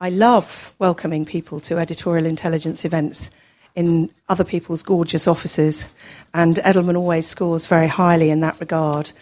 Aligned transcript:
I 0.00 0.10
love 0.10 0.72
welcoming 0.78 1.24
people 1.24 1.58
to 1.60 1.78
Editorial 1.78 2.26
Intelligence 2.26 2.84
events 2.84 3.30
in 3.76 4.10
other 4.28 4.42
people's 4.42 4.82
gorgeous 4.82 5.28
offices, 5.28 5.86
and 6.34 6.56
Edelman 6.56 6.96
always 6.96 7.26
scores 7.26 7.66
very 7.66 7.86
highly 7.86 8.30
in 8.30 8.40
that 8.40 8.58
regard. 8.58 9.12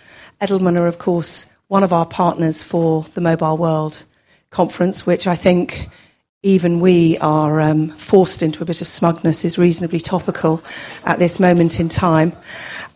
Edelman 0.41 0.79
are, 0.79 0.87
of 0.87 0.99
course, 0.99 1.47
one 1.69 1.83
of 1.83 1.93
our 1.93 2.07
partners 2.07 2.63
for 2.63 3.03
the 3.15 3.21
Mobile 3.21 3.57
World 3.57 4.05
Conference, 4.51 5.05
which 5.05 5.27
I 5.27 5.35
think 5.35 5.89
even 6.45 6.79
we 6.79 7.19
are 7.19 7.61
um, 7.61 7.89
forced 7.91 8.43
into 8.43 8.63
a 8.63 8.67
bit 8.67 8.81
of 8.83 8.87
smugness 8.87 9.45
is 9.45 9.59
reasonably 9.59 9.99
topical 9.99 10.63
at 11.05 11.19
this 11.19 11.41
moment 11.41 11.81
in 11.81 11.89
time. 11.89 12.33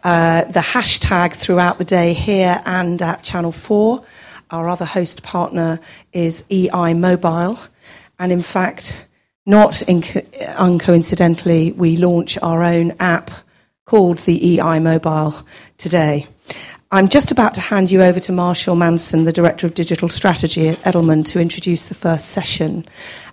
Uh, 0.05 0.45
the 0.45 0.61
hashtag 0.61 1.33
throughout 1.33 1.79
the 1.79 1.85
day 1.85 2.13
here 2.13 2.63
and 2.67 3.01
at 3.01 3.23
Channel 3.23 3.53
4, 3.53 4.05
our 4.51 4.69
other 4.69 4.85
host 4.85 5.23
partner 5.23 5.81
is 6.13 6.45
EI 6.51 6.93
Mobile. 6.95 7.59
And 8.19 8.33
in 8.33 8.43
fact, 8.43 9.05
not 9.49 9.73
inco- 9.89 10.31
uncoincidentally, 10.57 11.75
we 11.75 11.97
launch 11.97 12.39
our 12.43 12.63
own 12.63 12.93
app 13.01 13.31
called 13.87 14.19
the 14.21 14.61
EI 14.61 14.79
Mobile 14.79 15.35
today. 15.79 16.27
I'm 16.91 17.09
just 17.09 17.31
about 17.31 17.55
to 17.55 17.63
hand 17.63 17.91
you 17.91 18.03
over 18.03 18.21
to 18.21 18.33
Marshall 18.33 18.77
Manson, 18.77 19.25
the 19.25 19.33
Director 19.33 19.67
of 19.67 19.75
Digital 19.75 20.11
Strategy 20.11 20.69
at 20.69 20.77
Edelman, 20.77 21.25
to 21.27 21.41
introduce 21.41 21.89
the 21.89 21.95
first 21.95 22.29
session. 22.29 22.87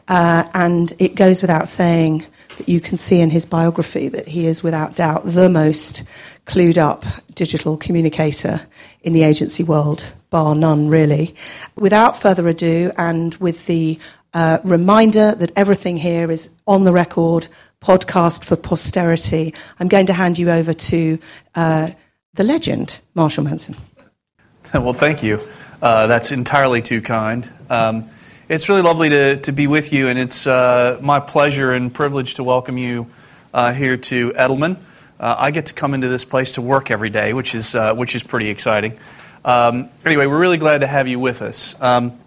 Uh, 0.08 0.46
and 0.54 0.94
it 1.00 1.16
goes 1.16 1.42
without 1.42 1.68
saying 1.68 2.26
that 2.58 2.70
you 2.70 2.80
can 2.80 2.96
see 2.96 3.20
in 3.20 3.30
his 3.30 3.46
biography 3.46 4.08
that 4.08 4.30
he 4.30 4.48
is 4.48 4.64
without 4.64 4.96
doubt 4.96 5.24
the 5.26 5.50
most 5.50 6.04
clued 6.46 6.78
up 6.78 7.04
digital 7.34 7.76
communicator 7.76 8.66
in 9.02 9.12
the 9.12 9.24
agency 9.24 9.64
world, 9.64 10.14
bar 10.30 10.56
none, 10.56 10.88
really. 10.88 11.36
Without 11.76 12.22
further 12.22 12.48
ado, 12.48 12.92
and 12.98 13.36
with 13.36 13.66
the 13.66 14.00
uh, 14.36 14.60
reminder 14.66 15.34
that 15.34 15.52
everything 15.56 15.96
here 15.96 16.30
is 16.30 16.50
on 16.68 16.84
the 16.84 16.92
record, 16.92 17.48
podcast 17.82 18.44
for 18.44 18.58
posterity. 18.58 19.54
I'm 19.80 19.88
going 19.88 20.08
to 20.08 20.14
hand 20.14 20.38
you 20.38 20.52
over 20.52 20.74
to 20.74 21.18
uh, 21.56 21.92
the 22.34 22.44
legend, 22.44 23.00
Marshall 23.16 23.46
Manson. 23.46 23.76
Well, 24.74 24.94
thank 24.94 25.22
you. 25.22 25.40
Uh, 25.80 26.08
that's 26.08 26.32
entirely 26.32 26.82
too 26.82 27.00
kind. 27.00 27.48
Um, 27.70 28.08
it's 28.50 28.68
really 28.68 28.82
lovely 28.82 29.10
to, 29.10 29.38
to 29.42 29.52
be 29.52 29.68
with 29.68 29.94
you, 29.94 30.08
and 30.08 30.18
it's 30.18 30.48
uh, 30.48 30.98
my 31.04 31.20
pleasure 31.20 31.72
and 31.72 31.94
privilege 31.94 32.34
to 32.34 32.44
welcome 32.44 32.80
you 32.80 33.06
uh, 33.54 33.74
here 33.74 33.96
to 33.96 34.32
Edelman. 34.32 34.78
Uh, 35.20 35.36
I 35.38 35.52
get 35.52 35.68
to 35.68 35.76
come 35.76 35.94
into 35.94 36.08
this 36.08 36.26
place 36.26 36.54
to 36.54 36.64
work 36.64 36.90
every 36.90 37.12
day, 37.12 37.32
which 37.34 37.54
is, 37.54 37.76
which 37.94 38.16
is 38.16 38.24
pretty 38.24 38.50
exciting. 38.50 38.98
Um, 39.46 39.90
anyway, 40.04 40.26
we're 40.26 40.40
really 40.40 40.58
glad 40.58 40.82
to 40.82 40.88
have 40.88 41.08
you 41.08 41.20
with 41.20 41.44
us. 41.44 41.80
Um, 41.80 42.20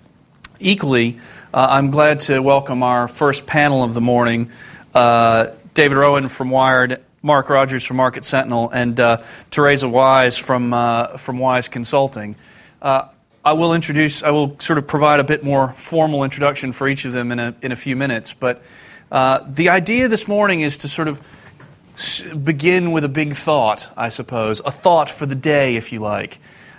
equally, 0.61 1.19
uh, 1.53 1.67
I'm 1.71 1.91
glad 1.91 2.21
to 2.21 2.41
welcome 2.41 2.83
our 2.83 3.09
first 3.09 3.47
panel 3.47 3.85
of 3.85 3.95
the 3.95 4.01
morning 4.01 4.51
uh, 4.95 5.49
David 5.75 5.97
Rowan 5.97 6.29
from 6.29 6.51
Wired, 6.51 7.03
Mark 7.23 7.49
Rogers 7.49 7.85
from 7.85 7.97
Market 7.99 8.25
Sentinel, 8.25 8.71
and 8.71 8.99
uh, 8.99 9.23
Teresa 9.51 9.89
Wise 9.89 10.39
from, 10.39 10.73
uh, 10.73 11.17
from 11.17 11.39
Wise 11.39 11.69
Consulting. 11.69 12.37
Uh, 12.83 13.09
I 13.45 13.53
will 13.53 13.73
introduce, 13.75 14.23
I 14.23 14.31
will 14.31 14.59
sort 14.59 14.79
of 14.79 14.87
provide 14.87 15.21
a 15.21 15.25
bit 15.25 15.45
more 15.45 15.73
formal 15.73 16.25
introduction 16.25 16.73
for 16.73 16.89
each 16.89 17.05
of 17.05 17.13
them 17.13 17.33
in 17.33 17.39
a, 17.39 17.55
in 17.63 17.73
a 17.73 17.77
few 17.77 17.97
minutes. 17.97 18.35
But 18.35 18.63
uh, 19.11 19.41
the 19.49 19.69
idea 19.69 20.09
this 20.09 20.29
morning 20.29 20.61
is 20.61 20.79
to 20.79 20.89
sort 20.89 21.09
of 21.09 21.21
begin 22.45 22.93
with 22.93 23.05
a 23.05 23.09
big 23.09 23.35
thought, 23.35 23.91
I 23.97 24.09
suppose, 24.09 24.61
a 24.61 24.71
thought 24.71 25.11
for 25.11 25.27
the 25.27 25.35
day, 25.35 25.77
if 25.77 25.93
you 25.93 26.01
like. 26.01 26.39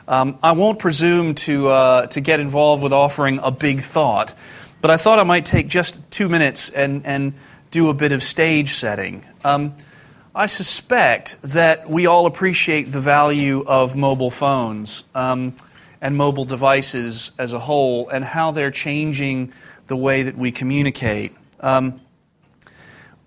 Um, 0.10 0.40
I 0.42 0.54
won't 0.54 0.80
presume 0.80 1.36
to, 1.36 1.68
uh, 1.68 2.08
to 2.08 2.20
get 2.20 2.40
involved 2.40 2.82
with 2.82 2.92
offering 2.92 3.40
a 3.44 3.52
big 3.52 3.80
thought. 3.80 4.34
But 4.82 4.90
I 4.90 4.98
thought 4.98 5.20
I 5.20 5.24
might 5.24 5.46
take 5.46 5.68
just 5.68 6.10
two 6.10 6.28
minutes 6.28 6.72
and, 6.72 7.06
and 7.06 7.34
do 7.70 7.90
a 7.90 7.94
bit 7.94 8.12
of 8.12 8.24
stage 8.24 8.70
setting. 8.70 9.24
Um, 9.44 9.76
I 10.34 10.48
suspect 10.48 11.40
that 11.44 11.88
we 11.88 12.08
all 12.08 12.26
appreciate 12.26 12.92
the 12.92 13.00
value 13.00 13.64
of 13.68 13.96
mobile 13.96 14.32
phones 14.32 15.04
um, 15.14 15.56
and 16.02 16.18
mobile 16.18 16.46
devices 16.46 17.32
as 17.38 17.54
a 17.54 17.60
whole 17.60 18.10
and 18.10 18.26
how 18.26 18.50
they're 18.50 18.72
changing 18.72 19.54
the 19.86 19.96
way 19.96 20.24
that 20.24 20.36
we 20.36 20.52
communicate. 20.52 21.36
Um, 21.60 22.02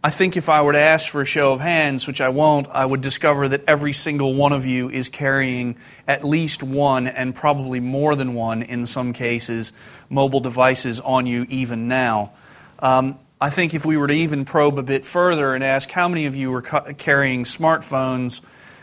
I 0.05 0.11
think 0.11 0.37
if 0.37 0.49
I 0.49 0.63
were 0.63 0.73
to 0.73 0.81
ask 0.81 1.13
for 1.13 1.21
a 1.21 1.25
show 1.25 1.53
of 1.53 1.61
hands, 1.61 2.09
which 2.09 2.21
I 2.21 2.29
won't, 2.29 2.67
I 2.71 2.85
would 2.85 3.03
discover 3.03 3.47
that 3.47 3.63
every 3.69 3.93
single 3.93 4.35
one 4.35 4.53
of 4.53 4.67
you 4.67 4.91
is 4.91 5.09
carrying 5.09 5.77
at 6.09 6.25
least 6.25 6.61
one, 6.61 7.07
and 7.07 7.33
probably 7.33 7.79
more 7.79 8.17
than 8.17 8.35
one 8.35 8.63
in 8.63 8.85
some 8.87 9.13
cases, 9.13 9.73
mobile 10.11 10.41
devices 10.41 10.99
on 10.99 11.27
you 11.27 11.47
even 11.49 11.87
now. 11.87 12.33
Um, 12.81 13.17
I 13.41 13.51
think 13.51 13.75
if 13.75 13.87
we 13.87 13.97
were 13.97 14.09
to 14.09 14.15
even 14.15 14.45
probe 14.45 14.77
a 14.77 14.83
bit 14.83 15.07
further 15.07 15.55
and 15.55 15.63
ask 15.63 15.89
how 15.89 16.09
many 16.09 16.27
of 16.27 16.35
you 16.35 16.53
are 16.53 16.63
ca- 16.63 16.95
carrying 16.95 17.45
smartphones, 17.45 18.41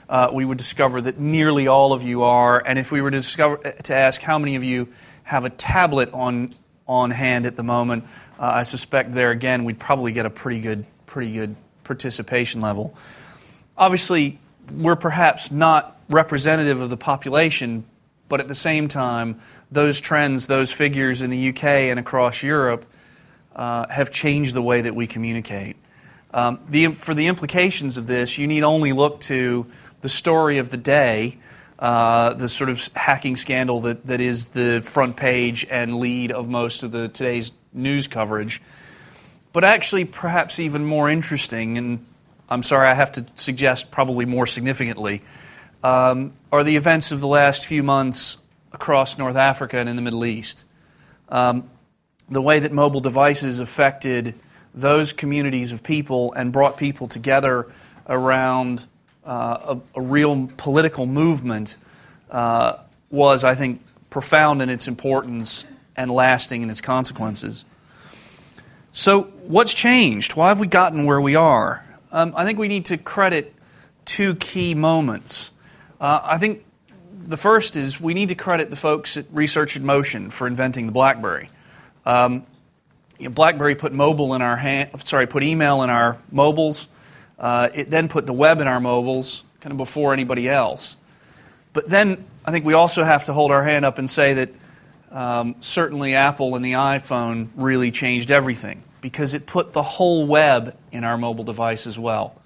uh, 0.08 0.30
we 0.32 0.46
would 0.46 0.58
discover 0.58 1.02
that 1.02 1.20
nearly 1.20 1.68
all 1.68 1.92
of 1.92 2.02
you 2.02 2.24
are. 2.24 2.64
And 2.66 2.80
if 2.80 2.94
we 2.94 3.02
were 3.02 3.12
to, 3.12 3.18
discover, 3.18 3.58
to 3.58 3.94
ask 3.94 4.22
how 4.22 4.40
many 4.40 4.56
of 4.56 4.64
you 4.64 4.88
have 5.24 5.44
a 5.44 5.50
tablet 5.50 6.14
on, 6.14 6.54
on 6.88 7.12
hand 7.12 7.46
at 7.46 7.58
the 7.58 7.64
moment, 7.64 8.06
uh, 8.40 8.52
I 8.56 8.64
suspect 8.64 9.12
there 9.12 9.32
again 9.32 9.66
we'd 9.66 9.80
probably 9.80 10.14
get 10.14 10.26
a 10.26 10.30
pretty 10.30 10.62
good 10.62 10.86
pretty 11.10 11.34
good 11.34 11.56
participation 11.84 12.62
level. 12.62 12.94
Obviously, 13.78 14.40
we're 14.72 14.96
perhaps 14.96 15.52
not 15.52 16.00
representative 16.08 16.80
of 16.82 16.90
the 16.90 16.98
population, 16.98 17.86
but 18.28 18.40
at 18.40 18.48
the 18.48 18.56
same 18.56 18.88
time, 18.88 19.40
those 19.72 20.00
trends, 20.00 20.48
those 20.48 20.72
figures 20.72 21.22
in 21.22 21.30
the 21.30 21.50
UK 21.50 21.64
and 21.64 22.00
across 22.00 22.44
Europe 22.44 22.86
uh, 23.56 23.88
have 23.90 24.12
changed 24.12 24.54
the 24.54 24.62
way 24.62 24.82
that 24.82 24.96
we 24.96 25.08
communicate. 25.08 25.76
Um, 26.32 26.60
the, 26.70 26.88
for 26.88 27.16
the 27.16 27.28
implications 27.28 27.98
of 27.98 28.06
this, 28.06 28.38
you 28.38 28.46
need 28.46 28.64
only 28.64 28.94
look 28.94 29.20
to 29.22 29.66
the 30.02 30.10
story 30.10 30.60
of 30.60 30.70
the 30.70 30.78
day, 30.78 31.40
uh, 31.80 32.34
the 32.34 32.48
sort 32.48 32.70
of 32.70 32.88
hacking 32.96 33.36
scandal 33.36 33.82
that, 33.82 34.06
that 34.06 34.22
is 34.22 34.50
the 34.50 34.80
front 34.82 35.18
page 35.18 35.66
and 35.72 35.96
lead 35.96 36.32
of 36.32 36.48
most 36.48 36.84
of 36.84 36.92
the 36.92 37.08
today's 37.08 37.52
news 37.74 38.08
coverage. 38.08 38.62
But 39.52 39.64
actually, 39.64 40.06
perhaps 40.06 40.60
even 40.60 40.86
more 40.86 41.10
interesting, 41.10 41.78
and 41.78 42.06
I'm 42.50 42.64
sorry 42.64 42.88
I 42.88 42.94
have 42.94 43.12
to 43.14 43.26
suggest 43.36 43.92
probably 43.92 44.26
more 44.26 44.46
significantly, 44.46 45.22
um, 45.84 46.34
are 46.52 46.64
the 46.64 46.76
events 46.76 47.12
of 47.12 47.20
the 47.20 47.28
last 47.28 47.66
few 47.66 47.82
months 47.82 48.38
across 48.74 49.18
North 49.18 49.36
Africa 49.36 49.78
and 49.78 49.90
in 49.90 49.96
the 49.96 50.02
Middle 50.02 50.26
East. 50.26 50.66
Um, 51.30 51.70
the 52.30 52.42
way 52.42 52.60
that 52.60 52.72
mobile 52.72 53.00
devices 53.00 53.60
affected 53.60 54.36
those 54.74 55.14
communities 55.14 55.72
of 55.72 55.84
people 55.84 56.32
and 56.34 56.54
brought 56.54 56.78
people 56.78 57.08
together 57.08 57.68
around 58.08 58.86
uh, 59.26 59.78
a, 59.96 60.00
a, 60.00 60.02
real 60.02 60.50
political 60.58 61.06
movement 61.06 61.76
uh, 62.30 62.78
was, 63.10 63.44
I 63.44 63.56
think, 63.56 63.82
profound 64.10 64.62
in 64.62 64.70
its 64.70 64.88
importance 64.88 65.66
and 65.96 66.10
lasting 66.10 66.62
in 66.62 66.70
its 66.70 66.82
consequences. 66.82 67.66
So, 69.00 69.22
what's 69.48 69.74
changed? 69.74 70.36
Why 70.36 70.50
have 70.50 70.60
we 70.60 70.68
gotten 70.68 71.06
where 71.06 71.22
we 71.22 71.34
are? 71.34 71.86
Um, 72.12 72.34
I 72.36 72.44
think 72.44 72.60
we 72.60 72.68
need 72.68 72.84
to 72.88 72.98
credit 72.98 73.56
two 74.04 74.36
key 74.36 74.76
moments. 74.76 75.54
Uh, 76.02 76.20
I 76.22 76.38
think 76.38 76.66
the 77.18 77.38
first 77.38 77.78
is 77.78 78.02
we 78.02 78.14
need 78.14 78.28
to 78.28 78.36
credit 78.36 78.70
the 78.70 78.76
folks 78.76 79.16
at 79.16 79.26
Research 79.32 79.78
in 79.78 79.86
Motion 79.86 80.30
for 80.30 80.48
inventing 80.48 80.86
the 80.86 80.92
BlackBerry. 80.92 81.50
Um, 82.06 82.46
you 83.18 83.30
know, 83.30 83.34
BlackBerry 83.34 83.74
put 83.74 83.94
mobile 83.94 84.34
in 84.34 84.42
our 84.42 84.58
hand, 84.58 84.90
sorry, 85.06 85.28
put 85.28 85.44
email 85.44 85.82
in 85.82 85.90
our 85.90 86.18
mobiles. 86.30 86.90
Uh, 87.40 87.70
it 87.74 87.90
then 87.90 88.10
put 88.10 88.26
the 88.26 88.34
web 88.34 88.60
in 88.60 88.68
our 88.68 88.82
mobiles, 88.82 89.46
kind 89.62 89.72
of 89.72 89.78
before 89.78 90.12
anybody 90.12 90.50
else. 90.50 90.98
But 91.72 91.88
then 91.88 92.26
I 92.44 92.52
think 92.52 92.66
we 92.66 92.74
also 92.74 93.06
have 93.06 93.24
to 93.24 93.34
hold 93.34 93.50
our 93.52 93.64
hand 93.64 93.86
up 93.86 93.98
and 93.98 94.10
say 94.10 94.34
that 94.34 94.50
um, 95.10 95.56
certainly 95.62 96.16
Apple 96.16 96.58
and 96.58 96.66
the 96.66 96.74
iPhone 96.74 97.48
really 97.56 97.92
changed 97.92 98.30
everything 98.30 98.84
because 99.02 99.34
it 99.34 99.46
put 99.46 99.74
the 99.74 99.84
whole 99.84 100.26
web 100.26 100.78
in 100.92 101.04
our 101.04 101.18
mobile 101.18 101.44
device 101.44 101.88
as 101.88 101.98
well 101.98 102.40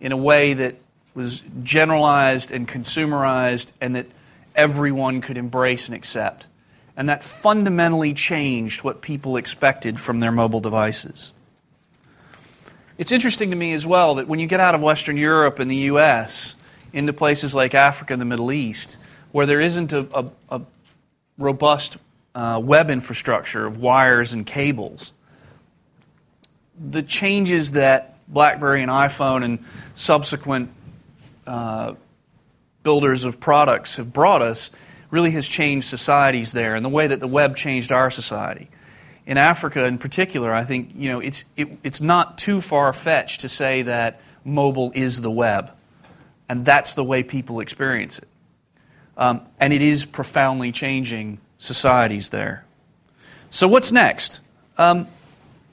in 0.00 0.12
a 0.12 0.16
way 0.16 0.52
that 0.54 0.76
was 1.14 1.42
generalized 1.62 2.50
and 2.50 2.68
consumerized 2.68 3.72
and 3.80 3.96
that 3.96 4.06
everyone 4.54 5.20
could 5.20 5.36
embrace 5.36 5.88
and 5.88 5.96
accept. 5.96 6.46
And 6.96 7.08
that 7.08 7.24
fundamentally 7.24 8.14
changed 8.14 8.84
what 8.84 9.00
people 9.00 9.36
expected 9.36 9.98
from 9.98 10.20
their 10.20 10.30
mobile 10.30 10.60
devices. 10.60 11.32
It's 12.98 13.10
interesting 13.10 13.50
to 13.50 13.56
me 13.56 13.72
as 13.72 13.86
well 13.86 14.16
that 14.16 14.28
when 14.28 14.38
you 14.38 14.46
get 14.46 14.60
out 14.60 14.74
of 14.74 14.82
Western 14.82 15.16
Europe 15.16 15.58
and 15.58 15.68
the 15.70 15.76
U.S. 15.76 16.54
into 16.92 17.12
places 17.12 17.54
like 17.54 17.74
Africa 17.74 18.12
and 18.12 18.20
the 18.20 18.26
Middle 18.26 18.52
East, 18.52 18.98
where 19.32 19.46
there 19.46 19.60
isn't 19.60 19.92
a, 19.92 20.06
a, 20.14 20.26
a 20.50 20.62
robust 21.38 21.96
uh, 22.36 22.60
web 22.62 22.90
infrastructure 22.90 23.66
of 23.66 23.78
wires 23.78 24.32
and 24.32 24.46
cables, 24.46 25.12
the 26.78 27.02
changes 27.02 27.72
that 27.72 28.18
BlackBerry 28.28 28.82
and 28.82 28.90
iPhone 28.90 29.44
and 29.44 29.64
subsequent 29.94 30.70
uh, 31.46 31.94
builders 32.82 33.24
of 33.24 33.40
products 33.40 33.96
have 33.96 34.12
brought 34.12 34.42
us 34.42 34.70
really 35.10 35.30
has 35.32 35.46
changed 35.46 35.86
societies 35.86 36.52
there 36.52 36.74
and 36.74 36.84
the 36.84 36.90
way 36.90 37.06
that 37.06 37.20
the 37.20 37.28
web 37.28 37.56
changed 37.56 37.92
our 37.92 38.10
society. 38.10 38.68
In 39.26 39.38
Africa, 39.38 39.84
in 39.84 39.98
particular, 39.98 40.52
I 40.52 40.64
think 40.64 40.90
you 40.94 41.08
know 41.08 41.20
it's 41.20 41.46
it, 41.56 41.68
it's 41.82 42.00
not 42.00 42.36
too 42.36 42.60
far 42.60 42.92
fetched 42.92 43.40
to 43.40 43.48
say 43.48 43.82
that 43.82 44.20
mobile 44.44 44.92
is 44.94 45.22
the 45.22 45.30
web, 45.30 45.70
and 46.48 46.64
that's 46.64 46.92
the 46.92 47.04
way 47.04 47.22
people 47.22 47.60
experience 47.60 48.18
it. 48.18 48.28
Um, 49.16 49.42
and 49.58 49.72
it 49.72 49.80
is 49.80 50.04
profoundly 50.04 50.72
changing 50.72 51.38
societies 51.56 52.30
there. 52.30 52.66
So, 53.48 53.66
what's 53.66 53.92
next? 53.92 54.42
Um, 54.76 55.06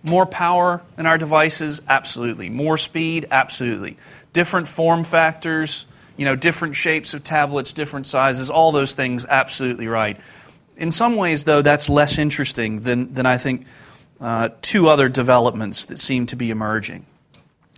more 0.03 0.25
power 0.25 0.81
in 0.98 1.06
our 1.06 1.18
devices? 1.18 1.81
Absolutely. 1.88 2.50
More 2.50 2.77
speed? 2.77 3.27
Absolutely. 3.31 3.98
Different 4.33 4.68
form 4.68 5.03
factors, 5.03 5.86
you 6.18 6.25
know, 6.25 6.36
different 6.36 6.75
shapes 6.75 7.13
of 7.13 7.24
tablets, 7.24 7.74
different 7.74 8.07
sizes, 8.07 8.50
all 8.50 8.71
those 8.71 8.94
things, 8.94 9.25
absolutely 9.25 9.88
right. 9.88 10.19
In 10.77 10.92
some 10.92 11.15
ways, 11.15 11.44
though, 11.44 11.62
that's 11.62 11.89
less 11.89 12.18
interesting 12.18 12.81
than, 12.81 13.13
than 13.13 13.25
I 13.25 13.38
think 13.38 13.68
uh, 14.19 14.50
two 14.62 14.88
other 14.88 15.09
developments 15.09 15.86
that 15.86 16.00
seem 16.00 16.25
to 16.27 16.36
be 16.36 16.50
emerging. 16.50 17.06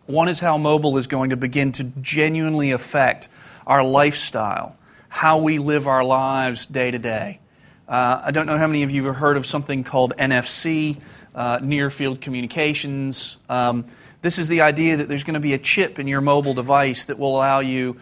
One 0.06 0.28
is 0.28 0.42
how 0.42 0.58
mobile 0.58 0.98
is 0.98 1.08
going 1.08 1.30
to 1.30 1.38
begin 1.38 1.72
to 1.74 1.86
genuinely 2.02 2.72
affect 2.72 3.30
our 3.66 3.84
lifestyle, 3.84 4.75
how 5.08 5.42
we 5.42 5.58
live 5.58 5.88
our 5.88 6.04
lives 6.04 6.66
day 6.66 6.92
to 6.92 7.00
day. 7.00 7.40
Uh, 7.88 8.22
I 8.25 8.31
don't 8.31 8.46
know 8.46 8.58
how 8.58 8.68
many 8.68 8.84
of 8.84 8.92
you 8.92 9.06
have 9.06 9.18
heard 9.18 9.38
of 9.38 9.46
something 9.46 9.84
called 9.84 10.14
NFC, 10.18 11.00
uh, 11.36 11.60
near 11.62 11.90
field 11.90 12.22
communications. 12.22 13.38
Um, 13.50 13.86
this 14.22 14.40
is 14.40 14.48
the 14.48 14.62
idea 14.62 14.98
that 14.98 15.10
there's 15.10 15.24
going 15.24 15.34
to 15.34 15.40
be 15.40 15.54
a 15.54 15.58
chip 15.58 16.00
in 16.00 16.08
your 16.08 16.22
mobile 16.22 16.54
device 16.54 17.06
that 17.06 17.20
will 17.20 17.36
allow 17.36 17.60
you 17.60 18.00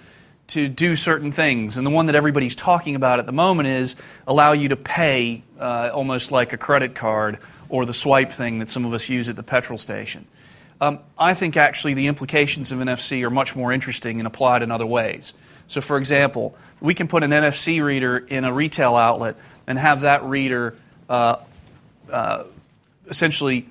to 0.47 0.67
do 0.67 0.95
certain 0.95 1.31
things. 1.31 1.77
And 1.77 1.87
the 1.87 1.91
one 1.91 2.07
that 2.07 2.15
everybody's 2.15 2.55
talking 2.55 2.95
about 2.95 3.19
at 3.19 3.25
the 3.25 3.31
moment 3.31 3.69
is 3.69 3.95
allow 4.27 4.51
you 4.51 4.69
to 4.69 4.75
pay 4.75 5.43
uh, 5.59 5.91
almost 5.93 6.31
like 6.31 6.51
a 6.51 6.57
credit 6.57 6.93
card 6.93 7.39
or 7.69 7.85
the 7.85 7.93
swipe 7.93 8.31
thing 8.31 8.59
that 8.59 8.67
some 8.67 8.85
of 8.85 8.93
us 8.93 9.09
use 9.09 9.29
at 9.29 9.37
the 9.37 9.43
petrol 9.43 9.77
station. 9.77 10.27
Um, 10.81 10.99
I 11.17 11.35
think 11.35 11.55
actually 11.55 11.93
the 11.93 12.07
implications 12.07 12.71
of 12.71 12.79
NFC 12.79 13.23
are 13.23 13.29
much 13.29 13.55
more 13.55 13.71
interesting 13.71 14.19
and 14.19 14.27
applied 14.27 14.61
in 14.61 14.71
other 14.71 14.85
ways. 14.85 15.33
So, 15.67 15.79
for 15.79 15.97
example, 15.97 16.57
we 16.81 16.93
can 16.93 17.07
put 17.07 17.23
an 17.23 17.31
NFC 17.31 17.81
reader 17.81 18.17
in 18.17 18.43
a 18.43 18.51
retail 18.51 18.95
outlet 18.95 19.37
and 19.67 19.79
have 19.79 20.01
that 20.01 20.23
reader 20.23 20.75
uh, 21.07 21.37
uh, 22.11 22.43
essentially 23.11 23.67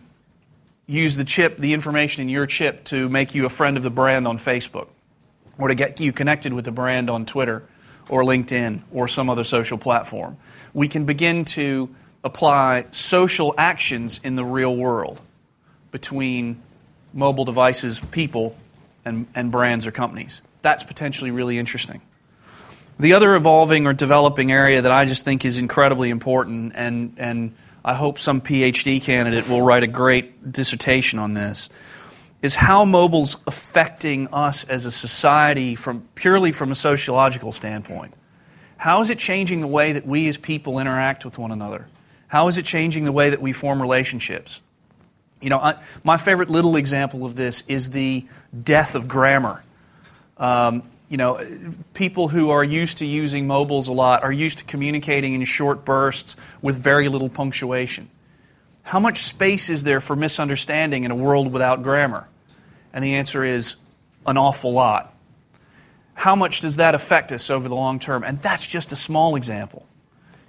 use 0.86 1.16
the 1.16 1.24
chip, 1.24 1.56
the 1.56 1.72
information 1.72 2.22
in 2.22 2.28
your 2.28 2.46
chip, 2.46 2.84
to 2.84 3.08
make 3.08 3.34
you 3.34 3.46
a 3.46 3.48
friend 3.48 3.76
of 3.76 3.82
the 3.82 3.90
brand 3.90 4.28
on 4.28 4.38
Facebook 4.38 4.88
or 5.58 5.68
to 5.68 5.74
get 5.74 5.98
you 5.98 6.12
connected 6.12 6.52
with 6.52 6.64
the 6.64 6.70
brand 6.72 7.10
on 7.10 7.26
Twitter 7.26 7.64
or 8.08 8.22
LinkedIn 8.22 8.82
or 8.92 9.08
some 9.08 9.28
other 9.28 9.44
social 9.44 9.78
platform. 9.78 10.36
We 10.72 10.86
can 10.86 11.04
begin 11.04 11.44
to 11.46 11.92
apply 12.22 12.86
social 12.92 13.54
actions 13.56 14.20
in 14.22 14.36
the 14.36 14.44
real 14.44 14.76
world 14.76 15.22
between 15.90 16.60
mobile 17.12 17.44
devices, 17.44 18.00
people, 18.10 18.56
and, 19.04 19.26
and 19.34 19.50
brands 19.50 19.86
or 19.86 19.90
companies. 19.90 20.42
That's 20.62 20.84
potentially 20.84 21.30
really 21.30 21.58
interesting. 21.58 22.02
The 22.98 23.14
other 23.14 23.34
evolving 23.34 23.86
or 23.86 23.94
developing 23.94 24.52
area 24.52 24.82
that 24.82 24.92
I 24.92 25.06
just 25.06 25.24
think 25.24 25.44
is 25.44 25.58
incredibly 25.58 26.10
important 26.10 26.72
and, 26.76 27.14
and 27.16 27.54
I 27.84 27.94
hope 27.94 28.18
some 28.18 28.40
PhD 28.40 29.02
candidate 29.02 29.48
will 29.48 29.62
write 29.62 29.82
a 29.82 29.86
great 29.86 30.52
dissertation 30.52 31.18
on 31.18 31.34
this, 31.34 31.68
is 32.42 32.54
how 32.54 32.84
mobile's 32.84 33.42
affecting 33.46 34.28
us 34.28 34.64
as 34.64 34.86
a 34.86 34.90
society 34.90 35.74
from 35.74 36.08
purely 36.14 36.52
from 36.52 36.70
a 36.70 36.74
sociological 36.74 37.52
standpoint. 37.52 38.14
How 38.76 39.00
is 39.00 39.10
it 39.10 39.18
changing 39.18 39.60
the 39.60 39.66
way 39.66 39.92
that 39.92 40.06
we 40.06 40.26
as 40.28 40.38
people 40.38 40.78
interact 40.78 41.24
with 41.24 41.38
one 41.38 41.50
another? 41.50 41.86
How 42.28 42.48
is 42.48 42.56
it 42.56 42.64
changing 42.64 43.04
the 43.04 43.12
way 43.12 43.30
that 43.30 43.42
we 43.42 43.52
form 43.52 43.82
relationships? 43.82 44.62
You 45.40 45.50
know, 45.50 45.58
I, 45.58 45.74
my 46.04 46.16
favorite 46.16 46.50
little 46.50 46.76
example 46.76 47.24
of 47.24 47.34
this 47.34 47.62
is 47.66 47.90
the 47.90 48.26
death 48.58 48.94
of 48.94 49.08
grammar. 49.08 49.62
Um, 50.36 50.82
you 51.10 51.16
know, 51.16 51.44
people 51.92 52.28
who 52.28 52.50
are 52.50 52.62
used 52.62 52.98
to 52.98 53.04
using 53.04 53.48
mobiles 53.48 53.88
a 53.88 53.92
lot 53.92 54.22
are 54.22 54.30
used 54.30 54.58
to 54.58 54.64
communicating 54.64 55.34
in 55.34 55.44
short 55.44 55.84
bursts 55.84 56.36
with 56.62 56.78
very 56.78 57.08
little 57.08 57.28
punctuation. 57.28 58.08
How 58.84 59.00
much 59.00 59.18
space 59.18 59.68
is 59.68 59.82
there 59.82 60.00
for 60.00 60.14
misunderstanding 60.14 61.02
in 61.02 61.10
a 61.10 61.16
world 61.16 61.52
without 61.52 61.82
grammar? 61.82 62.28
And 62.92 63.04
the 63.04 63.16
answer 63.16 63.44
is 63.44 63.76
an 64.24 64.36
awful 64.36 64.72
lot. 64.72 65.12
How 66.14 66.36
much 66.36 66.60
does 66.60 66.76
that 66.76 66.94
affect 66.94 67.32
us 67.32 67.50
over 67.50 67.68
the 67.68 67.74
long 67.74 67.98
term? 67.98 68.22
And 68.22 68.38
that's 68.38 68.66
just 68.66 68.92
a 68.92 68.96
small 68.96 69.34
example. 69.34 69.86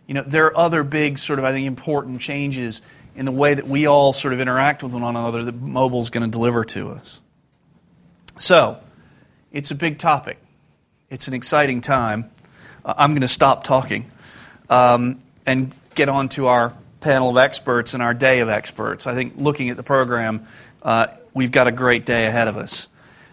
You 0.05 0.13
know, 0.13 0.23
there 0.23 0.45
are 0.45 0.57
other 0.57 0.83
big, 0.83 1.17
sort 1.17 1.39
of, 1.39 1.45
I 1.45 1.53
think, 1.53 1.65
important 1.65 2.21
changes 2.21 2.81
in 3.15 3.25
the 3.25 3.31
way 3.31 3.55
that 3.55 3.67
we 3.67 3.87
all 3.87 4.13
sort 4.13 4.33
of 4.33 4.39
interact 4.39 4.83
with 4.83 4.93
one 4.93 5.03
another 5.03 5.43
that 5.43 5.55
mobile 5.55 6.01
is 6.01 6.11
going 6.11 6.29
to 6.29 6.29
deliver 6.29 6.63
to 6.65 6.89
us. 6.89 7.21
So, 8.37 8.79
it's 9.51 9.71
a 9.71 9.75
big 9.75 9.97
topic. 9.97 10.37
It's 11.11 11.27
an 11.27 11.33
exciting 11.33 11.81
time. 11.81 12.31
I'm 12.85 13.11
going 13.11 13.19
to 13.19 13.27
stop 13.27 13.65
talking 13.65 14.09
um, 14.69 15.19
and 15.45 15.73
get 15.93 16.07
on 16.07 16.29
to 16.29 16.47
our 16.47 16.73
panel 17.01 17.31
of 17.31 17.37
experts 17.37 17.93
and 17.93 18.01
our 18.01 18.13
day 18.13 18.39
of 18.39 18.47
experts. 18.47 19.05
I 19.05 19.13
think 19.13 19.33
looking 19.35 19.69
at 19.69 19.75
the 19.75 19.83
program, 19.83 20.47
uh, 20.81 21.07
we've 21.33 21.51
got 21.51 21.67
a 21.67 21.71
great 21.73 22.05
day 22.05 22.27
ahead 22.27 22.47
of 22.47 22.55
us. 22.55 22.87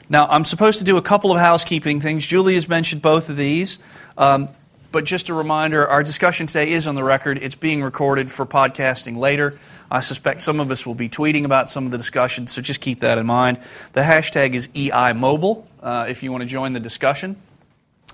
Now, 0.09 0.27
I'm 0.27 0.45
supposed 0.45 0.81
to 0.81 0.85
do 0.85 0.97
a 0.97 1.03
couple 1.03 1.31
of 1.31 1.39
housekeeping 1.39 2.01
things. 2.01 2.27
Julie 2.27 2.55
has 2.55 2.69
mentioned 2.69 3.01
both 3.01 3.31
of 3.31 3.37
these. 3.37 3.79
Um, 4.17 4.49
but 4.91 5.05
just 5.05 5.29
a 5.29 5.35
reminder 5.35 5.87
our 5.87 6.03
discussion 6.03 6.49
today 6.49 6.73
is 6.73 6.89
on 6.89 6.97
the 6.97 7.05
record. 7.05 7.39
It's 7.41 7.55
being 7.55 7.85
recorded 7.85 8.29
for 8.29 8.45
podcasting 8.45 9.19
later. 9.19 9.57
I 9.89 10.01
suspect 10.01 10.43
some 10.43 10.59
of 10.59 10.73
us 10.73 10.85
will 10.85 10.97
be 10.97 11.09
tweeting 11.09 11.45
about 11.45 11.71
some 11.71 11.85
of 11.85 11.93
the 11.93 11.99
discussion, 11.99 12.49
so 12.49 12.61
just 12.61 12.81
keep 12.81 13.01
that 13.01 13.19
in 13.19 13.27
mind. 13.27 13.59
The 13.93 14.01
hashtag 14.01 14.55
is 14.55 14.67
EIMobile 14.69 15.65
uh, 15.81 16.07
if 16.09 16.25
you 16.25 16.33
want 16.33 16.43
to 16.43 16.49
join 16.49 16.73
the 16.73 16.81
discussion. 16.81 17.37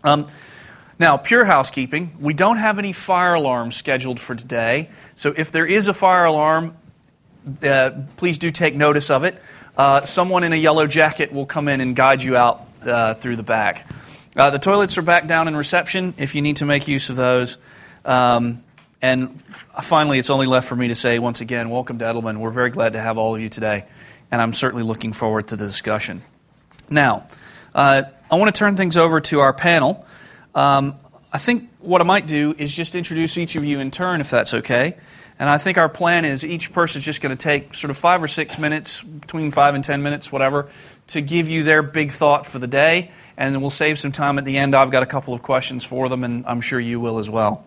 Um, 0.04 0.26
now, 0.99 1.16
pure 1.16 1.44
housekeeping. 1.44 2.16
We 2.20 2.34
don't 2.34 2.58
have 2.58 2.78
any 2.78 2.92
fire 2.92 3.34
alarms 3.34 3.75
scheduled 3.75 4.20
for 4.20 4.34
today. 4.37 4.90
So 5.14 5.34
if 5.37 5.50
there 5.50 5.66
is 5.66 5.88
a 5.88 5.94
fire 5.94 6.26
alarm, 6.26 6.76
uh, 7.62 7.90
please 8.16 8.38
do 8.38 8.50
take 8.50 8.75
notice 8.76 9.11
of 9.11 9.25
it. 9.25 9.40
Uh, 9.76 10.02
someone 10.02 10.44
in 10.44 10.52
a 10.52 10.56
yellow 10.56 10.87
jacket 10.87 11.32
will 11.32 11.46
come 11.46 11.66
in 11.66 11.80
and 11.80 11.96
guide 11.96 12.23
you 12.23 12.37
out 12.37 12.68
uh, 12.87 13.14
through 13.14 13.37
the 13.37 13.42
back. 13.42 13.88
Uh, 14.37 14.50
the 14.50 14.58
toilets 14.58 14.96
are 14.99 15.02
back 15.02 15.26
down 15.26 15.49
in 15.49 15.56
reception 15.56 16.14
if 16.16 16.34
you 16.34 16.42
need 16.42 16.56
to 16.56 16.64
make 16.64 16.87
use 16.87 17.11
of 17.11 17.16
those. 17.16 17.58
Um, 18.04 18.62
and 19.02 19.40
finally, 19.82 20.18
it's 20.18 20.30
only 20.30 20.46
left 20.46 20.68
for 20.68 20.76
me 20.76 20.88
to 20.88 20.94
say 20.94 21.18
once 21.18 21.40
again, 21.40 21.70
welcome 21.70 21.99
to 21.99 22.04
Edelman. 22.04 22.38
We're 22.38 22.50
very 22.50 22.70
glad 22.70 22.92
to 22.92 23.00
have 23.00 23.18
all 23.18 23.34
of 23.34 23.40
you 23.40 23.49
today, 23.49 23.84
and 24.30 24.40
I'm 24.40 24.52
certainly 24.52 24.84
looking 24.84 25.12
forward 25.12 25.49
to 25.49 25.56
the 25.56 25.66
discussion. 25.66 26.23
Now, 26.88 27.26
uh, 27.75 28.02
I 28.31 28.37
want 28.37 28.54
to 28.54 28.59
turn 28.59 28.75
things 28.75 28.97
over 28.97 29.21
to 29.21 29.40
our 29.40 29.52
panel. 29.52 30.07
Um, 30.54 30.97
I 31.33 31.38
think 31.38 31.71
what 31.78 32.00
I 32.00 32.04
might 32.04 32.26
do 32.26 32.54
is 32.57 32.75
just 32.75 32.95
introduce 32.95 33.37
each 33.37 33.54
of 33.54 33.64
you 33.64 33.81
in 33.81 33.90
turn, 33.90 34.21
if 34.21 34.31
that's 34.31 34.54
okay. 34.54 34.97
And 35.38 35.49
I 35.49 35.59
think 35.59 35.78
our 35.78 35.88
plan 35.88 36.25
is 36.25 36.45
each 36.45 36.73
person 36.73 37.00
is 37.00 37.04
just 37.04 37.21
going 37.21 37.37
to 37.37 37.43
take 37.43 37.75
sort 37.75 37.90
of 37.90 37.99
five 37.99 38.23
or 38.23 38.28
six 38.28 38.59
minutes, 38.59 39.02
between 39.02 39.50
five 39.50 39.75
and 39.75 39.85
ten 39.85 40.02
minutes, 40.02 40.33
whatever, 40.33 40.69
to 41.09 41.21
give 41.21 41.49
you 41.49 41.64
their 41.64 41.83
big 41.83 42.12
thought 42.12 42.47
for 42.47 42.59
the 42.59 42.66
day. 42.66 43.11
And 43.37 43.52
then 43.52 43.61
we'll 43.61 43.71
save 43.71 43.99
some 43.99 44.12
time 44.12 44.38
at 44.38 44.45
the 44.45 44.57
end. 44.57 44.75
I've 44.75 44.93
got 44.93 45.02
a 45.02 45.07
couple 45.07 45.35
of 45.35 45.43
questions 45.43 45.85
for 45.85 46.09
them, 46.09 46.25
and 46.25 46.47
I'm 46.47 46.61
sure 46.61 46.81
you 46.81 47.00
will 47.00 47.19
as 47.19 47.28
well. 47.28 47.66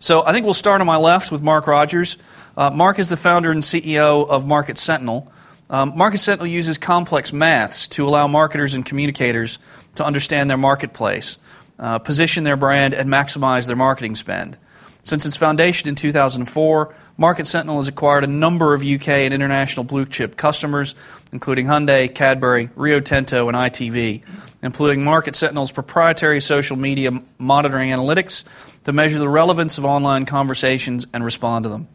So 0.00 0.26
I 0.26 0.32
think 0.32 0.44
we'll 0.44 0.54
start 0.54 0.80
on 0.80 0.86
my 0.86 0.96
left 0.96 1.32
with 1.32 1.42
Mark 1.42 1.66
Rogers. 1.66 2.18
Uh, 2.56 2.70
Mark 2.70 2.98
is 2.98 3.08
the 3.08 3.16
founder 3.16 3.50
and 3.52 3.62
CEO 3.62 4.28
of 4.28 4.46
Market 4.46 4.76
Sentinel. 4.76 5.32
Um, 5.74 5.92
Market 5.96 6.18
Sentinel 6.18 6.46
uses 6.46 6.78
complex 6.78 7.32
maths 7.32 7.88
to 7.88 8.06
allow 8.06 8.28
marketers 8.28 8.74
and 8.74 8.86
communicators 8.86 9.58
to 9.96 10.04
understand 10.06 10.48
their 10.48 10.56
marketplace, 10.56 11.36
uh, 11.80 11.98
position 11.98 12.44
their 12.44 12.56
brand, 12.56 12.94
and 12.94 13.10
maximize 13.10 13.66
their 13.66 13.74
marketing 13.74 14.14
spend. 14.14 14.56
Since 15.02 15.26
its 15.26 15.36
foundation 15.36 15.88
in 15.88 15.96
2004, 15.96 16.94
Market 17.16 17.48
Sentinel 17.48 17.78
has 17.78 17.88
acquired 17.88 18.22
a 18.22 18.28
number 18.28 18.72
of 18.72 18.84
UK 18.84 19.08
and 19.08 19.34
international 19.34 19.82
blue 19.82 20.06
chip 20.06 20.36
customers, 20.36 20.94
including 21.32 21.66
Hyundai, 21.66 22.14
Cadbury, 22.14 22.70
Rio 22.76 23.00
Tinto, 23.00 23.48
and 23.48 23.56
ITV, 23.56 24.22
employing 24.62 25.02
Market 25.02 25.34
Sentinel's 25.34 25.72
proprietary 25.72 26.40
social 26.40 26.76
media 26.76 27.10
monitoring 27.36 27.90
analytics 27.90 28.44
to 28.84 28.92
measure 28.92 29.18
the 29.18 29.28
relevance 29.28 29.76
of 29.76 29.84
online 29.84 30.24
conversations 30.24 31.08
and 31.12 31.24
respond 31.24 31.64
to 31.64 31.68
them. 31.68 31.88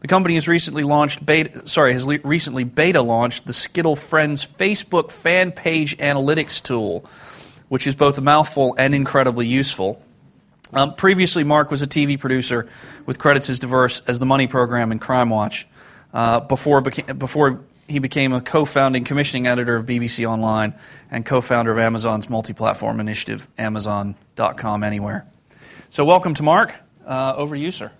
The 0.00 0.08
company 0.08 0.34
has 0.34 0.46
recently 0.46 0.82
launched 0.82 1.24
beta, 1.24 1.66
sorry, 1.66 1.92
has 1.92 2.06
le- 2.06 2.18
recently 2.22 2.64
beta 2.64 3.02
launched 3.02 3.46
the 3.46 3.52
Skittle 3.52 3.96
Friends 3.96 4.46
Facebook 4.46 5.10
fan 5.10 5.52
page 5.52 5.96
analytics 5.96 6.62
tool, 6.62 7.04
which 7.68 7.86
is 7.86 7.94
both 7.94 8.18
a 8.18 8.20
mouthful 8.20 8.74
and 8.78 8.94
incredibly 8.94 9.46
useful. 9.46 10.02
Um, 10.72 10.94
previously, 10.94 11.44
Mark 11.44 11.70
was 11.70 11.80
a 11.80 11.86
TV 11.86 12.18
producer 12.18 12.68
with 13.06 13.18
credits 13.18 13.48
as 13.48 13.58
diverse 13.58 14.00
as 14.00 14.18
The 14.18 14.26
Money 14.26 14.46
Program 14.46 14.90
and 14.90 15.00
Crime 15.00 15.30
Watch. 15.30 15.66
Uh, 16.12 16.40
before, 16.40 16.82
beca- 16.82 17.18
before 17.18 17.60
he 17.88 17.98
became 17.98 18.32
a 18.32 18.40
co-founding 18.40 19.04
commissioning 19.04 19.46
editor 19.46 19.76
of 19.76 19.86
BBC 19.86 20.26
Online 20.26 20.74
and 21.10 21.24
co-founder 21.24 21.70
of 21.70 21.78
Amazon's 21.78 22.28
multi-platform 22.28 23.00
initiative, 23.00 23.48
Amazon.com 23.58 24.82
Anywhere. 24.82 25.26
So, 25.88 26.04
welcome 26.04 26.34
to 26.34 26.42
Mark. 26.42 26.74
Uh, 27.06 27.34
over 27.36 27.54
to 27.54 27.60
you, 27.60 27.70
sir. 27.70 27.92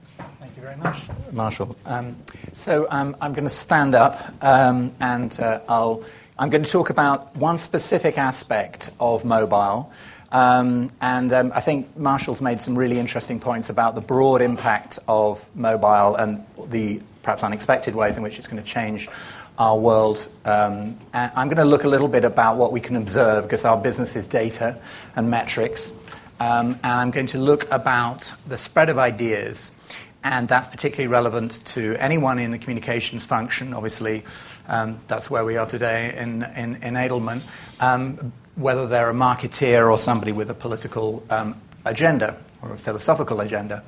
Thank 0.57 0.69
you 0.69 0.73
very 0.73 0.83
much, 0.85 1.33
Marshall. 1.35 1.77
Um, 1.85 2.17
so, 2.55 2.87
um, 2.89 3.15
I'm 3.21 3.35
going 3.35 3.45
to 3.45 3.51
stand 3.51 3.95
up 3.95 4.43
um, 4.43 4.91
and 5.01 5.39
uh, 5.39 5.61
I'll, 5.69 6.03
I'm 6.39 6.49
going 6.49 6.65
to 6.65 6.71
talk 6.71 6.89
about 6.89 7.37
one 7.37 7.59
specific 7.59 8.17
aspect 8.17 8.89
of 8.99 9.23
mobile. 9.23 9.93
Um, 10.33 10.89
and 11.03 11.31
um, 11.35 11.53
I 11.55 11.61
think 11.61 11.95
Marshall's 11.99 12.41
made 12.41 12.63
some 12.63 12.75
really 12.75 12.99
interesting 12.99 13.39
points 13.39 13.69
about 13.69 13.97
the 13.97 14.01
broad 14.01 14.41
impact 14.41 14.99
of 15.07 15.47
mobile 15.55 16.17
and 16.17 16.43
the 16.69 17.03
perhaps 17.23 17.45
unexpected 17.45 17.95
ways 17.95 18.17
in 18.17 18.23
which 18.23 18.39
it's 18.39 18.49
going 18.49 18.63
to 18.63 18.67
change 18.67 19.11
our 19.59 19.79
world. 19.79 20.27
Um, 20.47 20.97
I'm 21.13 21.49
going 21.49 21.59
to 21.59 21.67
look 21.67 21.85
a 21.85 21.89
little 21.89 22.09
bit 22.09 22.25
about 22.25 22.57
what 22.57 22.73
we 22.73 22.81
can 22.81 22.97
observe 22.97 23.45
because 23.45 23.67
our 23.67 23.77
business 23.77 24.17
is 24.17 24.27
data 24.27 24.81
and 25.17 25.31
metrics. 25.31 26.03
Um, 26.41 26.73
and 26.83 26.87
I'm 26.87 27.11
going 27.11 27.27
to 27.29 27.39
look 27.39 27.71
about 27.71 28.33
the 28.47 28.57
spread 28.57 28.89
of 28.89 28.99
ideas. 28.99 29.83
And 30.28 30.49
that's 30.49 30.66
particularly 30.66 31.06
relevant 31.06 31.64
to 31.66 31.95
anyone 32.00 32.40
in 32.40 32.50
the 32.50 32.59
communications 32.59 33.25
function. 33.25 33.73
Obviously, 33.73 34.25
um, 34.66 34.99
that's 35.06 35.30
where 35.30 35.45
we 35.45 35.56
are 35.56 35.66
today 35.66 36.18
in, 36.18 36.40
Edelman. 36.40 37.42
Um, 37.78 38.33
whether 38.56 38.88
they're 38.88 39.09
a 39.09 39.14
marketeer 39.14 39.88
or 39.88 39.97
somebody 39.97 40.33
with 40.33 40.50
a 40.50 40.54
political 40.54 41.23
um, 41.30 41.54
agenda 41.85 42.37
or 42.61 42.73
a 42.73 42.76
philosophical 42.76 43.40
agenda. 43.40 43.85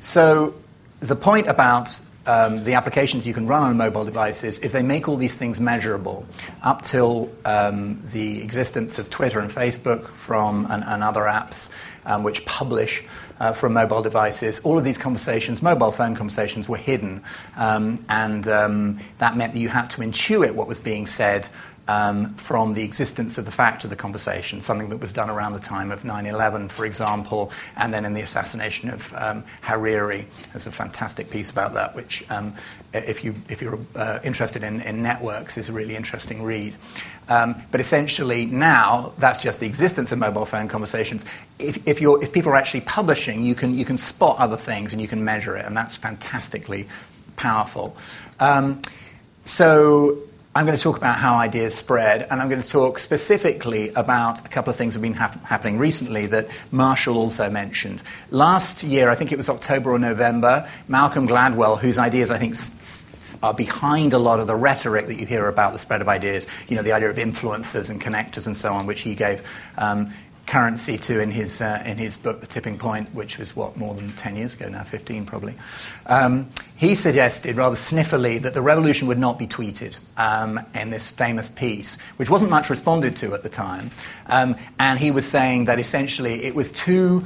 So, 0.00 0.56
the 1.00 1.16
point 1.16 1.46
about 1.46 1.98
the 2.26 2.74
applications 2.74 3.26
you 3.26 3.32
can 3.32 3.46
run 3.46 3.62
on 3.62 3.78
mobile 3.78 4.04
devices 4.04 4.58
is 4.58 4.72
they 4.72 4.82
make 4.82 5.08
all 5.08 5.16
these 5.16 5.38
things 5.38 5.58
measurable. 5.58 6.26
Up 6.62 6.82
till 6.82 7.30
the 7.44 8.42
existence 8.42 8.98
of 8.98 9.08
Twitter 9.08 9.40
and 9.40 9.50
Facebook 9.50 10.04
from 10.04 10.66
and, 10.68 11.02
other 11.02 11.22
apps 11.22 11.72
which 12.22 12.44
publish 12.44 13.04
uh, 13.40 13.52
from 13.52 13.72
mobile 13.72 14.02
devices, 14.02 14.60
all 14.60 14.78
of 14.78 14.84
these 14.84 14.98
conversations, 14.98 15.62
mobile 15.62 15.92
phone 15.92 16.14
conversations, 16.14 16.68
were 16.68 16.76
hidden, 16.76 17.22
um, 17.56 18.04
and 18.08 18.46
um, 18.48 18.98
that 19.18 19.36
meant 19.36 19.52
that 19.52 19.58
you 19.58 19.68
had 19.68 19.90
to 19.90 20.00
intuit 20.00 20.54
what 20.54 20.68
was 20.68 20.80
being 20.80 21.06
said 21.06 21.48
um, 21.86 22.34
from 22.34 22.74
the 22.74 22.82
existence 22.82 23.36
of 23.36 23.44
the 23.44 23.50
fact 23.50 23.84
of 23.84 23.90
the 23.90 23.96
conversation, 23.96 24.60
something 24.60 24.88
that 24.88 24.98
was 24.98 25.12
done 25.12 25.28
around 25.28 25.52
the 25.52 25.60
time 25.60 25.90
of 25.90 26.04
9 26.04 26.26
11, 26.26 26.68
for 26.68 26.86
example, 26.86 27.52
and 27.76 27.92
then 27.92 28.04
in 28.04 28.14
the 28.14 28.22
assassination 28.22 28.88
of 28.88 29.12
um, 29.14 29.44
Hariri. 29.62 30.26
There's 30.52 30.66
a 30.66 30.72
fantastic 30.72 31.30
piece 31.30 31.50
about 31.50 31.74
that, 31.74 31.94
which, 31.94 32.24
um, 32.30 32.54
if, 32.92 33.22
you, 33.24 33.34
if 33.48 33.60
you're 33.60 33.78
uh, 33.96 34.20
interested 34.24 34.62
in, 34.62 34.80
in, 34.80 35.02
networks, 35.02 35.58
is 35.58 35.68
a 35.68 35.72
really 35.72 35.96
interesting 35.96 36.42
read. 36.42 36.74
Um, 37.28 37.56
but 37.70 37.80
essentially, 37.80 38.46
now 38.46 39.12
that's 39.18 39.38
just 39.38 39.60
the 39.60 39.66
existence 39.66 40.12
of 40.12 40.18
mobile 40.18 40.46
phone 40.46 40.68
conversations. 40.68 41.24
If, 41.58 41.86
if, 41.86 42.00
if 42.00 42.32
people 42.32 42.52
are 42.52 42.56
actually 42.56 42.82
publishing, 42.82 43.42
you 43.42 43.54
can, 43.54 43.76
you 43.76 43.84
can 43.84 43.98
spot 43.98 44.38
other 44.38 44.56
things 44.56 44.92
and 44.92 45.02
you 45.02 45.08
can 45.08 45.24
measure 45.24 45.56
it, 45.56 45.66
and 45.66 45.76
that's 45.76 45.96
fantastically 45.96 46.88
powerful. 47.36 47.96
Um, 48.40 48.80
so, 49.44 50.22
I'm 50.56 50.66
going 50.66 50.76
to 50.78 50.82
talk 50.82 50.96
about 50.96 51.18
how 51.18 51.34
ideas 51.34 51.74
spread, 51.74 52.28
and 52.30 52.40
I'm 52.40 52.48
going 52.48 52.62
to 52.62 52.68
talk 52.68 53.00
specifically 53.00 53.88
about 53.90 54.46
a 54.46 54.48
couple 54.48 54.70
of 54.70 54.76
things 54.76 54.94
that 54.94 54.98
have 54.98 55.02
been 55.02 55.14
hap- 55.14 55.44
happening 55.44 55.78
recently 55.78 56.26
that 56.26 56.46
Marshall 56.70 57.16
also 57.16 57.50
mentioned. 57.50 58.04
Last 58.30 58.84
year, 58.84 59.10
I 59.10 59.16
think 59.16 59.32
it 59.32 59.36
was 59.36 59.48
October 59.48 59.90
or 59.90 59.98
November, 59.98 60.68
Malcolm 60.86 61.26
Gladwell, 61.26 61.76
whose 61.80 61.98
ideas 61.98 62.30
I 62.30 62.38
think 62.38 62.52
s- 62.52 63.36
are 63.42 63.52
behind 63.52 64.12
a 64.12 64.18
lot 64.18 64.38
of 64.38 64.46
the 64.46 64.54
rhetoric 64.54 65.08
that 65.08 65.16
you 65.18 65.26
hear 65.26 65.48
about 65.48 65.72
the 65.72 65.78
spread 65.80 66.00
of 66.00 66.08
ideas, 66.08 66.46
you 66.68 66.76
know, 66.76 66.82
the 66.82 66.92
idea 66.92 67.10
of 67.10 67.16
influencers 67.16 67.90
and 67.90 68.00
connectors 68.00 68.46
and 68.46 68.56
so 68.56 68.72
on, 68.72 68.86
which 68.86 69.00
he 69.00 69.16
gave 69.16 69.42
um, 69.76 70.12
currency 70.46 70.98
to 70.98 71.20
in 71.20 71.30
his, 71.30 71.60
uh, 71.60 71.82
in 71.86 71.98
his 71.98 72.16
book, 72.16 72.40
The 72.40 72.46
Tipping 72.46 72.78
Point, 72.78 73.14
which 73.14 73.38
was 73.38 73.56
what, 73.56 73.76
more 73.76 73.94
than 73.94 74.08
10 74.10 74.36
years 74.36 74.54
ago 74.54 74.68
now, 74.68 74.82
15 74.82 75.26
probably. 75.26 75.54
Um, 76.06 76.48
he 76.76 76.94
suggested 76.94 77.56
rather 77.56 77.76
sniffily 77.76 78.40
that 78.42 78.54
the 78.54 78.62
revolution 78.62 79.08
would 79.08 79.18
not 79.18 79.38
be 79.38 79.46
tweeted 79.46 79.98
um, 80.16 80.60
in 80.74 80.90
this 80.90 81.10
famous 81.10 81.48
piece, 81.48 82.00
which 82.16 82.30
wasn't 82.30 82.50
much 82.50 82.70
responded 82.70 83.16
to 83.16 83.34
at 83.34 83.42
the 83.42 83.48
time. 83.48 83.90
Um, 84.26 84.56
and 84.78 84.98
he 84.98 85.10
was 85.10 85.26
saying 85.26 85.66
that 85.66 85.78
essentially 85.78 86.44
it 86.44 86.54
was 86.54 86.72
too 86.72 87.24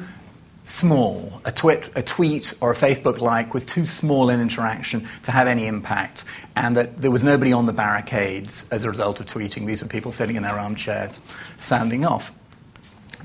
small. 0.68 1.40
A 1.44 1.50
tweet, 1.50 1.90
a 1.96 2.02
tweet 2.02 2.54
or 2.60 2.70
a 2.70 2.74
Facebook 2.74 3.20
like 3.20 3.54
was 3.54 3.66
too 3.66 3.86
small 3.86 4.30
an 4.30 4.40
interaction 4.40 5.08
to 5.22 5.32
have 5.32 5.46
any 5.46 5.66
impact, 5.66 6.24
and 6.54 6.76
that 6.76 6.98
there 6.98 7.10
was 7.10 7.24
nobody 7.24 7.52
on 7.52 7.66
the 7.66 7.72
barricades 7.72 8.70
as 8.70 8.84
a 8.84 8.90
result 8.90 9.20
of 9.20 9.26
tweeting. 9.26 9.66
These 9.66 9.82
were 9.82 9.88
people 9.88 10.12
sitting 10.12 10.36
in 10.36 10.42
their 10.42 10.58
armchairs, 10.58 11.20
sounding 11.56 12.04
off. 12.04 12.37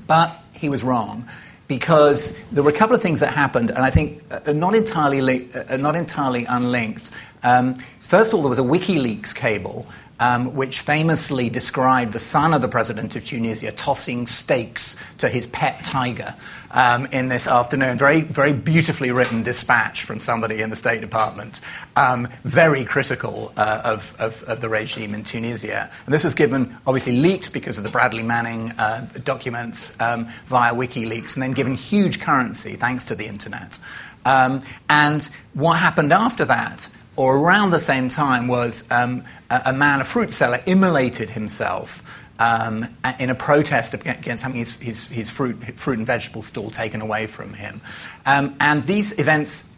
But 0.06 0.36
he 0.54 0.68
was 0.68 0.82
wrong 0.82 1.28
because 1.68 2.38
there 2.50 2.62
were 2.62 2.70
a 2.70 2.74
couple 2.74 2.94
of 2.94 3.02
things 3.02 3.20
that 3.20 3.32
happened, 3.32 3.70
and 3.70 3.78
I 3.78 3.90
think 3.90 4.22
uh, 4.30 4.52
not, 4.52 4.74
entirely 4.74 5.20
li- 5.20 5.48
uh, 5.54 5.76
not 5.76 5.96
entirely 5.96 6.44
unlinked. 6.44 7.10
Um, 7.42 7.74
first 8.00 8.32
of 8.32 8.36
all, 8.36 8.42
there 8.42 8.50
was 8.50 8.58
a 8.58 8.62
WikiLeaks 8.62 9.34
cable 9.34 9.86
um, 10.20 10.54
which 10.54 10.80
famously 10.80 11.50
described 11.50 12.12
the 12.12 12.18
son 12.18 12.54
of 12.54 12.62
the 12.62 12.68
president 12.68 13.16
of 13.16 13.24
Tunisia 13.24 13.72
tossing 13.72 14.26
steaks 14.26 14.96
to 15.18 15.28
his 15.28 15.46
pet 15.46 15.84
tiger 15.84 16.34
um, 16.70 17.06
in 17.06 17.28
this 17.28 17.48
afternoon. 17.48 17.98
Very, 17.98 18.20
very 18.20 18.52
beautifully 18.52 19.10
written 19.10 19.42
dispatch 19.42 20.02
from 20.02 20.20
somebody 20.20 20.60
in 20.60 20.70
the 20.70 20.76
State 20.76 21.00
Department, 21.00 21.60
um, 21.96 22.28
very 22.42 22.84
critical 22.84 23.52
uh, 23.56 23.82
of, 23.84 24.14
of, 24.20 24.42
of, 24.44 24.60
the 24.60 24.68
regime 24.68 25.14
in 25.14 25.24
Tunisia. 25.24 25.90
And 26.04 26.14
this 26.14 26.24
was 26.24 26.34
given, 26.34 26.76
obviously, 26.86 27.16
leaked 27.16 27.52
because 27.52 27.78
of 27.78 27.84
the 27.84 27.90
Bradley 27.90 28.22
Manning 28.22 28.70
uh, 28.72 29.08
documents 29.24 29.98
um, 30.00 30.28
via 30.46 30.74
WikiLeaks, 30.74 31.34
and 31.34 31.42
then 31.42 31.52
given 31.52 31.74
huge 31.74 32.20
currency 32.20 32.72
thanks 32.72 33.04
to 33.04 33.14
the 33.14 33.26
internet. 33.26 33.78
Um, 34.24 34.62
and 34.88 35.22
what 35.52 35.78
happened 35.78 36.12
after 36.12 36.44
that 36.46 36.88
or 37.16 37.36
around 37.36 37.70
the 37.70 37.78
same 37.78 38.08
time, 38.08 38.48
was 38.48 38.90
um, 38.90 39.24
a, 39.50 39.62
a, 39.66 39.72
man, 39.72 40.00
a 40.00 40.04
fruit 40.04 40.32
seller, 40.32 40.60
immolated 40.66 41.30
himself 41.30 42.02
um, 42.38 42.86
in 43.20 43.30
a 43.30 43.34
protest 43.34 43.94
against 43.94 44.42
having 44.42 44.58
his, 44.58 44.78
his, 44.80 45.08
his, 45.08 45.30
fruit, 45.30 45.56
fruit 45.78 45.98
and 45.98 46.06
vegetable 46.06 46.42
stall 46.42 46.70
taken 46.70 47.00
away 47.00 47.26
from 47.26 47.54
him. 47.54 47.80
Um, 48.26 48.56
and 48.60 48.84
these 48.86 49.18
events 49.18 49.74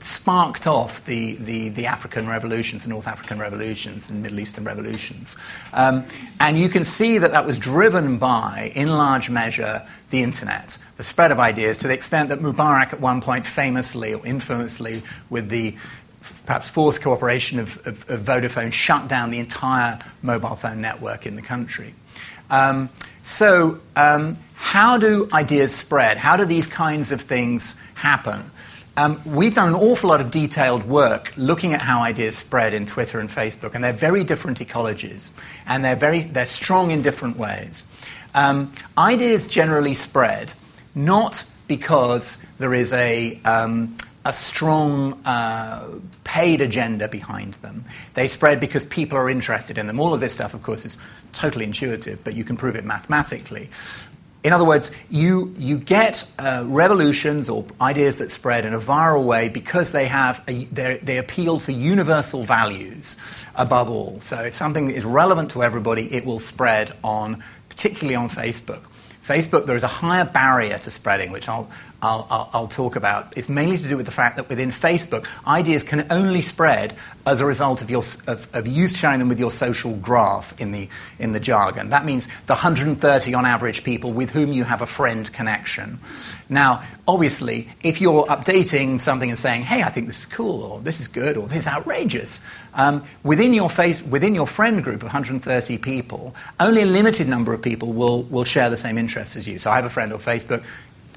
sparked 0.00 0.66
off 0.66 1.04
the, 1.04 1.36
the, 1.36 1.68
the, 1.68 1.86
African 1.86 2.26
revolutions, 2.26 2.84
the 2.84 2.90
North 2.90 3.06
African 3.06 3.38
revolutions, 3.38 4.08
and 4.08 4.22
Middle 4.22 4.40
Eastern 4.40 4.64
revolutions. 4.64 5.36
Um, 5.72 6.06
and 6.40 6.58
you 6.58 6.68
can 6.68 6.84
see 6.84 7.18
that 7.18 7.32
that 7.32 7.44
was 7.44 7.58
driven 7.58 8.18
by, 8.18 8.72
in 8.74 8.88
large 8.88 9.28
measure, 9.28 9.86
the 10.10 10.22
internet, 10.22 10.78
the 10.96 11.02
spread 11.02 11.32
of 11.32 11.38
ideas, 11.38 11.76
to 11.78 11.88
the 11.88 11.94
extent 11.94 12.30
that 12.30 12.38
Mubarak 12.38 12.92
at 12.92 13.00
one 13.00 13.20
point 13.20 13.46
famously 13.46 14.14
or 14.14 14.26
infamously, 14.26 15.02
with 15.28 15.48
the 15.50 15.76
perhaps 16.46 16.68
forced 16.68 17.02
cooperation 17.02 17.58
of, 17.58 17.78
of, 17.86 18.08
of, 18.10 18.20
Vodafone 18.20 18.72
shut 18.72 19.08
down 19.08 19.30
the 19.30 19.38
entire 19.38 19.98
mobile 20.22 20.56
phone 20.56 20.80
network 20.80 21.26
in 21.26 21.36
the 21.36 21.42
country. 21.42 21.94
Um, 22.50 22.90
so, 23.22 23.80
um, 23.96 24.36
how 24.54 24.98
do 24.98 25.28
ideas 25.32 25.74
spread? 25.74 26.18
How 26.18 26.36
do 26.36 26.44
these 26.44 26.66
kinds 26.66 27.12
of 27.12 27.20
things 27.20 27.80
happen? 27.94 28.50
Um, 28.96 29.20
we've 29.26 29.54
done 29.54 29.68
an 29.68 29.74
awful 29.74 30.10
lot 30.10 30.20
of 30.20 30.30
detailed 30.30 30.84
work 30.84 31.32
looking 31.36 31.72
at 31.72 31.80
how 31.80 32.02
ideas 32.02 32.38
spread 32.38 32.72
in 32.74 32.86
Twitter 32.86 33.18
and 33.18 33.28
Facebook, 33.28 33.74
and 33.74 33.82
they're 33.82 33.92
very 33.92 34.22
different 34.22 34.58
ecologies, 34.58 35.32
and 35.66 35.84
they're, 35.84 35.96
very, 35.96 36.20
they're 36.20 36.46
strong 36.46 36.90
in 36.92 37.02
different 37.02 37.36
ways. 37.36 37.82
Um, 38.34 38.72
ideas 38.96 39.46
generally 39.46 39.94
spread 39.94 40.54
not 40.94 41.44
because 41.66 42.46
there 42.58 42.74
is 42.74 42.92
a, 42.92 43.40
um, 43.44 43.96
a 44.24 44.32
strong 44.32 45.20
uh, 45.24 45.98
paid 46.34 46.60
agenda 46.60 47.06
behind 47.06 47.54
them. 47.54 47.84
They 48.14 48.26
spread 48.26 48.58
because 48.58 48.84
people 48.84 49.16
are 49.16 49.30
interested 49.30 49.78
in 49.78 49.86
them. 49.86 50.00
All 50.00 50.12
of 50.12 50.18
this 50.18 50.34
stuff, 50.34 50.52
of 50.52 50.64
course, 50.64 50.84
is 50.84 50.98
totally 51.32 51.64
intuitive, 51.64 52.24
but 52.24 52.34
you 52.34 52.42
can 52.42 52.56
prove 52.56 52.74
it 52.74 52.84
mathematically. 52.84 53.70
In 54.42 54.52
other 54.52 54.64
words, 54.64 54.90
you, 55.08 55.54
you 55.56 55.78
get 55.78 56.28
uh, 56.40 56.64
revolutions 56.66 57.48
or 57.48 57.64
ideas 57.80 58.18
that 58.18 58.32
spread 58.32 58.64
in 58.64 58.74
a 58.74 58.80
viral 58.80 59.24
way 59.24 59.48
because 59.48 59.92
they, 59.92 60.06
have 60.06 60.42
a, 60.48 60.64
they 60.64 61.18
appeal 61.18 61.58
to 61.58 61.72
universal 61.72 62.42
values 62.42 63.16
above 63.54 63.88
all. 63.88 64.20
So 64.20 64.40
if 64.40 64.56
something 64.56 64.90
is 64.90 65.04
relevant 65.04 65.52
to 65.52 65.62
everybody, 65.62 66.12
it 66.12 66.26
will 66.26 66.40
spread 66.40 66.96
on, 67.04 67.44
particularly 67.68 68.16
on 68.16 68.28
Facebook. 68.28 68.82
Facebook, 69.22 69.66
there 69.66 69.76
is 69.76 69.84
a 69.84 69.94
higher 70.02 70.24
barrier 70.24 70.78
to 70.78 70.90
spreading, 70.90 71.30
which 71.30 71.48
I'll 71.48 71.70
I'll, 72.04 72.26
I'll, 72.30 72.50
I'll, 72.52 72.68
talk 72.68 72.96
about. 72.96 73.32
It's 73.36 73.48
mainly 73.48 73.78
to 73.78 73.88
do 73.88 73.96
with 73.96 74.04
the 74.04 74.12
fact 74.12 74.36
that 74.36 74.50
within 74.50 74.68
Facebook, 74.68 75.26
ideas 75.46 75.82
can 75.82 76.06
only 76.10 76.42
spread 76.42 76.94
as 77.26 77.40
a 77.40 77.46
result 77.46 77.80
of, 77.80 77.90
your, 77.90 78.02
of, 78.26 78.46
of 78.54 78.66
you 78.66 78.88
sharing 78.88 79.20
them 79.20 79.28
with 79.28 79.40
your 79.40 79.50
social 79.50 79.96
graph 79.96 80.60
in 80.60 80.72
the, 80.72 80.88
in 81.18 81.32
the 81.32 81.40
jargon. 81.40 81.88
That 81.88 82.04
means 82.04 82.26
the 82.42 82.52
130 82.52 83.34
on 83.34 83.46
average 83.46 83.84
people 83.84 84.12
with 84.12 84.30
whom 84.30 84.52
you 84.52 84.64
have 84.64 84.82
a 84.82 84.86
friend 84.86 85.32
connection. 85.32 85.98
Now, 86.50 86.82
obviously, 87.08 87.68
if 87.82 88.02
you're 88.02 88.26
updating 88.26 89.00
something 89.00 89.30
and 89.30 89.38
saying, 89.38 89.62
hey, 89.62 89.82
I 89.82 89.88
think 89.88 90.06
this 90.06 90.20
is 90.20 90.26
cool, 90.26 90.62
or 90.62 90.80
this 90.80 91.00
is 91.00 91.08
good, 91.08 91.38
or 91.38 91.48
this 91.48 91.58
is 91.58 91.66
outrageous, 91.66 92.44
um, 92.74 93.02
within, 93.22 93.54
your 93.54 93.70
face, 93.70 94.02
within 94.02 94.34
your 94.34 94.46
friend 94.46 94.84
group 94.84 94.96
of 94.96 95.04
130 95.04 95.78
people, 95.78 96.34
only 96.60 96.82
a 96.82 96.86
limited 96.86 97.28
number 97.28 97.54
of 97.54 97.62
people 97.62 97.94
will, 97.94 98.24
will 98.24 98.44
share 98.44 98.68
the 98.68 98.76
same 98.76 98.98
interests 98.98 99.36
as 99.36 99.48
you. 99.48 99.58
So 99.58 99.70
I 99.70 99.76
have 99.76 99.86
a 99.86 99.90
friend 99.90 100.12
on 100.12 100.18
Facebook 100.18 100.66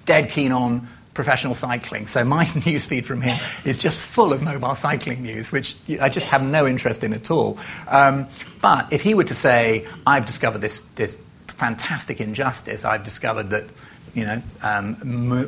dead 0.07 0.31
keen 0.31 0.51
on 0.51 0.87
professional 1.13 1.53
cycling. 1.53 2.07
So 2.07 2.23
my 2.23 2.45
newsfeed 2.65 3.05
from 3.05 3.21
him 3.21 3.37
is 3.65 3.77
just 3.77 3.99
full 3.99 4.33
of 4.33 4.41
mobile 4.41 4.75
cycling 4.75 5.21
news, 5.21 5.51
which 5.51 5.75
I 6.01 6.09
just 6.09 6.27
have 6.27 6.43
no 6.43 6.65
interest 6.65 7.03
in 7.03 7.13
at 7.13 7.29
all. 7.29 7.59
Um, 7.87 8.27
but 8.61 8.91
if 8.91 9.03
he 9.03 9.13
were 9.13 9.25
to 9.25 9.35
say, 9.35 9.85
I've 10.05 10.25
discovered 10.25 10.59
this, 10.59 10.79
this 10.95 11.21
fantastic 11.47 12.19
injustice, 12.21 12.85
I've 12.85 13.03
discovered 13.03 13.51
that 13.51 13.65
you 14.13 14.23
know, 14.25 14.41
um, 14.63 14.97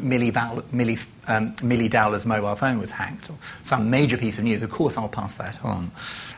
Milly, 0.08 0.30
Val- 0.30 0.64
Milly, 0.72 0.98
um, 1.28 1.56
Milly 1.64 1.88
Dowler's 1.88 2.26
mobile 2.26 2.56
phone 2.56 2.78
was 2.78 2.92
hacked, 2.92 3.28
or 3.28 3.36
some 3.64 3.90
major 3.90 4.16
piece 4.16 4.38
of 4.38 4.44
news, 4.44 4.62
of 4.62 4.70
course 4.70 4.96
I'll 4.96 5.10
pass 5.10 5.38
that 5.38 5.64
on. 5.66 5.92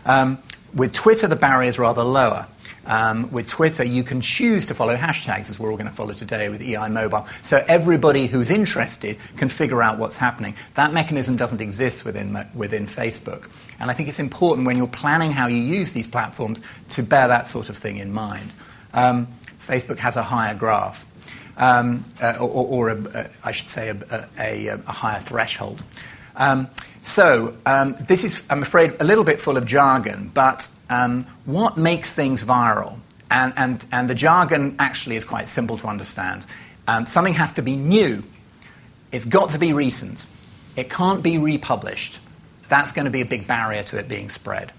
Um, 0.05 0.37
with 0.73 0.93
Twitter, 0.93 1.27
the 1.27 1.35
barrier 1.35 1.67
is 1.67 1.77
rather 1.77 2.03
lower. 2.03 2.47
Um, 2.85 3.31
with 3.31 3.47
Twitter, 3.47 3.83
you 3.83 4.03
can 4.03 4.21
choose 4.21 4.67
to 4.67 4.73
follow 4.73 4.95
hashtags, 4.95 5.49
as 5.49 5.59
we're 5.59 5.69
all 5.69 5.77
going 5.77 5.89
to 5.89 5.95
follow 5.95 6.13
today 6.13 6.49
with 6.49 6.61
EI 6.61 6.89
Mobile. 6.89 7.27
So 7.41 7.63
everybody 7.67 8.27
who's 8.27 8.49
interested 8.49 9.17
can 9.37 9.49
figure 9.49 9.83
out 9.83 9.99
what's 9.99 10.17
happening. 10.17 10.55
That 10.73 10.93
mechanism 10.93 11.37
doesn't 11.37 11.61
exist 11.61 12.05
within, 12.05 12.37
within 12.55 12.87
Facebook. 12.87 13.49
And 13.79 13.91
I 13.91 13.93
think 13.93 14.09
it's 14.09 14.19
important 14.19 14.65
when 14.65 14.77
you're 14.77 14.87
planning 14.87 15.31
how 15.31 15.47
you 15.47 15.61
use 15.61 15.91
these 15.91 16.07
platforms 16.07 16.63
to 16.89 17.03
bear 17.03 17.27
that 17.27 17.47
sort 17.47 17.69
of 17.69 17.77
thing 17.77 17.97
in 17.97 18.11
mind. 18.11 18.51
Um, 18.93 19.27
Facebook 19.59 19.99
has 19.99 20.17
a 20.17 20.23
higher 20.23 20.55
graph. 20.55 21.05
Um, 21.57 22.05
uh, 22.21 22.37
or, 22.39 22.65
or 22.65 22.89
a, 22.89 22.97
a, 23.13 23.29
I 23.43 23.51
should 23.51 23.69
say, 23.69 23.89
a, 23.89 24.29
a, 24.39 24.67
a 24.69 24.91
higher 24.91 25.19
threshold. 25.19 25.83
Um, 26.35 26.69
so, 27.01 27.57
um, 27.65 27.95
this 28.07 28.23
is, 28.23 28.45
I'm 28.49 28.61
afraid, 28.61 28.95
a 28.99 29.03
little 29.03 29.23
bit 29.23 29.41
full 29.41 29.57
of 29.57 29.65
jargon, 29.65 30.31
but 30.33 30.67
um, 30.89 31.25
what 31.45 31.77
makes 31.77 32.13
things 32.13 32.43
viral? 32.43 32.99
And, 33.31 33.53
and, 33.57 33.85
and 33.91 34.09
the 34.09 34.15
jargon 34.15 34.75
actually 34.77 35.15
is 35.15 35.25
quite 35.25 35.47
simple 35.47 35.77
to 35.77 35.87
understand. 35.87 36.45
Um, 36.87 37.05
something 37.05 37.33
has 37.33 37.53
to 37.53 37.61
be 37.61 37.75
new, 37.75 38.23
it's 39.11 39.25
got 39.25 39.49
to 39.51 39.59
be 39.59 39.73
recent, 39.73 40.25
it 40.75 40.89
can't 40.89 41.23
be 41.23 41.37
republished. 41.37 42.19
That's 42.69 42.91
going 42.91 43.05
to 43.05 43.11
be 43.11 43.21
a 43.21 43.25
big 43.25 43.47
barrier 43.47 43.83
to 43.83 43.99
it 43.99 44.07
being 44.07 44.29
spread. 44.29 44.71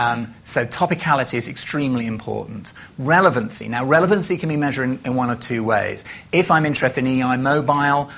Um, 0.00 0.34
so 0.44 0.64
topicality 0.64 1.34
is 1.34 1.46
extremely 1.46 2.06
important. 2.06 2.72
Relevancy. 2.96 3.68
Now, 3.68 3.84
relevancy 3.84 4.38
can 4.38 4.48
be 4.48 4.56
measured 4.56 5.06
in, 5.06 5.14
one 5.14 5.28
of 5.28 5.40
two 5.40 5.62
ways. 5.62 6.06
If 6.32 6.50
I'm 6.50 6.64
interested 6.64 7.04
in 7.04 7.20
EI 7.20 7.36
Mobile 7.36 8.10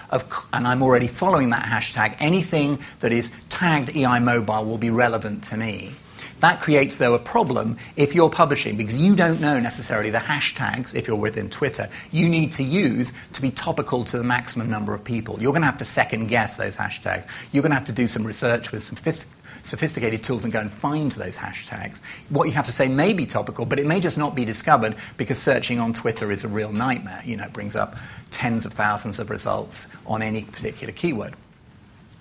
and 0.53 0.69
I'm 0.69 0.81
already 0.85 1.09
following 1.09 1.51
that 1.51 1.65
hashtag, 1.65 2.15
anything 2.21 2.79
that 3.01 3.11
is 3.11 3.31
tagged 3.49 3.97
EI 3.97 4.21
Mobile 4.21 4.65
will 4.65 4.79
be 4.79 4.91
relevant 4.91 5.43
to 5.45 5.57
me. 5.57 5.97
That 6.39 6.61
creates, 6.61 6.99
though, 6.99 7.15
a 7.15 7.19
problem 7.19 7.79
if 7.97 8.15
you're 8.15 8.31
publishing 8.31 8.77
because 8.77 8.97
you 8.97 9.17
don't 9.17 9.41
know 9.41 9.59
necessarily 9.59 10.11
the 10.11 10.19
hashtags, 10.19 10.95
if 10.95 11.09
you're 11.09 11.17
within 11.17 11.51
Twitter, 11.51 11.89
you 12.13 12.29
need 12.29 12.53
to 12.53 12.63
use 12.63 13.13
to 13.33 13.43
be 13.43 13.51
topical 13.51 14.05
to 14.05 14.19
the 14.19 14.25
maximum 14.25 14.71
number 14.71 14.95
of 14.95 15.03
people. 15.03 15.41
You're 15.41 15.53
going 15.53 15.63
to 15.63 15.67
have 15.67 15.79
to 15.79 15.85
second 15.85 16.29
guess 16.29 16.59
those 16.59 16.77
hashtags. 16.77 17.27
You're 17.51 17.63
going 17.63 17.71
to 17.71 17.77
have 17.77 17.87
to 17.87 17.93
do 17.93 18.07
some 18.07 18.25
research 18.25 18.71
with 18.71 18.85
some 18.85 18.97
sophisticated 19.63 20.23
tools 20.23 20.45
and 20.45 20.53
go 20.53 20.61
and 20.61 20.71
find 20.71 21.13
those 21.13 21.39
hashtags. 21.39 22.01
What 22.29 22.45
you 22.45 22.53
have 22.53 22.67
to 22.67 22.73
say 22.73 22.89
may 22.89 23.13
be 23.13 23.27
topical, 23.27 23.65
but 23.65 23.79
it 23.79 23.87
may 23.87 24.01
just 24.01 24.19
not 24.19 24.35
be 24.35 24.45
discovered 24.45 24.97
because 25.17 25.39
searching 25.39 25.79
on 25.79 25.93
Twitter 25.93 26.31
is 26.31 26.45
a 26.45 26.49
real 26.49 26.73
nightmare. 26.73 27.23
You 27.25 27.37
know, 27.37 27.45
it 27.45 27.53
brings 27.53 27.77
up 27.77 27.97
tens 28.31 28.67
of 28.67 28.73
thousands 28.73 29.19
of 29.19 29.31
results 29.31 29.97
on 30.07 30.23
any 30.23 30.43
particular 30.43 30.93
keyword. 30.93 31.35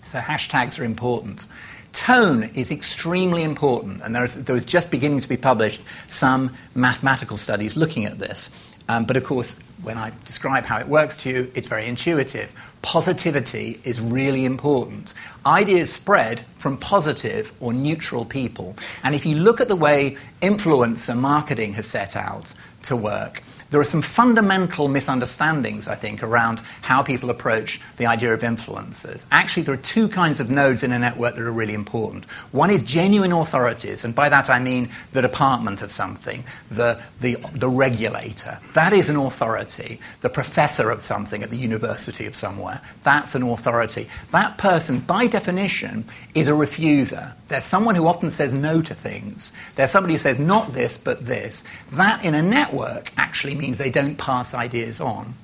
So 0.03 0.19
hashtags 0.19 0.79
are 0.79 0.83
important. 0.83 1.45
Tone 1.93 2.43
is 2.55 2.71
extremely 2.71 3.43
important, 3.43 4.01
and 4.01 4.15
there 4.15 4.23
is, 4.23 4.45
there 4.45 4.55
is 4.55 4.65
just 4.65 4.91
beginning 4.91 5.19
to 5.19 5.27
be 5.27 5.35
published 5.35 5.81
some 6.07 6.55
mathematical 6.73 7.35
studies 7.35 7.75
looking 7.75 8.05
at 8.05 8.17
this. 8.17 8.70
Um, 8.91 9.05
but 9.05 9.15
of 9.15 9.23
course, 9.23 9.63
when 9.83 9.97
I 9.97 10.11
describe 10.25 10.65
how 10.65 10.77
it 10.77 10.89
works 10.89 11.15
to 11.19 11.29
you, 11.29 11.51
it's 11.55 11.69
very 11.69 11.85
intuitive. 11.85 12.53
Positivity 12.81 13.79
is 13.85 14.01
really 14.01 14.43
important. 14.43 15.13
Ideas 15.45 15.93
spread 15.93 16.41
from 16.57 16.77
positive 16.77 17.53
or 17.61 17.71
neutral 17.71 18.25
people. 18.25 18.75
And 19.01 19.15
if 19.15 19.25
you 19.25 19.37
look 19.37 19.61
at 19.61 19.69
the 19.69 19.77
way 19.77 20.17
influencer 20.41 21.17
marketing 21.17 21.71
has 21.73 21.87
set 21.87 22.17
out 22.17 22.53
to 22.83 22.97
work, 22.97 23.41
there 23.71 23.79
are 23.79 23.85
some 23.85 24.01
fundamental 24.01 24.89
misunderstandings, 24.89 25.87
I 25.87 25.95
think, 25.95 26.21
around 26.21 26.61
how 26.81 27.01
people 27.01 27.29
approach 27.29 27.79
the 27.95 28.05
idea 28.05 28.33
of 28.33 28.41
influencers. 28.41 29.25
Actually, 29.31 29.63
there 29.63 29.73
are 29.73 29.77
two 29.77 30.09
kinds 30.09 30.41
of 30.41 30.49
nodes 30.49 30.83
in 30.83 30.91
a 30.91 30.99
network 30.99 31.35
that 31.35 31.41
are 31.41 31.51
really 31.51 31.73
important. 31.73 32.25
One 32.51 32.69
is 32.69 32.83
genuine 32.83 33.31
authorities, 33.31 34.03
and 34.03 34.13
by 34.13 34.27
that 34.27 34.49
I 34.49 34.59
mean 34.59 34.89
the 35.13 35.21
department 35.21 35.81
of 35.81 35.89
something, 35.89 36.43
the, 36.69 37.01
the, 37.21 37.37
the 37.53 37.69
regulator. 37.69 38.59
That 38.73 38.91
is 38.91 39.09
an 39.09 39.15
authority. 39.15 40.01
The 40.19 40.29
professor 40.29 40.91
of 40.91 41.01
something 41.01 41.41
at 41.41 41.49
the 41.49 41.57
university 41.57 42.25
of 42.25 42.35
somewhere. 42.35 42.81
That's 43.03 43.35
an 43.35 43.43
authority. 43.43 44.07
That 44.31 44.57
person, 44.57 44.99
by 44.99 45.27
definition, 45.27 46.05
is 46.35 46.49
a 46.49 46.51
refuser. 46.51 47.35
There's 47.47 47.63
someone 47.63 47.95
who 47.95 48.07
often 48.07 48.31
says 48.31 48.53
no 48.53 48.81
to 48.81 48.93
things. 48.93 49.53
There's 49.75 49.91
somebody 49.91 50.13
who 50.13 50.17
says 50.17 50.39
not 50.39 50.73
this, 50.73 50.97
but 50.97 51.25
this. 51.25 51.63
That 51.91 52.25
in 52.25 52.35
a 52.35 52.41
network 52.41 53.11
actually 53.17 53.60
means 53.61 53.77
they 53.77 53.89
don't 53.89 54.17
pass 54.17 54.53
ideas 54.53 54.99
on. 54.99 55.35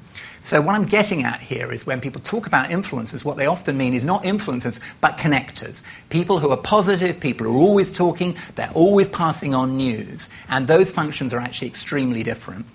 So, 0.42 0.62
what 0.62 0.76
I'm 0.76 0.86
getting 0.86 1.24
at 1.24 1.40
here 1.40 1.74
is 1.74 1.86
when 1.86 2.00
people 2.00 2.22
talk 2.22 2.48
about 2.48 2.70
influencers, 2.70 3.26
what 3.26 3.38
they 3.38 3.48
often 3.48 3.78
mean 3.78 3.94
is 3.94 4.04
not 4.04 4.24
influencers, 4.24 4.80
but 5.02 5.18
connectors. 5.18 5.84
People 6.10 6.40
who 6.40 6.52
are 6.52 6.58
positive, 6.58 7.20
people 7.20 7.48
who 7.48 7.54
are 7.54 7.62
always 7.62 7.92
talking, 7.92 8.38
they're 8.56 8.72
always 8.74 9.10
passing 9.10 9.54
on 9.54 9.78
news. 9.78 10.30
And 10.48 10.68
those 10.68 10.92
functions 10.92 11.34
are 11.34 11.40
actually 11.40 11.68
extremely 11.68 12.24
different. 12.24 12.66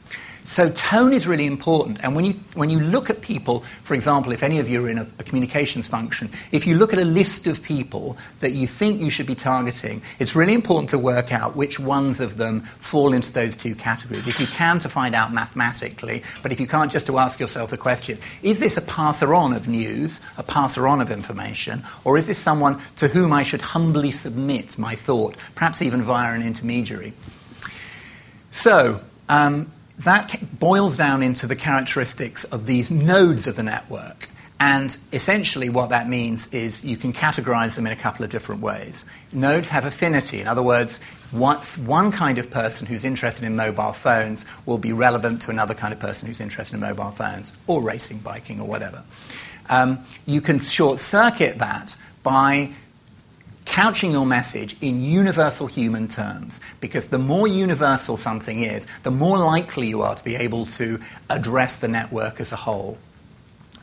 So 0.44 0.70
tone 0.70 1.12
is 1.12 1.28
really 1.28 1.46
important. 1.46 2.02
And 2.02 2.16
when 2.16 2.24
you, 2.24 2.32
when 2.54 2.68
you 2.68 2.80
look 2.80 3.10
at 3.10 3.22
people, 3.22 3.60
for 3.60 3.94
example, 3.94 4.32
if 4.32 4.42
any 4.42 4.58
of 4.58 4.68
you 4.68 4.84
are 4.84 4.88
in 4.88 4.98
a, 4.98 5.06
a, 5.18 5.22
communications 5.22 5.86
function, 5.86 6.30
if 6.50 6.66
you 6.66 6.76
look 6.76 6.92
at 6.92 6.98
a 6.98 7.04
list 7.04 7.46
of 7.46 7.62
people 7.62 8.16
that 8.40 8.50
you 8.50 8.66
think 8.66 9.00
you 9.00 9.08
should 9.08 9.26
be 9.26 9.36
targeting, 9.36 10.02
it's 10.18 10.34
really 10.34 10.54
important 10.54 10.90
to 10.90 10.98
work 10.98 11.32
out 11.32 11.54
which 11.54 11.78
ones 11.78 12.20
of 12.20 12.38
them 12.38 12.60
fall 12.62 13.12
into 13.12 13.32
those 13.32 13.54
two 13.56 13.76
categories. 13.76 14.26
If 14.26 14.40
you 14.40 14.46
can, 14.46 14.80
to 14.80 14.88
find 14.88 15.14
out 15.14 15.32
mathematically, 15.32 16.24
but 16.42 16.50
if 16.50 16.58
you 16.58 16.66
can't, 16.66 16.90
just 16.90 17.06
to 17.06 17.18
ask 17.18 17.38
yourself 17.38 17.70
the 17.70 17.76
question 17.76 18.18
is 18.42 18.58
this 18.58 18.76
a 18.76 18.82
passer 18.82 19.34
on 19.34 19.52
of 19.52 19.68
news, 19.68 20.20
a 20.36 20.42
passer 20.42 20.88
on 20.88 21.00
of 21.00 21.10
information, 21.10 21.84
or 22.04 22.18
is 22.18 22.26
this 22.26 22.38
someone 22.38 22.80
to 22.96 23.06
whom 23.06 23.32
I 23.32 23.44
should 23.44 23.60
humbly 23.60 24.10
submit 24.10 24.76
my 24.76 24.96
thought, 24.96 25.36
perhaps 25.54 25.82
even 25.82 26.02
via 26.02 26.34
an 26.34 26.42
intermediary? 26.42 27.12
So, 28.50 29.00
um, 29.28 29.72
that 30.04 30.58
boils 30.58 30.96
down 30.96 31.22
into 31.22 31.46
the 31.46 31.56
characteristics 31.56 32.44
of 32.44 32.66
these 32.66 32.90
nodes 32.90 33.46
of 33.46 33.56
the 33.56 33.62
network. 33.62 34.28
And 34.58 34.96
essentially, 35.12 35.70
what 35.70 35.88
that 35.90 36.08
means 36.08 36.54
is 36.54 36.84
you 36.84 36.96
can 36.96 37.12
categorize 37.12 37.74
them 37.74 37.84
in 37.84 37.92
a 37.92 37.96
couple 37.96 38.24
of 38.24 38.30
different 38.30 38.60
ways. 38.60 39.06
Nodes 39.32 39.70
have 39.70 39.84
affinity. 39.84 40.40
In 40.40 40.46
other 40.46 40.62
words, 40.62 41.04
once 41.32 41.76
one 41.76 42.12
kind 42.12 42.38
of 42.38 42.48
person 42.48 42.86
who's 42.86 43.04
interested 43.04 43.44
in 43.44 43.56
mobile 43.56 43.92
phones 43.92 44.46
will 44.64 44.78
be 44.78 44.92
relevant 44.92 45.42
to 45.42 45.50
another 45.50 45.74
kind 45.74 45.92
of 45.92 45.98
person 45.98 46.28
who's 46.28 46.40
interested 46.40 46.74
in 46.76 46.80
mobile 46.80 47.10
phones, 47.10 47.58
or 47.66 47.82
racing, 47.82 48.18
biking, 48.18 48.60
or 48.60 48.68
whatever. 48.68 49.02
Um, 49.68 50.04
you 50.26 50.40
can 50.40 50.60
short 50.60 51.00
circuit 51.00 51.58
that 51.58 51.96
by 52.22 52.72
couching 53.64 54.10
your 54.10 54.26
message 54.26 54.76
in 54.80 55.02
universal 55.02 55.66
human 55.66 56.08
terms 56.08 56.60
because 56.80 57.08
the 57.08 57.18
more 57.18 57.46
universal 57.46 58.16
something 58.16 58.62
is, 58.62 58.86
the 59.02 59.10
more 59.10 59.38
likely 59.38 59.88
you 59.88 60.02
are 60.02 60.14
to 60.14 60.24
be 60.24 60.36
able 60.36 60.66
to 60.66 61.00
address 61.30 61.78
the 61.78 61.88
network 61.88 62.40
as 62.40 62.52
a 62.52 62.56
whole. 62.56 62.98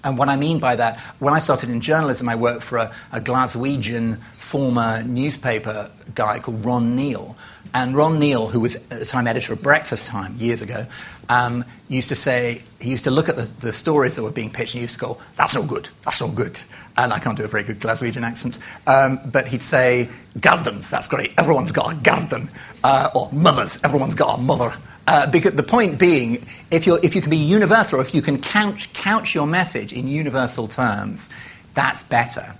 And 0.03 0.17
what 0.17 0.29
I 0.29 0.37
mean 0.37 0.59
by 0.59 0.75
that, 0.77 0.99
when 1.19 1.33
I 1.33 1.39
started 1.39 1.69
in 1.69 1.81
journalism, 1.81 2.29
I 2.29 2.35
worked 2.35 2.63
for 2.63 2.77
a, 2.77 2.93
a 3.11 3.19
Glaswegian 3.19 4.19
former 4.35 5.03
newspaper 5.03 5.91
guy 6.15 6.39
called 6.39 6.63
Ron 6.63 6.95
Neil. 6.95 7.35
And 7.73 7.95
Ron 7.95 8.19
Neil, 8.19 8.47
who 8.47 8.59
was 8.59 8.75
at 8.91 8.99
the 8.99 9.05
time 9.05 9.27
editor 9.27 9.53
of 9.53 9.61
Breakfast 9.61 10.07
Time 10.07 10.35
years 10.37 10.61
ago, 10.61 10.87
um, 11.27 11.63
used 11.87 12.09
to 12.09 12.15
say, 12.15 12.63
he 12.79 12.89
used 12.89 13.03
to 13.03 13.11
look 13.11 13.29
at 13.29 13.35
the, 13.35 13.43
the, 13.43 13.71
stories 13.71 14.15
that 14.15 14.23
were 14.23 14.31
being 14.31 14.49
pitched 14.49 14.73
and 14.73 14.79
he 14.79 14.81
used 14.81 14.95
to 14.95 14.99
go, 14.99 15.17
that's 15.35 15.53
no 15.53 15.65
good, 15.65 15.89
that's 16.03 16.19
no 16.21 16.31
good. 16.31 16.59
And 16.97 17.13
I 17.13 17.19
can't 17.19 17.37
do 17.37 17.43
a 17.43 17.47
very 17.47 17.63
good 17.63 17.79
Glaswegian 17.79 18.23
accent. 18.23 18.57
Um, 18.87 19.19
but 19.25 19.47
he'd 19.47 19.61
say, 19.61 20.09
gardens, 20.39 20.89
that's 20.89 21.07
great, 21.07 21.33
everyone's 21.37 21.71
got 21.71 21.93
a 21.93 21.95
garden. 21.97 22.49
Uh, 22.83 23.09
or 23.13 23.29
mothers, 23.31 23.83
everyone's 23.83 24.15
got 24.15 24.39
a 24.39 24.41
mother. 24.41 24.73
Uh, 25.05 25.29
because 25.29 25.53
the 25.53 25.63
point 25.63 25.99
being, 25.99 26.45
if, 26.71 26.87
you 26.87 26.99
if 27.03 27.15
you 27.15 27.21
can 27.21 27.29
be 27.29 27.37
universal, 27.37 27.99
or 27.99 28.01
if 28.01 28.13
you 28.13 28.21
can 28.21 28.39
couch, 28.39 28.93
couch 28.93 29.35
your 29.35 29.47
message 29.47 29.93
in 29.93 30.07
universal 30.07 30.67
terms, 30.67 31.29
that's 31.73 32.03
better. 32.03 32.55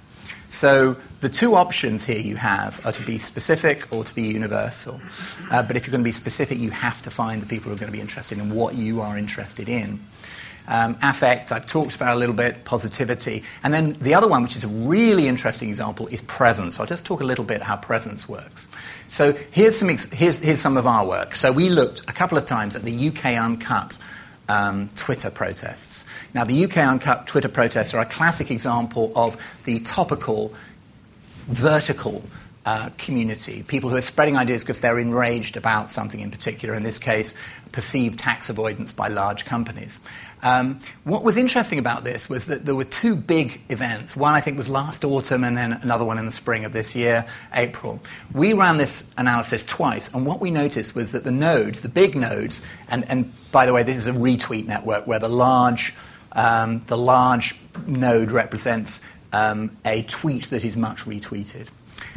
So 0.50 0.98
the 1.22 1.30
two 1.30 1.56
options 1.56 2.04
here 2.04 2.20
you 2.20 2.36
have 2.36 2.84
are 2.86 2.92
to 2.92 3.06
be 3.06 3.20
specific 3.20 3.88
or 3.94 4.04
to 4.04 4.16
be 4.16 4.24
universal. 4.24 5.00
Uh, 5.52 5.62
but 5.62 5.76
if 5.76 5.86
you're 5.86 5.92
going 5.92 6.02
to 6.02 6.08
be 6.08 6.12
specific, 6.12 6.58
you 6.58 6.72
have 6.72 7.02
to 7.04 7.12
find 7.12 7.42
the 7.42 7.46
people 7.46 7.70
who 7.70 7.76
are 7.76 7.80
going 7.80 7.92
to 7.92 7.96
be 7.96 8.02
interested 8.02 8.40
in 8.40 8.54
what 8.54 8.74
you 8.74 9.02
are 9.02 9.16
interested 9.18 9.70
in. 9.70 10.00
Um, 10.68 10.98
affect, 11.02 11.52
I've 11.52 11.66
talked 11.66 11.96
about 11.96 12.16
a 12.16 12.20
little 12.20 12.36
bit, 12.36 12.64
positivity. 12.64 13.44
And 13.64 13.74
then 13.74 13.94
the 13.94 14.14
other 14.14 14.28
one, 14.28 14.44
which 14.44 14.56
is 14.56 14.64
a 14.64 14.68
really 14.68 15.28
interesting 15.28 15.70
example, 15.70 16.08
is 16.08 16.22
presence. 16.24 16.80
I'll 16.80 16.86
just 16.86 17.06
talk 17.06 17.22
a 17.22 17.24
little 17.24 17.46
bit 17.46 17.62
how 17.62 17.76
presence 17.76 18.28
works. 18.28 18.68
So 19.08 19.34
here's 19.52 19.78
some, 19.78 19.90
ex- 19.90 20.12
here's, 20.12 20.40
here's 20.40 20.62
some 20.62 20.78
of 20.78 20.86
our 20.86 21.08
work. 21.08 21.36
So 21.36 21.52
we 21.52 21.70
looked 21.70 22.02
a 22.08 22.14
couple 22.14 22.38
of 22.38 22.46
times 22.46 22.76
at 22.76 22.84
the 22.84 23.08
UK 23.10 23.26
Uncut 23.38 23.98
um, 24.50 24.90
Twitter 24.96 25.30
protests. 25.30 26.06
Now, 26.34 26.44
the 26.44 26.66
UK 26.66 26.78
Uncut 26.78 27.28
Twitter 27.28 27.48
protests 27.50 27.94
are 27.94 28.02
a 28.02 28.06
classic 28.06 28.52
example 28.52 29.14
of 29.16 29.38
the 29.64 29.80
topical, 29.80 30.54
vertical 31.48 32.24
uh, 32.66 32.90
community, 32.98 33.64
people 33.64 33.90
who 33.90 33.96
are 33.96 34.02
spreading 34.02 34.36
ideas 34.36 34.64
because 34.64 34.82
they're 34.82 35.00
enraged 35.00 35.56
about 35.56 35.92
something 35.92 36.20
in 36.20 36.30
particular, 36.30 36.76
in 36.76 36.84
this 36.84 37.00
case, 37.00 37.34
perceived 37.72 38.20
tax 38.20 38.50
avoidance 38.50 38.92
by 38.92 39.08
large 39.08 39.46
companies. 39.46 40.00
Um, 40.42 40.80
what 41.04 41.24
was 41.24 41.38
interesting 41.38 41.80
about 41.80 42.04
this 42.04 42.30
was 42.30 42.46
that 42.46 42.66
there 42.66 42.76
were 42.76 42.86
two 42.86 43.16
big 43.16 43.62
events. 43.70 44.16
One, 44.16 44.34
I 44.34 44.42
think, 44.42 44.58
was 44.58 44.70
last 44.70 45.04
autumn, 45.04 45.44
and 45.44 45.58
then 45.58 45.74
another 45.74 46.06
one 46.06 46.18
in 46.18 46.26
the 46.26 46.32
spring 46.32 46.66
of 46.66 46.72
this 46.72 46.96
year, 46.96 47.26
April. 47.54 48.00
We 48.34 48.54
ran 48.54 48.78
this 48.78 49.14
analysis 49.18 49.66
twice, 49.66 50.14
and 50.14 50.26
what 50.26 50.40
we 50.40 50.52
noticed 50.52 50.96
was 50.96 51.12
that 51.12 51.24
the 51.24 51.32
nodes, 51.32 51.82
the 51.82 51.90
big 51.90 52.16
nodes, 52.16 52.66
and, 52.90 53.10
and 53.10 53.34
by 53.52 53.66
the 53.66 53.74
way, 53.74 53.84
this 53.84 53.98
is 53.98 54.08
a 54.08 54.14
retweet 54.14 54.66
network 54.66 55.08
where 55.08 55.20
the 55.20 55.30
large, 55.30 55.94
um, 56.34 56.84
the 56.88 56.98
large 56.98 57.56
node 57.86 58.32
represents 58.32 59.02
um, 59.34 59.76
a 59.86 60.04
tweet 60.04 60.46
that 60.46 60.64
is 60.64 60.78
much 60.78 61.06
retweeted. 61.06 61.68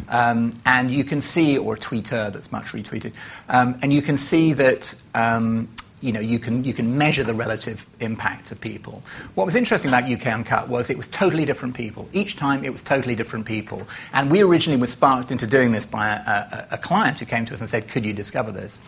Um, 0.08 0.52
and 0.64 0.90
you 0.90 1.04
can 1.04 1.20
see, 1.20 1.58
or 1.58 1.74
a 1.74 1.78
tweeter 1.78 2.32
that's 2.32 2.52
much 2.52 2.66
retweeted, 2.66 3.12
um, 3.48 3.78
and 3.82 3.92
you 3.92 4.00
can 4.00 4.16
see 4.16 4.52
that 4.52 5.00
um, 5.14 5.68
you 6.02 6.12
know, 6.12 6.20
you 6.20 6.38
can, 6.38 6.64
you 6.64 6.74
can 6.74 6.98
measure 6.98 7.22
the 7.22 7.32
relative 7.32 7.86
impact 8.00 8.50
of 8.50 8.60
people. 8.60 9.02
What 9.36 9.44
was 9.44 9.54
interesting 9.54 9.88
about 9.88 10.10
UK 10.10 10.26
Uncut 10.26 10.68
was 10.68 10.90
it 10.90 10.96
was 10.96 11.06
totally 11.08 11.44
different 11.44 11.76
people. 11.76 12.08
Each 12.12 12.36
time 12.36 12.64
it 12.64 12.72
was 12.72 12.82
totally 12.82 13.14
different 13.14 13.46
people. 13.46 13.86
And 14.12 14.30
we 14.30 14.42
originally 14.42 14.80
were 14.80 14.88
sparked 14.88 15.30
into 15.30 15.46
doing 15.46 15.70
this 15.70 15.86
by 15.86 16.08
a, 16.08 16.12
a, 16.12 16.66
a 16.72 16.78
client 16.78 17.20
who 17.20 17.26
came 17.26 17.44
to 17.46 17.54
us 17.54 17.60
and 17.60 17.68
said, 17.68 17.88
Could 17.88 18.04
you 18.04 18.12
discover 18.12 18.50
this? 18.50 18.80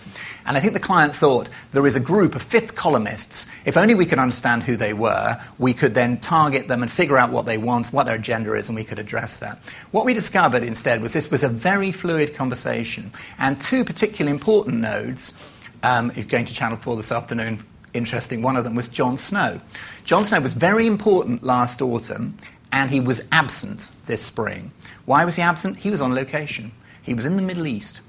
And 0.45 0.57
I 0.57 0.61
think 0.61 0.75
the 0.75 0.81
client 0.81 1.15
thought 1.15 1.49
there 1.73 1.87
is 1.87 1.95
a 1.95 2.01
group 2.01 2.35
of 2.35 2.43
fifth 2.43 2.75
columnists. 2.75 3.51
If 3.65 3.77
only 3.77 3.95
we 3.95 4.07
could 4.07 4.19
understand 4.19 4.65
who 4.65 4.77
they 4.77 4.93
were, 4.93 5.41
we 5.59 5.73
could 5.73 5.95
then 5.95 6.19
target 6.19 6.67
them 6.67 6.83
and 6.83 6.91
figure 6.91 7.17
out 7.17 7.31
what 7.31 7.47
they 7.47 7.59
want, 7.59 7.93
what 7.93 8.07
their 8.07 8.17
agenda 8.17 8.55
is, 8.55 8.69
and 8.69 8.75
we 8.75 8.85
could 8.85 8.99
address 8.99 9.39
that. 9.39 9.59
What 9.93 10.05
we 10.05 10.15
discovered 10.15 10.65
instead 10.65 11.01
was 11.01 11.13
this 11.13 11.31
was 11.31 11.45
a 11.45 11.49
very 11.49 11.93
fluid 11.93 12.35
conversation. 12.35 13.13
And 13.39 13.61
two 13.61 13.85
particularly 13.85 14.33
important 14.33 14.81
nodes 14.81 15.54
um, 15.85 16.11
is 16.13 16.25
going 16.25 16.47
to 16.47 16.55
Channel 16.55 16.79
4 16.79 16.97
this 16.97 17.13
afternoon. 17.13 17.63
Interesting. 17.93 18.43
One 18.43 18.57
of 18.57 18.65
them 18.65 18.75
was 18.75 18.89
Jon 18.89 19.19
Snow. 19.19 19.61
Jon 20.03 20.25
Snow 20.25 20.41
was 20.41 20.55
very 20.55 20.87
important 20.87 21.45
last 21.45 21.81
autumn, 21.81 22.37
and 22.73 22.91
he 22.91 22.99
was 22.99 23.29
absent 23.31 23.95
this 24.07 24.23
spring. 24.23 24.73
Why 25.05 25.25
was 25.25 25.37
he 25.37 25.43
absent? 25.43 25.79
He 25.79 25.91
was 25.91 26.03
on 26.03 26.15
location. 26.15 26.73
He 27.03 27.15
was 27.15 27.27
in 27.27 27.37
the 27.37 27.43
Middle 27.43 27.67
East. 27.67 28.01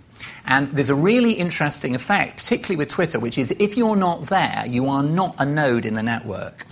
And 0.47 0.69
there's 0.69 0.89
a 0.89 0.95
really 0.95 1.33
interesting 1.33 1.93
effect, 1.93 2.37
particularly 2.37 2.77
with 2.77 2.89
Twitter, 2.89 3.19
which 3.19 3.37
is 3.37 3.51
if 3.59 3.77
you're 3.77 3.95
not 3.95 4.27
there, 4.27 4.63
you 4.65 4.87
are 4.87 5.03
not 5.03 5.35
a 5.37 5.45
node 5.45 5.85
in 5.85 5.95
the 5.95 6.03
network. 6.03 6.65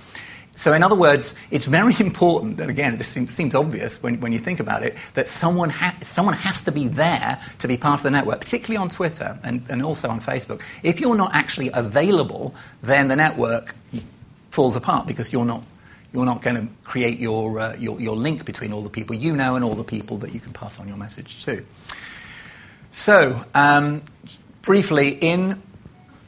So, 0.56 0.74
in 0.74 0.84
other 0.84 0.96
words, 0.96 1.40
it's 1.50 1.66
very 1.66 1.96
important, 2.00 2.60
and 2.60 2.70
again, 2.70 2.98
this 2.98 3.08
seems, 3.08 3.34
seems 3.34 3.56
obvious 3.56 4.04
when, 4.04 4.20
when, 4.20 4.32
you 4.34 4.40
think 4.40 4.60
about 4.60 4.84
it, 4.84 4.96
that 5.16 5.28
someone, 5.28 5.70
ha- 5.72 5.98
someone 6.04 6.36
has 6.36 6.62
to 6.64 6.72
be 6.72 6.88
there 6.88 7.40
to 7.60 7.68
be 7.68 7.76
part 7.76 8.00
of 8.00 8.04
the 8.04 8.12
network, 8.12 8.40
particularly 8.40 8.78
on 8.78 8.90
Twitter 8.90 9.40
and, 9.44 9.64
and 9.70 9.82
also 9.82 10.10
on 10.10 10.20
Facebook. 10.20 10.62
If 10.84 11.00
you're 11.00 11.16
not 11.16 11.34
actually 11.34 11.72
available, 11.74 12.54
then 12.84 13.08
the 13.08 13.16
network 13.16 13.74
falls 14.52 14.76
apart 14.76 15.08
because 15.08 15.34
you're 15.34 15.46
not, 15.46 15.64
you're 16.14 16.26
not 16.26 16.44
going 16.44 16.56
to 16.56 16.74
create 16.84 17.20
your, 17.20 17.60
uh, 17.60 17.76
your, 17.78 18.00
your 18.00 18.16
link 18.16 18.46
between 18.46 18.72
all 18.72 18.82
the 18.82 18.90
people 18.90 19.16
you 19.16 19.36
know 19.36 19.56
and 19.56 19.66
all 19.66 19.74
the 19.74 19.84
people 19.84 20.18
that 20.18 20.34
you 20.34 20.40
can 20.40 20.54
pass 20.54 20.80
on 20.80 20.88
your 20.88 20.98
message 20.98 21.44
to. 21.46 21.66
So, 22.92 23.44
um, 23.56 24.04
briefly, 24.62 25.18
in 25.20 25.60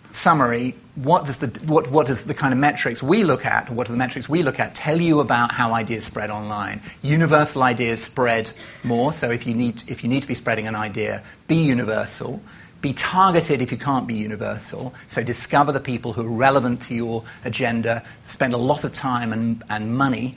summary, 0.10 0.74
what 0.96 1.26
does, 1.26 1.38
the, 1.38 1.48
what, 1.72 1.92
what 1.92 2.08
does 2.08 2.26
the 2.26 2.34
kind 2.34 2.54
of 2.54 2.60
metrics 2.60 3.04
we 3.04 3.24
look 3.24 3.46
at, 3.46 3.70
what 3.70 3.90
are 3.90 3.92
the 3.92 3.98
metrics 3.98 4.30
we 4.30 4.44
look 4.44 4.60
at, 4.60 4.74
tell 4.74 5.00
you 5.00 5.20
about 5.20 5.52
how 5.52 5.74
ideas 5.74 6.06
spread 6.06 6.30
online? 6.30 6.82
Universal 7.02 7.64
ideas 7.64 8.02
spread 8.02 8.52
more, 8.84 9.12
so 9.12 9.30
if 9.30 9.46
you 9.46 9.54
need, 9.54 9.84
if 9.90 10.04
you 10.04 10.10
need 10.10 10.22
to 10.22 10.28
be 10.28 10.36
spreading 10.36 10.68
an 10.68 10.76
idea, 10.76 11.22
be 11.48 11.56
universal. 11.56 12.42
Be 12.82 12.94
targeted 12.94 13.62
if 13.62 13.72
you 13.72 13.78
can't 13.78 14.08
be 14.08 14.14
universal. 14.14 14.94
So 15.08 15.24
discover 15.24 15.72
the 15.72 15.80
people 15.80 16.14
who 16.14 16.26
are 16.26 16.38
relevant 16.38 16.82
to 16.84 16.96
your 16.96 17.24
agenda. 17.44 18.04
Spend 18.22 18.54
a 18.54 18.58
lot 18.58 18.84
of 18.84 18.94
time 18.94 19.34
and, 19.34 19.64
and 19.70 19.98
money 19.98 20.36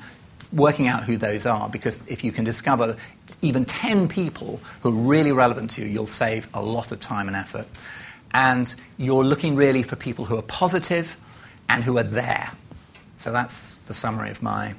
working 0.52 0.86
out 0.86 1.04
who 1.04 1.18
those 1.18 1.44
are 1.44 1.68
because 1.68 2.08
if 2.08 2.24
you 2.24 2.32
can 2.32 2.44
discover 2.44 2.96
even 3.42 3.66
10 3.66 4.08
people 4.08 4.60
who 4.80 4.88
are 4.88 5.08
really 5.08 5.30
relevant 5.30 5.70
to 5.70 5.82
you, 5.82 5.88
you'll 5.88 6.06
save 6.06 6.48
a 6.54 6.62
lot 6.62 6.90
of 6.90 7.00
time 7.00 7.26
and 7.26 7.36
effort 7.36 7.66
and 8.32 8.74
you're 8.96 9.24
looking 9.24 9.56
really 9.56 9.82
for 9.82 9.96
people 9.96 10.24
who 10.26 10.36
are 10.36 10.42
positive 10.42 11.16
and 11.68 11.84
who 11.84 11.98
are 11.98 12.02
there. 12.04 12.50
So 13.16 13.32
that's 13.32 13.80
the 13.80 13.94
summary 13.94 14.30
of 14.30 14.42
my 14.42 14.74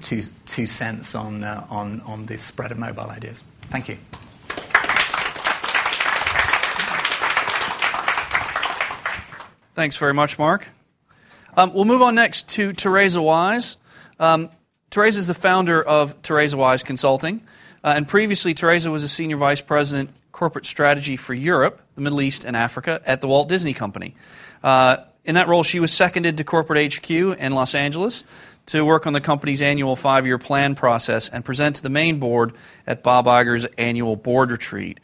two, 0.00 0.22
two 0.46 0.66
cents 0.66 1.14
on, 1.14 1.44
uh, 1.44 1.66
on, 1.70 2.00
on 2.02 2.26
this 2.26 2.42
spread 2.42 2.72
of 2.72 2.78
mobile 2.78 3.10
ideas. 3.10 3.44
Thank 3.62 3.88
you. 3.88 3.98
Thanks 9.74 9.96
very 9.98 10.14
much, 10.14 10.38
Mark. 10.38 10.68
Um, 11.56 11.72
we'll 11.74 11.84
move 11.84 12.02
on 12.02 12.14
next 12.14 12.48
to 12.50 12.72
Teresa 12.72 13.20
Wise. 13.20 13.76
Um, 14.18 14.48
Teresa 14.88 15.18
is 15.18 15.26
the 15.26 15.34
founder 15.34 15.82
of 15.82 16.22
Teresa 16.22 16.56
Wise 16.56 16.82
Consulting, 16.82 17.42
uh, 17.84 17.92
and 17.96 18.08
previously 18.08 18.54
Teresa 18.54 18.90
was 18.90 19.04
a 19.04 19.08
senior 19.08 19.36
vice 19.36 19.60
president 19.60 20.10
corporate 20.36 20.66
strategy 20.66 21.16
for 21.16 21.32
Europe, 21.32 21.80
the 21.94 22.02
Middle 22.02 22.20
East, 22.20 22.44
and 22.44 22.54
Africa 22.54 23.00
at 23.06 23.22
the 23.22 23.26
Walt 23.26 23.48
Disney 23.48 23.72
Company. 23.72 24.14
Uh, 24.62 24.98
in 25.24 25.34
that 25.34 25.48
role, 25.48 25.62
she 25.62 25.80
was 25.80 25.90
seconded 25.90 26.36
to 26.36 26.44
corporate 26.44 26.94
HQ 26.94 27.10
in 27.10 27.54
Los 27.54 27.74
Angeles 27.74 28.22
to 28.66 28.84
work 28.84 29.06
on 29.06 29.14
the 29.14 29.20
company's 29.20 29.62
annual 29.62 29.96
five 29.96 30.26
year 30.26 30.36
plan 30.36 30.74
process 30.74 31.30
and 31.30 31.42
present 31.42 31.76
to 31.76 31.82
the 31.82 31.88
main 31.88 32.18
board 32.18 32.52
at 32.86 33.02
Bob 33.02 33.24
Iger's 33.24 33.64
annual 33.78 34.14
board 34.14 34.50
retreat. 34.50 35.00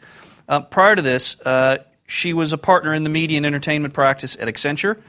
Uh, 0.47 0.61
prior 0.61 0.95
to 0.95 1.01
this, 1.01 1.41
uh, 1.47 1.77
she 2.05 2.31
was 2.31 2.53
a 2.53 2.57
partner 2.57 2.93
in 2.93 3.03
the 3.03 3.09
media 3.09 3.37
and 3.37 3.45
entertainment 3.45 3.95
practice 3.95 4.37
at 4.39 4.47
Accenture. 4.47 4.99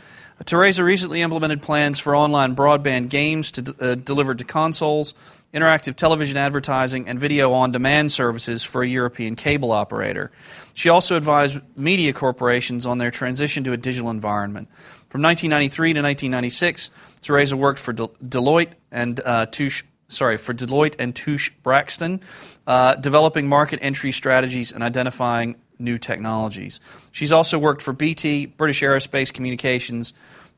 Teresa 0.47 0.83
recently 0.83 1.21
implemented 1.21 1.61
plans 1.61 2.01
for 2.01 2.17
online 2.17 2.57
broadband 2.57 3.11
games 3.11 3.51
to, 3.53 3.75
uh, 3.79 3.95
delivered 3.95 4.39
to 4.39 4.45
consoles 4.45 5.13
interactive 5.55 5.95
television 5.95 6.37
advertising, 6.37 7.09
and 7.09 7.19
video 7.19 7.53
on 7.53 7.71
demand 7.73 8.11
services 8.11 8.65
for 8.65 8.83
a 8.83 8.87
European 8.87 9.37
cable 9.37 9.71
operator. 9.73 10.31
She 10.75 10.89
also 10.89 11.17
advised 11.17 11.61
media 11.77 12.13
corporations 12.13 12.85
on 12.85 12.99
their 12.99 13.11
transition 13.11 13.63
to 13.65 13.73
a 13.73 13.77
digital 13.77 14.11
environment. 14.11 14.69
From 15.09 15.23
1993 15.23 15.93
to 15.95 16.03
1996, 16.03 16.91
Teresa 17.23 17.57
worked 17.57 17.79
for 17.79 17.95
Deloitte 17.95 18.73
and 18.91 19.21
uh, 19.25 19.47
Touche, 19.47 19.85
sorry, 20.09 20.37
for 20.37 20.53
Deloitte 20.53 20.97
and 20.99 21.15
Touche 21.15 21.51
Braxton, 21.63 22.21
uh, 22.67 22.97
developing 22.97 23.49
market 23.49 23.79
entry 23.81 24.11
strategies 24.11 24.73
and 24.73 24.83
identifying 24.83 25.57
new 25.79 25.99
technologies. 25.99 26.81
She's 27.13 27.31
also 27.31 27.59
worked 27.59 27.81
for 27.81 27.93
BT, 27.93 28.47
British 28.47 28.83
Aerospace 28.83 29.33
Communications, 29.33 30.13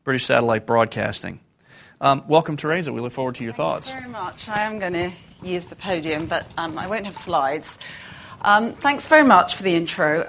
British 0.05 0.25
Satellite 0.25 0.67
Broadcasting. 0.67 1.41
Um, 2.01 2.25
welcome, 2.29 2.57
Teresa. 2.57 2.93
We 2.93 3.01
look 3.01 3.13
forward 3.13 3.37
to 3.37 3.45
your 3.45 3.55
thoughts. 3.55 3.91
Thank 3.91 4.07
you 4.07 4.13
very 4.13 4.25
much. 4.25 4.49
I 4.49 4.61
am 4.63 4.79
going 4.79 4.93
to 4.93 5.13
use 5.43 5.67
the 5.67 5.77
podium, 5.77 6.27
but 6.27 6.47
um, 6.59 6.79
I 6.79 6.87
won't 6.87 7.07
have 7.07 7.17
slides. 7.17 7.79
Um, 8.43 8.75
thanks 8.75 9.07
very 9.07 9.25
much 9.25 9.57
for 9.57 9.63
the 9.63 9.75
intro. 9.75 10.27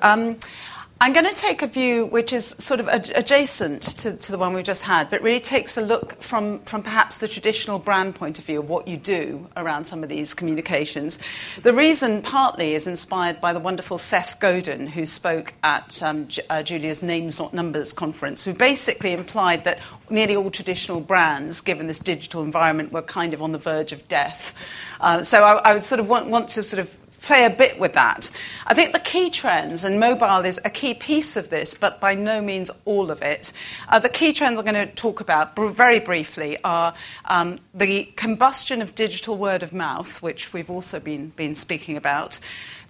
I'm 1.00 1.14
going 1.14 1.28
to 1.28 1.34
take 1.34 1.62
a 1.62 1.68
view 1.68 2.08
which 2.08 2.34
is 2.34 2.56
sort 2.58 2.80
of 2.80 2.88
adjacent 2.88 3.84
to, 3.84 4.18
to, 4.18 4.32
the 4.32 4.38
one 4.40 4.54
we've 4.54 4.66
just 4.66 4.82
had, 4.82 5.12
but 5.12 5.22
really 5.22 5.40
takes 5.40 5.78
a 5.78 5.82
look 5.82 6.24
from, 6.24 6.58
from 6.62 6.82
perhaps 6.82 7.20
the 7.20 7.28
traditional 7.28 7.78
brand 7.78 8.16
point 8.16 8.40
of 8.40 8.46
view 8.46 8.60
of 8.60 8.68
what 8.68 8.88
you 8.88 8.98
do 8.98 9.48
around 9.56 9.86
some 9.86 10.02
of 10.02 10.10
these 10.10 10.34
communications. 10.34 11.20
The 11.62 11.72
reason 11.72 12.24
partly 12.24 12.74
is 12.74 12.88
inspired 12.88 13.40
by 13.40 13.54
the 13.54 13.60
wonderful 13.60 14.00
Seth 14.00 14.40
Godin, 14.40 14.88
who 14.88 15.06
spoke 15.06 15.54
at 15.62 16.02
um, 16.02 16.30
uh, 16.50 16.64
Julia's 16.64 17.04
Names 17.04 17.38
Not 17.38 17.54
Numbers 17.54 17.94
conference, 17.94 18.44
who 18.44 18.56
basically 18.56 19.12
implied 19.12 19.66
that 19.66 19.78
nearly 20.10 20.36
all 20.36 20.50
traditional 20.50 21.00
brands, 21.00 21.62
given 21.62 21.86
this 21.86 22.00
digital 22.00 22.42
environment, 22.42 22.92
were 22.92 23.04
kind 23.04 23.36
of 23.36 23.44
on 23.44 23.52
the 23.52 23.60
verge 23.60 23.92
of 23.92 24.08
death. 24.08 24.56
Uh, 25.00 25.22
so 25.22 25.44
I, 25.44 25.58
I 25.58 25.74
would 25.74 25.84
sort 25.84 26.00
of 26.00 26.10
want, 26.10 26.28
want 26.28 26.50
to 26.50 26.64
sort 26.64 26.80
of 26.80 26.90
play 27.28 27.44
a 27.44 27.50
bit 27.50 27.78
with 27.78 27.94
that. 27.94 28.32
I 28.66 28.74
think 28.74 28.94
the 28.94 29.00
key 29.00 29.30
trends, 29.30 29.84
and 29.84 30.00
mobile 30.00 30.46
is 30.46 30.62
a 30.64 30.70
key 30.70 30.94
piece 30.94 31.36
of 31.36 31.50
this, 31.50 31.74
but 31.74 32.00
by 32.00 32.16
no 32.16 32.42
means 32.42 32.72
all 32.86 33.12
of 33.12 33.22
it. 33.22 33.52
Uh, 33.90 34.00
the 34.00 34.10
key 34.10 34.32
trends 34.32 34.58
I'm 34.58 34.66
going 34.66 34.88
to 34.88 34.94
talk 34.96 35.20
about 35.20 35.54
very 35.56 36.00
briefly 36.00 36.58
are 36.64 36.94
um, 37.26 37.60
the 37.74 38.06
combustion 38.16 38.82
of 38.82 38.96
digital 38.96 39.38
word 39.38 39.62
of 39.62 39.74
mouth, 39.74 40.22
which 40.22 40.54
we've 40.54 40.70
also 40.70 41.02
been, 41.02 41.30
been 41.36 41.54
speaking 41.54 41.98
about. 41.98 42.40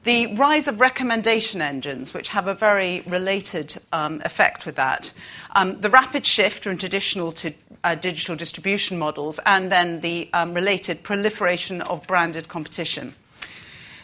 The 0.03 0.27
rise 0.35 0.67
of 0.67 0.79
recommendation 0.79 1.59
engines, 1.59 2.13
which 2.13 2.29
have 2.29 2.47
a 2.47 2.53
very 2.53 3.01
related 3.07 3.77
um, 3.91 4.21
effect 4.23 4.67
with 4.67 4.75
that. 4.75 5.13
Um, 5.55 5.81
the 5.81 5.89
rapid 5.89 6.27
shift 6.27 6.63
from 6.63 6.77
traditional 6.77 7.31
to 7.33 7.53
uh, 7.83 7.95
digital 7.95 8.35
distribution 8.35 8.99
models, 8.99 9.39
and 9.47 9.71
then 9.71 10.01
the 10.01 10.29
um, 10.33 10.53
related 10.53 11.01
proliferation 11.01 11.81
of 11.81 12.05
branded 12.05 12.47
competition. 12.47 13.15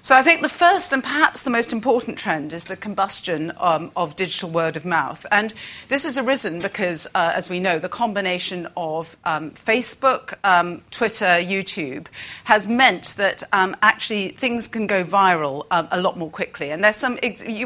So 0.05 0.17
I 0.17 0.21
think 0.21 0.41
the 0.41 0.49
first 0.49 0.91
and 0.91 1.01
perhaps 1.01 1.43
the 1.43 1.49
most 1.49 1.71
important 1.71 2.17
trend 2.17 2.51
is 2.51 2.65
the 2.65 2.75
combustion 2.75 3.53
um, 3.57 3.89
of 3.95 4.17
digital 4.17 4.49
word 4.49 4.75
of 4.75 4.83
mouth. 4.83 5.25
And 5.31 5.53
this 5.87 6.03
has 6.03 6.17
arisen 6.17 6.59
because, 6.59 7.07
uh, 7.15 7.31
as 7.33 7.49
we 7.49 7.61
know, 7.61 7.79
the 7.79 7.87
combination 7.87 8.67
of 8.75 9.15
um, 9.23 9.51
Facebook, 9.51 10.33
um, 10.43 10.81
Twitter, 10.91 11.39
YouTube 11.39 12.07
has 12.43 12.67
meant 12.67 13.15
that 13.15 13.43
um, 13.53 13.77
actually 13.81 14.27
things 14.27 14.67
can 14.67 14.87
go 14.87 15.05
viral 15.05 15.65
um, 15.71 15.87
a 15.89 16.01
lot 16.01 16.17
more 16.17 16.29
quickly. 16.29 16.71
And 16.71 16.83
there's 16.83 16.97
some, 16.97 17.17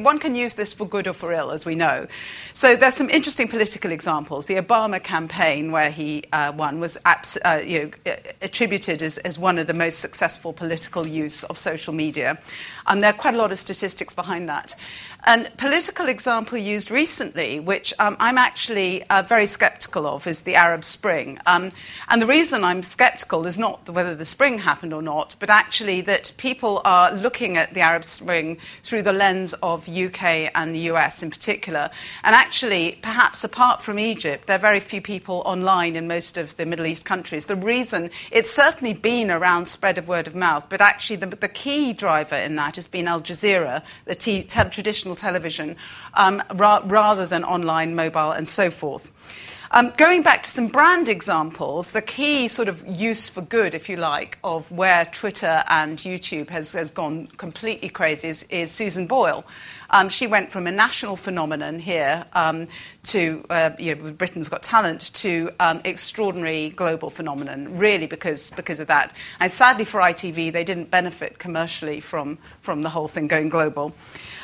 one 0.04 0.20
can 0.20 0.36
use 0.36 0.54
this 0.54 0.76
for 0.76 0.88
good 0.88 1.08
or 1.08 1.14
for 1.14 1.34
ill, 1.34 1.50
as 1.50 1.66
we 1.66 1.74
know. 1.74 2.06
So 2.54 2.76
there's 2.76 2.94
some 2.94 3.10
interesting 3.10 3.48
political 3.48 3.92
examples. 3.92 4.46
The 4.46 4.62
Obama 4.62 5.04
campaign, 5.04 5.72
where 5.72 5.90
he 5.90 6.24
uh, 6.32 6.54
won, 6.56 6.80
was 6.80 7.00
abs- 7.04 7.40
uh, 7.44 7.64
you 7.66 7.92
know, 8.06 8.16
attributed 8.44 9.02
as, 9.02 9.18
as 9.18 9.40
one 9.40 9.58
of 9.58 9.66
the 9.66 9.74
most 9.74 9.98
successful 9.98 10.54
political 10.54 11.08
use 11.08 11.44
of 11.46 11.58
social 11.58 11.96
media. 11.96 12.27
And 12.32 12.40
um, 12.88 13.02
there 13.02 13.12
are 13.12 13.18
quite 13.18 13.36
a 13.36 13.38
lot 13.38 13.52
of 13.52 13.60
statistics 13.60 14.14
behind 14.14 14.50
that. 14.50 14.76
And 15.28 15.50
political 15.58 16.08
example 16.08 16.58
used 16.58 16.90
recently, 16.90 17.60
which 17.60 17.94
um, 18.00 18.16
I'm 18.18 18.38
actually 18.38 19.04
uh, 19.10 19.24
very 19.24 19.46
sceptical 19.46 20.08
of, 20.08 20.26
is 20.26 20.44
the 20.44 20.56
Arab 20.56 20.86
Spring. 20.86 21.38
Um, 21.46 21.74
and 22.08 22.22
the 22.22 22.26
reason 22.26 22.64
I'm 22.64 22.82
sceptical 22.82 23.46
is 23.46 23.60
not 23.60 23.90
whether 23.90 24.16
the 24.16 24.24
spring 24.24 24.60
happened 24.60 24.94
or 24.94 25.02
not, 25.02 25.36
but 25.38 25.50
actually 25.50 26.00
that 26.00 26.32
people 26.38 26.82
are 26.86 27.14
looking 27.14 27.58
at 27.58 27.74
the 27.74 27.82
Arab 27.82 28.06
Spring 28.06 28.58
through 28.84 29.02
the 29.02 29.12
lens 29.12 29.54
of 29.56 29.90
UK 29.90 30.50
and 30.56 30.74
the 30.74 30.80
US 30.92 31.22
in 31.22 31.30
particular. 31.30 31.90
And 32.24 32.34
actually, 32.34 32.98
perhaps 33.02 33.44
apart 33.44 33.82
from 33.82 34.00
Egypt, 34.00 34.48
there 34.48 34.56
are 34.56 34.60
very 34.60 34.80
few 34.80 35.02
people 35.02 35.42
online 35.46 35.98
in 35.98 36.08
most 36.08 36.38
of 36.38 36.56
the 36.56 36.66
Middle 36.66 36.86
East 36.86 37.04
countries. 37.04 37.48
The 37.48 37.58
reason 37.58 38.12
it's 38.32 38.50
certainly 38.50 38.94
been 38.94 39.30
around 39.30 39.66
spread 39.66 39.98
of 39.98 40.08
word 40.08 40.28
of 40.28 40.36
mouth, 40.36 40.68
but 40.70 40.80
actually 40.80 41.18
the, 41.18 41.36
the 41.36 41.50
key 41.50 41.92
driver 41.92 42.36
in 42.36 42.56
that 42.56 42.78
has 42.78 42.88
been 42.88 43.10
Al 43.10 43.20
Jazeera, 43.20 43.84
the 44.06 44.16
t- 44.16 44.44
traditional 44.44 45.17
television 45.18 45.76
um, 46.14 46.42
ra- 46.54 46.82
rather 46.86 47.26
than 47.26 47.44
online, 47.44 47.96
mobile, 47.96 48.32
and 48.32 48.48
so 48.48 48.72
forth. 48.72 49.12
Um, 49.72 49.92
going 49.98 50.24
back 50.24 50.44
to 50.44 50.50
some 50.50 50.68
brand 50.68 51.10
examples, 51.10 51.92
the 51.92 52.02
key 52.02 52.48
sort 52.48 52.70
of 52.70 52.88
use 52.88 53.28
for 53.28 53.42
good, 53.42 53.74
if 53.74 53.90
you 53.90 53.98
like, 53.98 54.38
of 54.42 54.72
where 54.72 55.04
Twitter 55.06 55.64
and 55.68 55.98
YouTube 55.98 56.50
has, 56.50 56.72
has 56.72 56.90
gone 56.90 57.28
completely 57.36 57.90
crazy 57.90 58.30
is, 58.30 58.44
is 58.44 58.72
Susan 58.72 59.08
Boyle. 59.08 59.44
Um, 59.90 60.08
she 60.08 60.26
went 60.26 60.52
from 60.52 60.68
a 60.68 60.72
national 60.72 61.18
phenomenon 61.18 61.80
here 61.80 62.26
um, 62.32 62.68
to, 63.04 63.44
uh, 63.50 63.72
you 63.78 63.96
know, 63.96 64.12
Britain's 64.12 64.48
Got 64.48 64.64
Talent 64.64 65.14
to 65.16 65.52
um, 65.60 65.82
extraordinary 65.84 66.70
global 66.70 67.10
phenomenon, 67.10 67.78
really 67.78 68.08
because, 68.08 68.52
because 68.52 68.80
of 68.80 68.88
that. 68.88 69.14
And 69.42 69.52
sadly 69.52 69.84
for 69.84 70.00
ITV, 70.00 70.54
they 70.54 70.64
didn't 70.64 70.92
benefit 70.92 71.40
commercially 71.40 72.00
from, 72.00 72.38
from 72.62 72.84
the 72.84 72.90
whole 72.90 73.10
thing 73.10 73.28
going 73.28 73.50
global. 73.50 73.94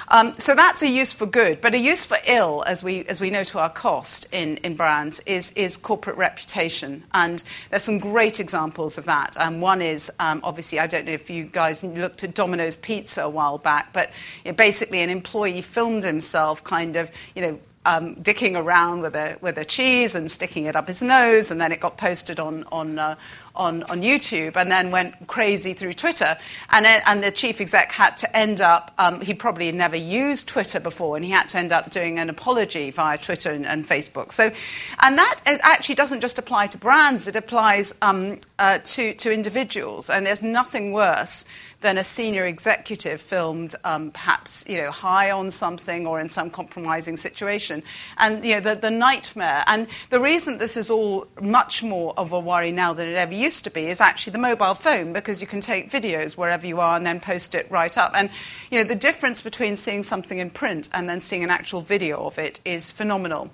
Um, 0.10 0.34
so 0.38 0.56
that's 0.56 0.82
a 0.82 0.90
use 0.90 1.14
for 1.14 1.26
good, 1.26 1.62
but 1.62 1.74
a 1.74 1.78
use 1.78 2.06
for 2.06 2.18
ill, 2.28 2.64
as 2.68 2.84
we, 2.84 3.06
as 3.06 3.22
we 3.22 3.30
know 3.30 3.44
to 3.46 3.60
our 3.60 3.70
cost 3.70 4.28
in, 4.32 4.58
in 4.58 4.76
brands, 4.76 5.20
is, 5.26 5.52
is 5.54 5.78
corporate 5.78 6.18
reputation. 6.18 7.04
And 7.14 7.44
there's 7.70 7.84
some 7.84 8.00
great 8.00 8.40
examples 8.40 8.98
of 8.98 9.06
that. 9.06 9.36
Um, 9.38 9.62
one 9.62 9.82
is, 9.82 10.12
um, 10.20 10.42
obviously, 10.44 10.80
I 10.80 10.88
don't 10.88 11.06
know 11.06 11.14
if 11.14 11.30
you 11.30 11.46
guys 11.46 11.84
looked 11.84 12.24
at 12.24 12.34
Domino's 12.34 12.76
Pizza 12.76 13.24
a 13.24 13.30
while 13.30 13.58
back, 13.58 13.94
but 13.94 14.12
basically 14.56 15.02
an 15.02 15.10
employee 15.10 15.62
filmed 15.62 16.04
himself 16.04 16.64
kind 16.64 16.96
of, 16.96 17.10
you 17.36 17.42
know, 17.42 17.60
um, 17.86 18.16
dicking 18.16 18.56
around 18.56 19.02
with 19.02 19.16
a, 19.16 19.38
with 19.42 19.58
a 19.58 19.66
cheese 19.66 20.16
and 20.16 20.32
sticking 20.32 20.66
it 20.66 20.76
up 20.76 20.88
his 20.88 21.02
nose, 21.02 21.52
and 21.52 21.60
then 21.60 21.72
it 21.72 21.80
got 21.80 21.98
posted 21.98 22.40
on, 22.40 22.64
on, 22.72 22.98
uh, 22.98 23.16
on, 23.56 23.84
on 23.84 24.02
YouTube 24.02 24.56
and 24.56 24.72
then 24.72 24.92
went 24.92 25.28
crazy 25.28 25.74
through 25.74 25.94
Twitter. 25.94 26.38
And, 26.70 26.86
and 26.86 27.24
the 27.24 27.32
chief 27.32 27.62
exec 27.62 27.92
had 27.92 28.18
to 28.18 28.36
end 28.36 28.62
up, 28.62 28.94
um, 28.98 29.22
he 29.22 29.34
probably 29.34 29.72
never 29.72 29.96
used 29.96 30.48
Twitter 30.48 30.80
before, 30.80 31.16
and 31.16 31.24
he 31.24 31.32
had 31.32 31.48
to 31.50 31.58
end 31.58 31.72
up 31.72 31.92
doing 31.92 32.20
an 32.20 32.30
apology 32.30 32.92
via 32.92 33.18
Twitter 33.18 33.52
and, 33.52 33.66
and 33.66 33.88
Facebook. 33.88 34.32
So, 34.32 34.52
and 35.00 35.18
that 35.18 35.40
actually 35.46 35.96
doesn't 35.96 36.22
just 36.22 36.40
apply 36.40 36.68
to 36.68 36.78
brands, 36.78 37.28
it 37.28 37.36
applies 37.36 37.94
um, 38.02 38.40
uh, 38.60 38.80
to, 38.84 39.14
to 39.16 39.32
individuals. 39.32 40.10
And 40.10 40.26
there's 40.26 40.42
nothing 40.42 40.92
worse 40.92 41.46
than 41.84 41.98
a 41.98 42.04
senior 42.04 42.46
executive 42.46 43.22
filmed 43.22 43.76
um, 43.84 44.10
perhaps 44.10 44.64
you 44.68 44.78
know 44.78 44.90
high 44.90 45.30
on 45.30 45.52
something 45.52 46.08
or 46.08 46.20
in 46.20 46.30
some 46.30 46.50
compromising 46.50 47.18
situation 47.18 47.84
and 48.18 48.44
you 48.44 48.56
know 48.56 48.62
the, 48.62 48.76
the 48.76 48.90
nightmare 48.90 49.64
and 49.68 49.88
the 50.10 50.20
reason 50.20 50.58
this 50.58 50.76
is 50.76 50.90
all 50.90 51.28
much 51.42 51.84
more 51.84 52.14
of 52.18 52.32
a 52.32 52.40
worry 52.40 52.72
now 52.72 52.94
than 52.94 53.08
it 53.08 53.16
ever 53.16 53.34
used 53.44 53.64
to 53.66 53.70
be 53.70 53.88
is 53.88 54.02
actually 54.02 54.32
the 54.32 54.40
mobile 54.40 54.74
phone 54.74 55.14
because 55.14 55.42
you 55.42 55.48
can 55.48 55.62
take 55.62 55.92
videos 55.92 56.38
wherever 56.38 56.66
you 56.66 56.80
are 56.80 56.96
and 56.96 57.06
then 57.06 57.20
post 57.20 57.54
it 57.54 57.70
right 57.70 57.98
up. 57.98 58.12
And 58.16 58.30
you 58.72 58.80
know 58.80 58.88
the 58.88 58.96
difference 58.96 59.42
between 59.42 59.76
seeing 59.76 60.04
something 60.04 60.38
in 60.38 60.50
print 60.50 60.90
and 60.94 61.08
then 61.10 61.22
seeing 61.22 61.44
an 61.44 61.50
actual 61.50 61.82
video 61.82 62.26
of 62.26 62.40
it 62.40 62.60
is 62.66 62.92
phenomenal. 62.92 63.52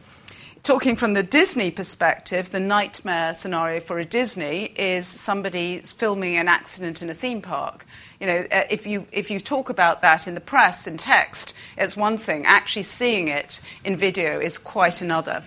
Talking 0.62 0.97
from 0.97 1.13
the 1.13 1.23
Disney 1.23 1.71
perspective, 1.71 2.49
the 2.49 2.60
nightmare 2.60 3.34
scenario 3.34 3.80
for 3.80 3.97
a 3.97 4.04
Disney 4.06 4.65
is 4.75 5.08
somebody 5.08 5.80
filming 5.80 6.36
an 6.36 6.49
accident 6.49 7.02
in 7.02 7.10
a 7.10 7.13
theme 7.13 7.41
park. 7.41 7.86
You 8.19 8.28
know, 8.28 8.45
uh, 8.52 8.63
if 8.69 8.86
you, 8.86 9.08
if 9.13 9.32
you 9.32 9.39
talk 9.39 9.69
about 9.69 10.02
that 10.02 10.28
in 10.28 10.36
the 10.36 10.41
press, 10.41 10.86
in 10.86 10.97
text, 10.97 11.54
it's 11.78 11.95
one 11.95 12.17
thing. 12.17 12.45
Actually 12.45 12.84
seeing 12.84 13.30
it 13.30 13.62
in 13.86 13.95
video 13.95 14.39
is 14.39 14.58
quite 14.58 15.02
another. 15.02 15.43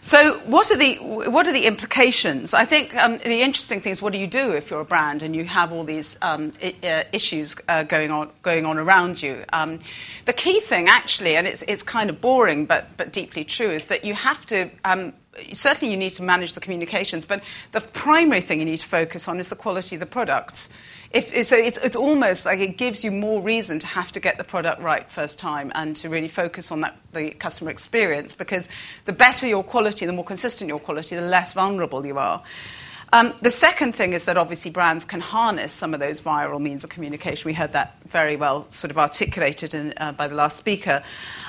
So, 0.00 0.38
what 0.46 0.70
are 0.70 0.76
the 0.76 0.94
what 0.96 1.46
are 1.46 1.52
the 1.52 1.66
implications? 1.66 2.54
I 2.54 2.64
think 2.64 2.94
um, 2.94 3.18
the 3.18 3.42
interesting 3.42 3.80
thing 3.80 3.92
is, 3.92 4.00
what 4.00 4.12
do 4.12 4.18
you 4.18 4.28
do 4.28 4.52
if 4.52 4.70
you're 4.70 4.80
a 4.80 4.84
brand 4.84 5.22
and 5.22 5.34
you 5.34 5.44
have 5.44 5.72
all 5.72 5.82
these 5.84 6.16
um, 6.22 6.52
I- 6.62 6.74
uh, 6.84 7.02
issues 7.12 7.56
uh, 7.68 7.82
going 7.82 8.10
on 8.10 8.30
going 8.42 8.64
on 8.64 8.78
around 8.78 9.20
you? 9.22 9.44
Um, 9.52 9.80
the 10.24 10.32
key 10.32 10.60
thing, 10.60 10.88
actually, 10.88 11.36
and 11.36 11.46
it's 11.46 11.62
it's 11.66 11.82
kind 11.82 12.10
of 12.10 12.20
boring 12.20 12.64
but 12.66 12.96
but 12.96 13.12
deeply 13.12 13.44
true, 13.44 13.70
is 13.70 13.86
that 13.86 14.04
you 14.04 14.14
have 14.14 14.46
to 14.46 14.70
um, 14.84 15.14
certainly 15.52 15.92
you 15.92 15.96
need 15.96 16.12
to 16.14 16.22
manage 16.22 16.54
the 16.54 16.60
communications, 16.60 17.24
but 17.24 17.42
the 17.72 17.80
primary 17.80 18.40
thing 18.40 18.60
you 18.60 18.64
need 18.64 18.78
to 18.78 18.86
focus 18.86 19.28
on 19.28 19.40
is 19.40 19.48
the 19.48 19.56
quality 19.56 19.96
of 19.96 20.00
the 20.00 20.06
products. 20.06 20.68
If, 21.10 21.46
so 21.46 21.56
it's, 21.56 21.78
it's 21.78 21.96
almost 21.96 22.44
like 22.44 22.58
it 22.58 22.76
gives 22.76 23.02
you 23.02 23.10
more 23.10 23.40
reason 23.40 23.78
to 23.78 23.86
have 23.86 24.12
to 24.12 24.20
get 24.20 24.36
the 24.36 24.44
product 24.44 24.82
right 24.82 25.10
first 25.10 25.38
time 25.38 25.72
and 25.74 25.96
to 25.96 26.10
really 26.10 26.28
focus 26.28 26.70
on 26.70 26.82
that, 26.82 26.98
the 27.14 27.30
customer 27.30 27.70
experience 27.70 28.34
because 28.34 28.68
the 29.06 29.12
better 29.12 29.46
your 29.46 29.64
quality, 29.64 30.04
the 30.04 30.12
more 30.12 30.24
consistent 30.24 30.68
your 30.68 30.80
quality, 30.80 31.16
the 31.16 31.22
less 31.22 31.54
vulnerable 31.54 32.06
you 32.06 32.18
are. 32.18 32.42
Um, 33.10 33.32
the 33.40 33.50
second 33.50 33.94
thing 33.94 34.12
is 34.12 34.26
that 34.26 34.36
obviously 34.36 34.70
brands 34.70 35.04
can 35.04 35.20
harness 35.20 35.72
some 35.72 35.94
of 35.94 36.00
those 36.00 36.20
viral 36.20 36.60
means 36.60 36.84
of 36.84 36.90
communication. 36.90 37.48
We 37.48 37.54
heard 37.54 37.72
that 37.72 37.96
very 38.06 38.36
well 38.36 38.70
sort 38.70 38.90
of 38.90 38.98
articulated 38.98 39.72
in, 39.72 39.94
uh, 39.96 40.12
by 40.12 40.28
the 40.28 40.34
last 40.34 40.58
speaker. 40.58 41.02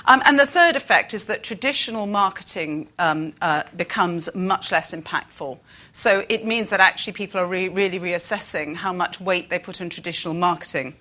Um, 0.06 0.22
and 0.26 0.40
the 0.40 0.48
third 0.48 0.78
effect 0.78 1.14
is 1.14 1.26
that 1.26 1.44
traditional 1.44 2.08
marketing 2.08 2.88
um, 2.98 3.34
uh, 3.42 3.64
becomes 3.76 4.34
much 4.34 4.72
less 4.72 4.94
impactful. 4.94 5.58
So 5.92 6.26
it 6.30 6.46
means 6.46 6.70
that 6.70 6.80
actually 6.80 7.14
people 7.14 7.42
are 7.42 7.48
re- 7.48 7.68
really 7.68 8.00
reassessing 8.00 8.78
how 8.78 8.94
much 8.94 9.20
weight 9.20 9.50
they 9.50 9.60
put 9.60 9.82
on 9.82 9.90
traditional 9.90 10.34
marketing. 10.34 10.96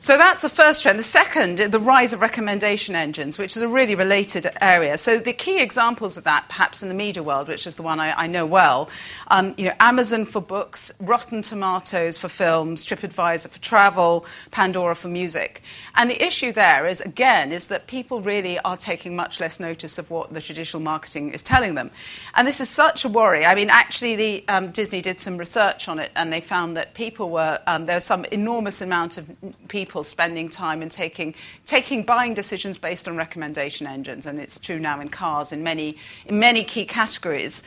So 0.00 0.16
that's 0.16 0.42
the 0.42 0.48
first 0.48 0.84
trend. 0.84 0.96
The 0.96 1.02
second, 1.02 1.58
the 1.58 1.80
rise 1.80 2.12
of 2.12 2.20
recommendation 2.20 2.94
engines, 2.94 3.36
which 3.36 3.56
is 3.56 3.62
a 3.62 3.68
really 3.68 3.96
related 3.96 4.48
area. 4.60 4.96
So 4.96 5.18
the 5.18 5.32
key 5.32 5.60
examples 5.60 6.16
of 6.16 6.22
that, 6.22 6.48
perhaps 6.48 6.84
in 6.84 6.88
the 6.88 6.94
media 6.94 7.20
world, 7.20 7.48
which 7.48 7.66
is 7.66 7.74
the 7.74 7.82
one 7.82 7.98
I, 7.98 8.12
I 8.12 8.26
know 8.28 8.46
well, 8.46 8.88
um, 9.26 9.54
you 9.56 9.64
know, 9.64 9.74
Amazon 9.80 10.24
for 10.24 10.40
books, 10.40 10.92
Rotten 11.00 11.42
Tomatoes 11.42 12.16
for 12.16 12.28
films, 12.28 12.86
TripAdvisor 12.86 13.48
for 13.48 13.58
travel, 13.58 14.24
Pandora 14.52 14.94
for 14.94 15.08
music. 15.08 15.62
And 15.96 16.08
the 16.08 16.24
issue 16.24 16.52
there 16.52 16.86
is, 16.86 17.00
again, 17.00 17.50
is 17.50 17.66
that 17.66 17.88
people 17.88 18.20
really 18.20 18.60
are 18.60 18.76
taking 18.76 19.16
much 19.16 19.40
less 19.40 19.58
notice 19.58 19.98
of 19.98 20.10
what 20.12 20.32
the 20.32 20.40
traditional 20.40 20.80
marketing 20.80 21.30
is 21.30 21.42
telling 21.42 21.74
them. 21.74 21.90
And 22.36 22.46
this 22.46 22.60
is 22.60 22.68
such 22.70 23.04
a 23.04 23.08
worry. 23.08 23.44
I 23.44 23.56
mean, 23.56 23.68
actually, 23.68 24.14
the, 24.14 24.44
um, 24.46 24.70
Disney 24.70 25.02
did 25.02 25.18
some 25.18 25.38
research 25.38 25.88
on 25.88 25.98
it, 25.98 26.12
and 26.14 26.32
they 26.32 26.40
found 26.40 26.76
that 26.76 26.94
people 26.94 27.30
were, 27.30 27.58
um, 27.66 27.86
there 27.86 27.96
was 27.96 28.04
some 28.04 28.24
enormous 28.26 28.80
amount 28.80 29.18
of 29.18 29.28
people 29.66 29.87
people 29.88 30.02
spending 30.02 30.50
time 30.50 30.82
and 30.82 30.90
taking, 30.90 31.34
taking 31.64 32.02
buying 32.02 32.34
decisions 32.34 32.76
based 32.76 33.08
on 33.08 33.16
recommendation 33.16 33.86
engines, 33.86 34.26
and 34.26 34.38
it's 34.38 34.60
true 34.60 34.78
now 34.78 35.00
in 35.00 35.08
cars 35.08 35.50
in 35.50 35.62
many, 35.62 35.96
in 36.26 36.38
many 36.38 36.62
key 36.62 36.84
categories. 36.84 37.62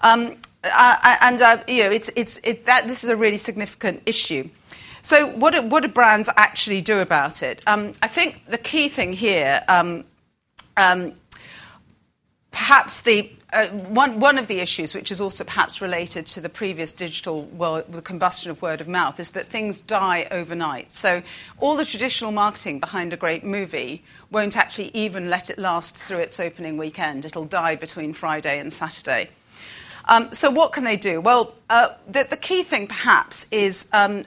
Um, 0.00 0.36
uh, 0.64 1.16
and 1.22 1.40
uh, 1.40 1.64
you 1.66 1.84
know, 1.84 1.90
it's, 1.90 2.10
it's, 2.14 2.38
it, 2.44 2.66
that, 2.66 2.86
this 2.86 3.02
is 3.02 3.10
a 3.10 3.16
really 3.16 3.38
significant 3.38 4.02
issue. 4.04 4.48
So, 5.00 5.28
what 5.28 5.54
do, 5.54 5.62
what 5.62 5.82
do 5.82 5.88
brands 5.88 6.28
actually 6.36 6.82
do 6.82 7.00
about 7.00 7.42
it? 7.42 7.62
Um, 7.66 7.94
I 8.02 8.08
think 8.08 8.46
the 8.48 8.58
key 8.58 8.88
thing 8.88 9.14
here, 9.14 9.62
um, 9.66 10.04
um, 10.76 11.14
perhaps 12.50 13.00
the 13.00 13.32
uh, 13.52 13.68
one, 13.68 14.18
one 14.18 14.38
of 14.38 14.46
the 14.46 14.60
issues, 14.60 14.94
which 14.94 15.10
is 15.10 15.20
also 15.20 15.44
perhaps 15.44 15.82
related 15.82 16.26
to 16.26 16.40
the 16.40 16.48
previous 16.48 16.92
digital 16.92 17.44
world, 17.44 17.84
the 17.90 18.00
combustion 18.00 18.50
of 18.50 18.62
word 18.62 18.80
of 18.80 18.88
mouth, 18.88 19.20
is 19.20 19.32
that 19.32 19.46
things 19.46 19.80
die 19.80 20.26
overnight. 20.30 20.90
So 20.90 21.22
all 21.60 21.76
the 21.76 21.84
traditional 21.84 22.32
marketing 22.32 22.80
behind 22.80 23.12
a 23.12 23.16
great 23.16 23.44
movie 23.44 24.04
won't 24.30 24.56
actually 24.56 24.90
even 24.94 25.28
let 25.28 25.50
it 25.50 25.58
last 25.58 25.96
through 25.96 26.18
its 26.18 26.40
opening 26.40 26.78
weekend. 26.78 27.24
It'll 27.26 27.44
die 27.44 27.74
between 27.74 28.14
Friday 28.14 28.58
and 28.58 28.72
Saturday. 28.72 29.28
Um, 30.06 30.32
so 30.32 30.50
what 30.50 30.72
can 30.72 30.84
they 30.84 30.96
do? 30.96 31.20
Well, 31.20 31.54
uh, 31.70 31.90
the, 32.08 32.26
the, 32.28 32.36
key 32.36 32.64
thing 32.64 32.88
perhaps 32.88 33.46
is 33.52 33.86
um, 33.92 34.24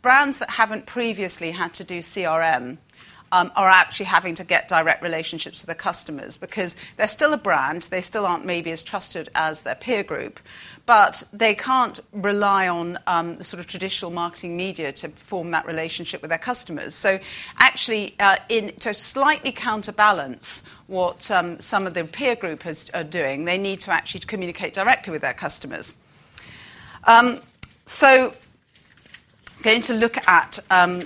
brands 0.00 0.38
that 0.38 0.50
haven't 0.50 0.86
previously 0.86 1.50
had 1.50 1.74
to 1.74 1.84
do 1.84 1.98
CRM 1.98 2.78
um, 3.32 3.52
are 3.56 3.68
actually 3.68 4.06
having 4.06 4.34
to 4.36 4.44
get 4.44 4.68
direct 4.68 5.02
relationships 5.02 5.60
with 5.60 5.66
their 5.66 5.74
customers 5.74 6.36
because 6.36 6.76
they're 6.96 7.08
still 7.08 7.32
a 7.32 7.36
brand, 7.36 7.82
they 7.82 8.00
still 8.00 8.26
aren't 8.26 8.44
maybe 8.44 8.70
as 8.70 8.82
trusted 8.82 9.28
as 9.34 9.62
their 9.62 9.74
peer 9.74 10.02
group, 10.02 10.40
but 10.86 11.22
they 11.32 11.54
can't 11.54 12.00
rely 12.12 12.66
on 12.66 12.98
um, 13.06 13.36
the 13.36 13.44
sort 13.44 13.60
of 13.60 13.66
traditional 13.66 14.10
marketing 14.10 14.56
media 14.56 14.90
to 14.90 15.08
form 15.10 15.50
that 15.50 15.66
relationship 15.66 16.22
with 16.22 16.30
their 16.30 16.38
customers. 16.38 16.94
So, 16.94 17.18
actually, 17.58 18.14
uh, 18.18 18.36
in, 18.48 18.68
to 18.76 18.94
slightly 18.94 19.52
counterbalance 19.52 20.62
what 20.86 21.30
um, 21.30 21.60
some 21.60 21.86
of 21.86 21.92
the 21.92 22.04
peer 22.04 22.34
group 22.34 22.64
is, 22.66 22.90
are 22.94 23.04
doing, 23.04 23.44
they 23.44 23.58
need 23.58 23.80
to 23.80 23.92
actually 23.92 24.20
communicate 24.20 24.72
directly 24.72 25.10
with 25.10 25.20
their 25.20 25.34
customers. 25.34 25.94
Um, 27.04 27.40
so, 27.84 28.34
going 29.62 29.82
to 29.82 29.94
look 29.94 30.16
at 30.26 30.58
um, 30.70 31.02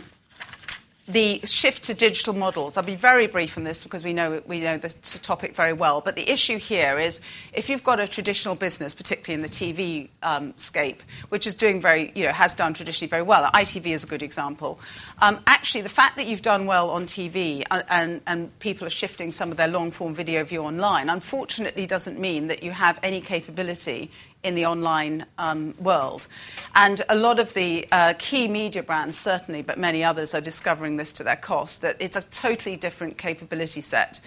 the 1.09 1.41
shift 1.45 1.83
to 1.85 1.95
digital 1.95 2.33
models. 2.33 2.77
I'll 2.77 2.85
be 2.85 2.95
very 2.95 3.27
brief 3.27 3.59
on 3.59 3.65
this 3.65 3.83
because 3.83 4.05
we 4.05 4.13
know, 4.13 4.41
we 4.47 4.61
know 4.61 4.79
this 4.79 4.95
topic 5.23 5.57
very 5.57 5.73
well. 5.73 6.01
But 6.01 6.15
the 6.15 6.31
issue 6.31 6.59
here 6.59 6.99
is 6.99 7.21
if 7.53 7.69
you've 7.69 7.83
got 7.83 7.99
a 7.99 8.07
traditional 8.07 8.55
business, 8.55 8.95
particularly 8.95 9.35
in 9.35 9.43
the 9.43 9.49
TV 9.49 10.09
um, 10.23 10.55
scape, 10.57 11.03
which 11.29 11.47
is 11.47 11.55
doing 11.55 11.81
very, 11.81 12.13
you 12.15 12.25
know, 12.25 12.33
has 12.33 12.55
done 12.55 12.73
traditionally 12.73 13.11
very 13.11 13.23
well, 13.23 13.51
ITV 13.51 13.87
is 13.87 14.05
a 14.05 14.07
good 14.07 14.23
example. 14.23 14.79
Um, 15.21 15.41
actually, 15.49 15.81
the 15.81 15.89
fact 15.89 16.17
that 16.17 16.27
you've 16.27 16.43
done 16.43 16.67
well 16.67 16.91
on 16.91 17.07
TV 17.07 17.65
and, 17.71 17.85
and, 17.89 18.21
and 18.29 18.59
people 18.61 18.87
are 18.87 18.91
shifting 18.91 19.33
some 19.33 19.51
of 19.51 19.57
their 19.57 19.69
long 19.69 19.91
form 19.91 20.15
video 20.15 20.45
view 20.45 20.63
online, 20.63 21.11
unfortunately, 21.11 21.85
doesn't 21.85 22.19
mean 22.19 22.47
that 22.47 22.63
you 22.63 22.71
have 22.71 23.01
any 23.03 23.21
capability 23.21 24.09
in 24.43 24.55
the 24.55 24.67
online 24.67 25.27
um, 25.39 25.75
world. 25.79 26.27
And 26.75 27.03
a 27.09 27.15
lot 27.15 27.39
of 27.39 27.55
the 27.55 27.87
uh, 27.93 28.15
key 28.19 28.49
media 28.49 28.83
brands, 28.83 29.19
certainly, 29.19 29.63
but 29.63 29.79
many 29.79 30.03
others, 30.03 30.35
are 30.35 30.41
discovering 30.41 30.97
this 30.97 31.13
to 31.15 31.25
their 31.25 31.37
cost, 31.37 31.83
that 31.83 31.97
it's 32.01 32.17
a 32.17 32.23
totally 32.23 32.77
different 32.77 33.19
capability 33.19 33.81
set. 33.81 34.21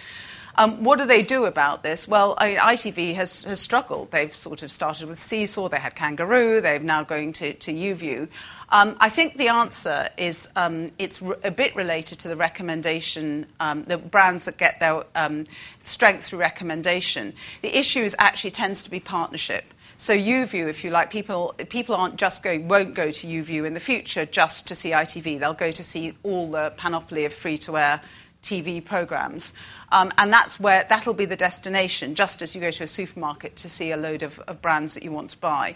Um, 0.58 0.84
what 0.84 0.98
do 0.98 1.04
they 1.04 1.22
do 1.22 1.44
about 1.44 1.82
this? 1.82 2.08
Well, 2.08 2.34
I 2.38 2.54
ITV 2.54 3.14
has, 3.14 3.42
has 3.42 3.60
struggled. 3.60 4.10
They've 4.10 4.34
sort 4.34 4.62
of 4.62 4.72
started 4.72 5.06
with 5.06 5.18
Seesaw, 5.18 5.68
they 5.68 5.78
had 5.78 5.94
Kangaroo, 5.94 6.62
they're 6.62 6.78
now 6.78 7.02
going 7.02 7.34
to, 7.34 7.52
to 7.52 7.72
YouView. 7.72 8.28
Um, 8.70 8.96
I 8.98 9.10
think 9.10 9.36
the 9.36 9.48
answer 9.48 10.08
is 10.16 10.48
um, 10.56 10.90
it's 10.98 11.20
a 11.44 11.50
bit 11.50 11.76
related 11.76 12.18
to 12.20 12.28
the 12.28 12.36
recommendation, 12.36 13.46
um, 13.60 13.84
the 13.84 13.98
brands 13.98 14.46
that 14.46 14.56
get 14.56 14.80
their 14.80 15.04
um, 15.14 15.46
strength 15.84 16.24
through 16.24 16.38
recommendation. 16.38 17.34
The 17.60 17.76
issue 17.78 18.00
is 18.00 18.16
actually 18.18 18.52
tends 18.52 18.82
to 18.84 18.90
be 18.90 18.98
partnership. 18.98 19.64
So 19.98 20.14
YouView, 20.14 20.68
if 20.68 20.84
you 20.84 20.90
like, 20.90 21.08
people 21.08 21.54
people 21.70 21.94
aren't 21.94 22.16
just 22.16 22.42
going 22.42 22.68
won't 22.68 22.94
go 22.94 23.10
to 23.10 23.26
YouView 23.26 23.66
in 23.66 23.72
the 23.72 23.80
future 23.80 24.26
just 24.26 24.68
to 24.68 24.74
see 24.74 24.90
ITV. 24.90 25.40
They'll 25.40 25.54
go 25.54 25.70
to 25.70 25.82
see 25.82 26.12
all 26.22 26.50
the 26.50 26.74
panoply 26.76 27.24
of 27.24 27.32
free 27.32 27.56
to 27.58 27.78
air 27.78 28.02
TV 28.42 28.84
programs. 28.84 29.54
Um, 29.90 30.12
and 30.18 30.30
that's 30.30 30.60
where 30.60 30.84
that'll 30.88 31.14
be 31.14 31.24
the 31.24 31.36
destination, 31.36 32.14
just 32.14 32.42
as 32.42 32.54
you 32.54 32.60
go 32.60 32.70
to 32.70 32.84
a 32.84 32.86
supermarket 32.86 33.56
to 33.56 33.70
see 33.70 33.90
a 33.90 33.96
load 33.96 34.22
of, 34.22 34.38
of 34.40 34.60
brands 34.60 34.94
that 34.94 35.02
you 35.02 35.12
want 35.12 35.30
to 35.30 35.38
buy. 35.38 35.74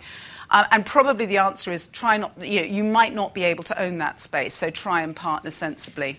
Uh, 0.51 0.65
and 0.71 0.85
probably 0.85 1.25
the 1.25 1.39
answer 1.39 1.73
is 1.73 1.87
try 1.89 2.17
not, 2.19 2.33
you, 2.45 2.61
know, 2.61 2.67
you 2.67 2.85
might 2.85 3.15
not 3.15 3.33
be 3.33 3.45
able 3.45 3.65
to 3.65 3.81
own 3.81 3.99
that 3.99 4.21
space, 4.21 4.53
so 4.53 4.69
try 4.69 5.01
and 5.01 5.17
partner 5.17 5.51
sensibly. 5.51 6.19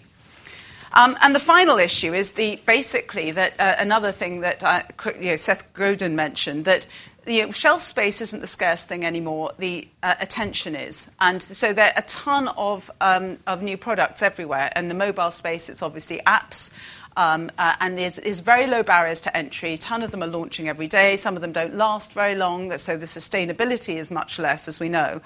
Um, 0.94 1.18
and 1.22 1.34
the 1.34 1.40
final 1.40 1.78
issue 1.78 2.14
is 2.14 2.34
the 2.34 2.60
basically 2.66 3.32
that 3.32 3.54
uh, 3.60 3.76
another 3.78 4.12
thing 4.12 4.42
that 4.42 4.62
uh, 4.62 4.84
you 5.16 5.30
know, 5.30 5.36
Seth 5.38 5.72
Godin 5.74 6.18
mentioned 6.18 6.66
that 6.66 6.86
the 7.26 7.52
shelf 7.52 7.82
space 7.82 8.22
isn't 8.22 8.40
the 8.40 8.48
scarce 8.48 8.86
thing 8.86 9.06
anymore. 9.06 9.52
The 9.60 9.88
uh, 10.02 10.16
attention 10.20 10.76
is, 10.76 11.10
and 11.20 11.42
so 11.42 11.72
there 11.72 11.88
are 11.88 11.94
a 11.98 12.02
ton 12.04 12.48
of 12.50 12.90
um, 13.00 13.38
of 13.46 13.62
new 13.62 13.78
products 13.78 14.22
everywhere. 14.22 14.72
And 14.76 14.90
the 14.90 14.96
mobile 14.96 15.32
space, 15.32 15.70
it's 15.70 15.84
obviously 15.84 16.22
apps. 16.26 16.72
Um, 17.18 17.52
uh, 17.58 17.76
and 17.82 17.98
there's, 17.98 18.16
there's, 18.16 18.40
very 18.40 18.68
low 18.68 18.84
barriers 18.84 19.20
to 19.22 19.36
entry. 19.36 19.74
A 19.74 19.78
ton 19.78 20.02
of 20.02 20.12
them 20.12 20.24
are 20.24 20.28
launching 20.28 20.70
every 20.70 20.88
day. 20.88 21.18
Some 21.18 21.36
of 21.36 21.42
them 21.42 21.52
don't 21.52 21.76
last 21.76 22.14
very 22.14 22.36
long, 22.36 22.78
so 22.78 22.96
the 22.96 23.06
sustainability 23.06 23.96
is 23.96 24.10
much 24.10 24.40
less, 24.40 24.70
as 24.70 24.80
we 24.80 24.88
know. 24.88 25.20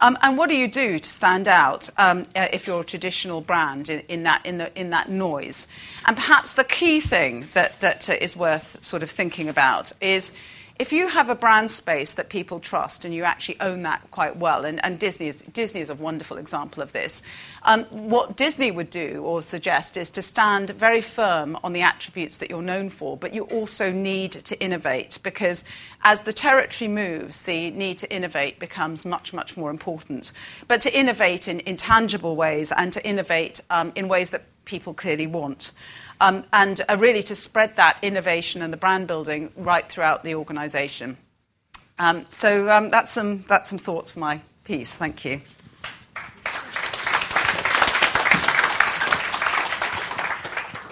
Um, 0.00 0.18
and 0.22 0.36
what 0.36 0.50
do 0.50 0.56
you 0.56 0.68
do 0.68 0.98
to 0.98 1.08
stand 1.08 1.48
out 1.48 1.88
um, 1.96 2.26
uh, 2.36 2.48
if 2.52 2.66
you're 2.66 2.82
a 2.82 2.84
traditional 2.84 3.40
brand 3.40 3.88
in, 3.88 4.00
in, 4.00 4.22
that, 4.24 4.44
in, 4.44 4.58
the, 4.58 4.78
in 4.78 4.90
that 4.90 5.08
noise? 5.08 5.66
And 6.04 6.16
perhaps 6.16 6.54
the 6.54 6.64
key 6.64 7.00
thing 7.00 7.46
that, 7.54 7.80
that 7.80 8.10
uh, 8.10 8.16
is 8.20 8.36
worth 8.36 8.84
sort 8.84 9.02
of 9.02 9.10
thinking 9.10 9.48
about 9.48 9.92
is 10.02 10.32
if 10.76 10.92
you 10.92 11.06
have 11.06 11.28
a 11.28 11.36
brand 11.36 11.70
space 11.70 12.12
that 12.14 12.28
people 12.28 12.58
trust 12.58 13.04
and 13.04 13.14
you 13.14 13.22
actually 13.22 13.60
own 13.60 13.82
that 13.82 14.10
quite 14.10 14.36
well, 14.36 14.64
and, 14.64 14.84
and 14.84 14.98
Disney, 14.98 15.28
is, 15.28 15.42
Disney 15.52 15.80
is 15.80 15.88
a 15.88 15.94
wonderful 15.94 16.36
example 16.36 16.82
of 16.82 16.92
this, 16.92 17.22
um, 17.62 17.84
what 17.84 18.36
Disney 18.36 18.72
would 18.72 18.90
do 18.90 19.22
or 19.24 19.40
suggest 19.40 19.96
is 19.96 20.10
to 20.10 20.20
stand 20.20 20.70
very 20.70 21.00
firm 21.00 21.56
on 21.62 21.74
the 21.74 21.82
attributes 21.82 22.38
that 22.38 22.50
you're 22.50 22.60
known 22.60 22.88
for, 22.88 23.16
but 23.16 23.32
you 23.32 23.44
also 23.44 23.92
need 23.92 24.32
to 24.32 24.60
innovate 24.60 25.20
because 25.22 25.64
as 26.02 26.22
the 26.22 26.32
territory 26.32 26.88
moves, 26.88 27.42
the 27.42 27.70
need 27.70 27.98
to 27.98 28.12
innovate 28.12 28.58
becomes 28.58 29.04
much, 29.04 29.32
much 29.32 29.56
more 29.56 29.70
important. 29.70 30.32
But 30.66 30.80
to 30.80 30.98
innovate 30.98 31.46
in, 31.46 31.60
in 31.60 31.76
tangible 31.76 32.34
ways 32.34 32.72
and 32.72 32.92
to 32.92 33.06
innovate 33.06 33.60
um, 33.70 33.92
in 33.94 34.08
ways 34.08 34.30
that 34.30 34.42
people 34.64 34.92
clearly 34.92 35.26
want 35.26 35.72
um, 36.20 36.44
and 36.52 36.80
uh, 36.88 36.96
really 36.98 37.22
to 37.24 37.34
spread 37.34 37.76
that 37.76 37.98
innovation 38.02 38.62
and 38.62 38.72
the 38.72 38.76
brand 38.76 39.06
building 39.06 39.52
right 39.56 39.88
throughout 39.88 40.24
the 40.24 40.34
organisation. 40.34 41.16
Um, 41.98 42.26
so 42.26 42.70
um, 42.70 42.90
that's, 42.90 43.10
some, 43.10 43.44
that's 43.48 43.68
some 43.68 43.78
thoughts 43.78 44.10
for 44.10 44.20
my 44.20 44.40
piece. 44.64 44.96
Thank 44.96 45.24
you. 45.24 45.40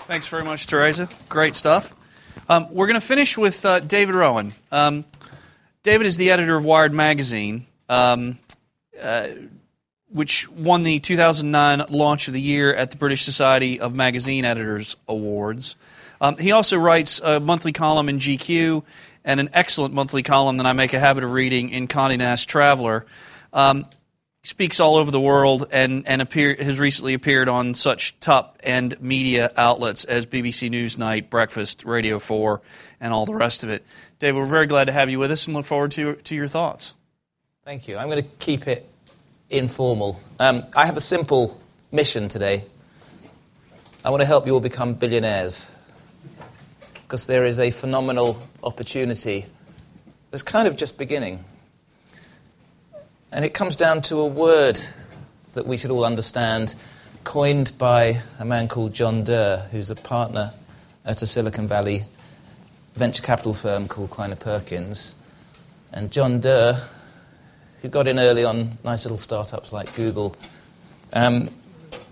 Thanks 0.06 0.28
very 0.28 0.44
much, 0.44 0.66
Teresa. 0.66 1.08
Great 1.28 1.54
stuff. 1.54 1.94
Um, 2.48 2.66
we're 2.70 2.86
going 2.86 3.00
to 3.00 3.06
finish 3.06 3.38
with 3.38 3.64
uh, 3.64 3.80
David 3.80 4.14
Rowan. 4.14 4.52
Um, 4.70 5.04
David 5.82 6.06
is 6.06 6.16
the 6.16 6.30
editor 6.30 6.56
of 6.56 6.64
Wired 6.64 6.92
Magazine. 6.92 7.66
Um, 7.88 8.38
uh, 9.00 9.28
which 10.12 10.48
won 10.50 10.82
the 10.82 11.00
2009 11.00 11.86
Launch 11.88 12.28
of 12.28 12.34
the 12.34 12.40
Year 12.40 12.74
at 12.74 12.90
the 12.90 12.96
British 12.96 13.24
Society 13.24 13.80
of 13.80 13.94
Magazine 13.94 14.44
Editors 14.44 14.96
Awards. 15.08 15.76
Um, 16.20 16.36
he 16.36 16.52
also 16.52 16.76
writes 16.76 17.20
a 17.20 17.40
monthly 17.40 17.72
column 17.72 18.08
in 18.08 18.18
GQ 18.18 18.84
and 19.24 19.40
an 19.40 19.50
excellent 19.52 19.94
monthly 19.94 20.22
column 20.22 20.56
that 20.58 20.66
I 20.66 20.72
make 20.72 20.92
a 20.92 20.98
habit 20.98 21.24
of 21.24 21.32
reading 21.32 21.70
in 21.70 21.88
Condé 21.88 22.18
Nast 22.18 22.48
Traveler. 22.48 23.06
Um, 23.52 23.86
speaks 24.42 24.80
all 24.80 24.96
over 24.96 25.10
the 25.10 25.20
world 25.20 25.68
and, 25.70 26.06
and 26.06 26.20
appear, 26.20 26.56
has 26.58 26.80
recently 26.80 27.14
appeared 27.14 27.48
on 27.48 27.74
such 27.74 28.18
top 28.20 28.58
end 28.62 29.00
media 29.00 29.52
outlets 29.56 30.04
as 30.04 30.26
BBC 30.26 30.70
Newsnight, 30.70 31.30
Breakfast, 31.30 31.84
Radio 31.84 32.18
4, 32.18 32.60
and 33.00 33.12
all 33.12 33.24
the 33.24 33.34
rest 33.34 33.62
of 33.62 33.70
it. 33.70 33.84
Dave, 34.18 34.34
we're 34.34 34.46
very 34.46 34.66
glad 34.66 34.86
to 34.86 34.92
have 34.92 35.10
you 35.10 35.18
with 35.18 35.30
us 35.30 35.46
and 35.46 35.54
look 35.54 35.66
forward 35.66 35.92
to, 35.92 36.14
to 36.16 36.34
your 36.34 36.48
thoughts. 36.48 36.94
Thank 37.64 37.86
you. 37.86 37.96
I'm 37.96 38.08
going 38.08 38.22
to 38.22 38.28
keep 38.38 38.66
it 38.66 38.88
informal. 39.52 40.20
Um, 40.40 40.62
I 40.74 40.86
have 40.86 40.96
a 40.96 41.00
simple 41.00 41.60
mission 41.92 42.28
today. 42.28 42.64
I 44.04 44.10
want 44.10 44.20
to 44.22 44.26
help 44.26 44.46
you 44.46 44.54
all 44.54 44.60
become 44.60 44.94
billionaires 44.94 45.70
because 47.02 47.26
there 47.26 47.44
is 47.44 47.60
a 47.60 47.70
phenomenal 47.70 48.42
opportunity 48.64 49.46
that's 50.30 50.42
kind 50.42 50.66
of 50.66 50.76
just 50.76 50.98
beginning. 50.98 51.44
And 53.30 53.44
it 53.44 53.54
comes 53.54 53.76
down 53.76 54.02
to 54.02 54.16
a 54.16 54.26
word 54.26 54.80
that 55.52 55.66
we 55.66 55.76
should 55.76 55.90
all 55.90 56.04
understand, 56.04 56.74
coined 57.24 57.72
by 57.78 58.22
a 58.38 58.44
man 58.44 58.68
called 58.68 58.94
John 58.94 59.22
Doerr, 59.22 59.68
who's 59.70 59.90
a 59.90 59.94
partner 59.94 60.54
at 61.04 61.20
a 61.22 61.26
Silicon 61.26 61.68
Valley 61.68 62.04
venture 62.94 63.22
capital 63.22 63.54
firm 63.54 63.88
called 63.88 64.10
Kleiner 64.10 64.36
Perkins. 64.36 65.14
And 65.92 66.10
John 66.10 66.40
Doerr 66.40 66.78
who 67.82 67.88
got 67.88 68.06
in 68.06 68.18
early 68.18 68.44
on 68.44 68.78
nice 68.84 69.04
little 69.04 69.18
startups 69.18 69.72
like 69.72 69.92
Google, 69.96 70.36
um, 71.12 71.48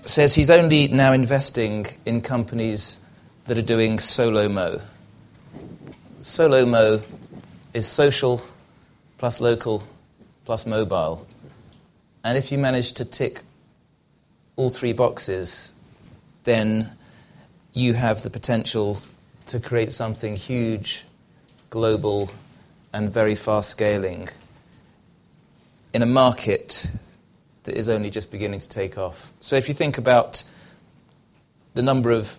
says 0.02 0.34
he's 0.34 0.50
only 0.50 0.88
now 0.88 1.12
investing 1.12 1.86
in 2.04 2.20
companies 2.20 3.02
that 3.44 3.56
are 3.56 3.62
doing 3.62 4.00
solo 4.00 4.48
mo. 4.48 4.80
Solo 6.18 6.66
mo 6.66 7.00
is 7.72 7.86
social 7.86 8.42
plus 9.16 9.40
local 9.40 9.84
plus 10.44 10.66
mobile. 10.66 11.24
And 12.24 12.36
if 12.36 12.50
you 12.50 12.58
manage 12.58 12.92
to 12.94 13.04
tick 13.04 13.42
all 14.56 14.70
three 14.70 14.92
boxes, 14.92 15.74
then 16.42 16.90
you 17.72 17.94
have 17.94 18.22
the 18.22 18.30
potential 18.30 18.98
to 19.46 19.60
create 19.60 19.92
something 19.92 20.34
huge, 20.34 21.04
global, 21.70 22.30
and 22.92 23.14
very 23.14 23.36
fast 23.36 23.70
scaling 23.70 24.28
in 25.92 26.02
a 26.02 26.06
market 26.06 26.90
that 27.64 27.76
is 27.76 27.88
only 27.88 28.10
just 28.10 28.30
beginning 28.30 28.60
to 28.60 28.68
take 28.68 28.96
off. 28.96 29.32
So 29.40 29.56
if 29.56 29.68
you 29.68 29.74
think 29.74 29.98
about 29.98 30.44
the 31.74 31.82
number 31.82 32.10
of 32.10 32.36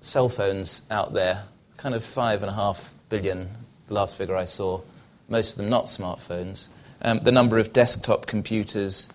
cell 0.00 0.28
phones 0.28 0.86
out 0.90 1.12
there, 1.12 1.44
kind 1.76 1.94
of 1.94 2.04
five 2.04 2.42
and 2.42 2.50
a 2.50 2.54
half 2.54 2.94
billion, 3.08 3.50
the 3.88 3.94
last 3.94 4.16
figure 4.16 4.36
I 4.36 4.44
saw, 4.44 4.80
most 5.28 5.52
of 5.52 5.58
them 5.58 5.68
not 5.68 5.86
smartphones. 5.86 6.68
Um, 7.02 7.20
the 7.20 7.32
number 7.32 7.58
of 7.58 7.72
desktop 7.72 8.26
computers, 8.26 9.12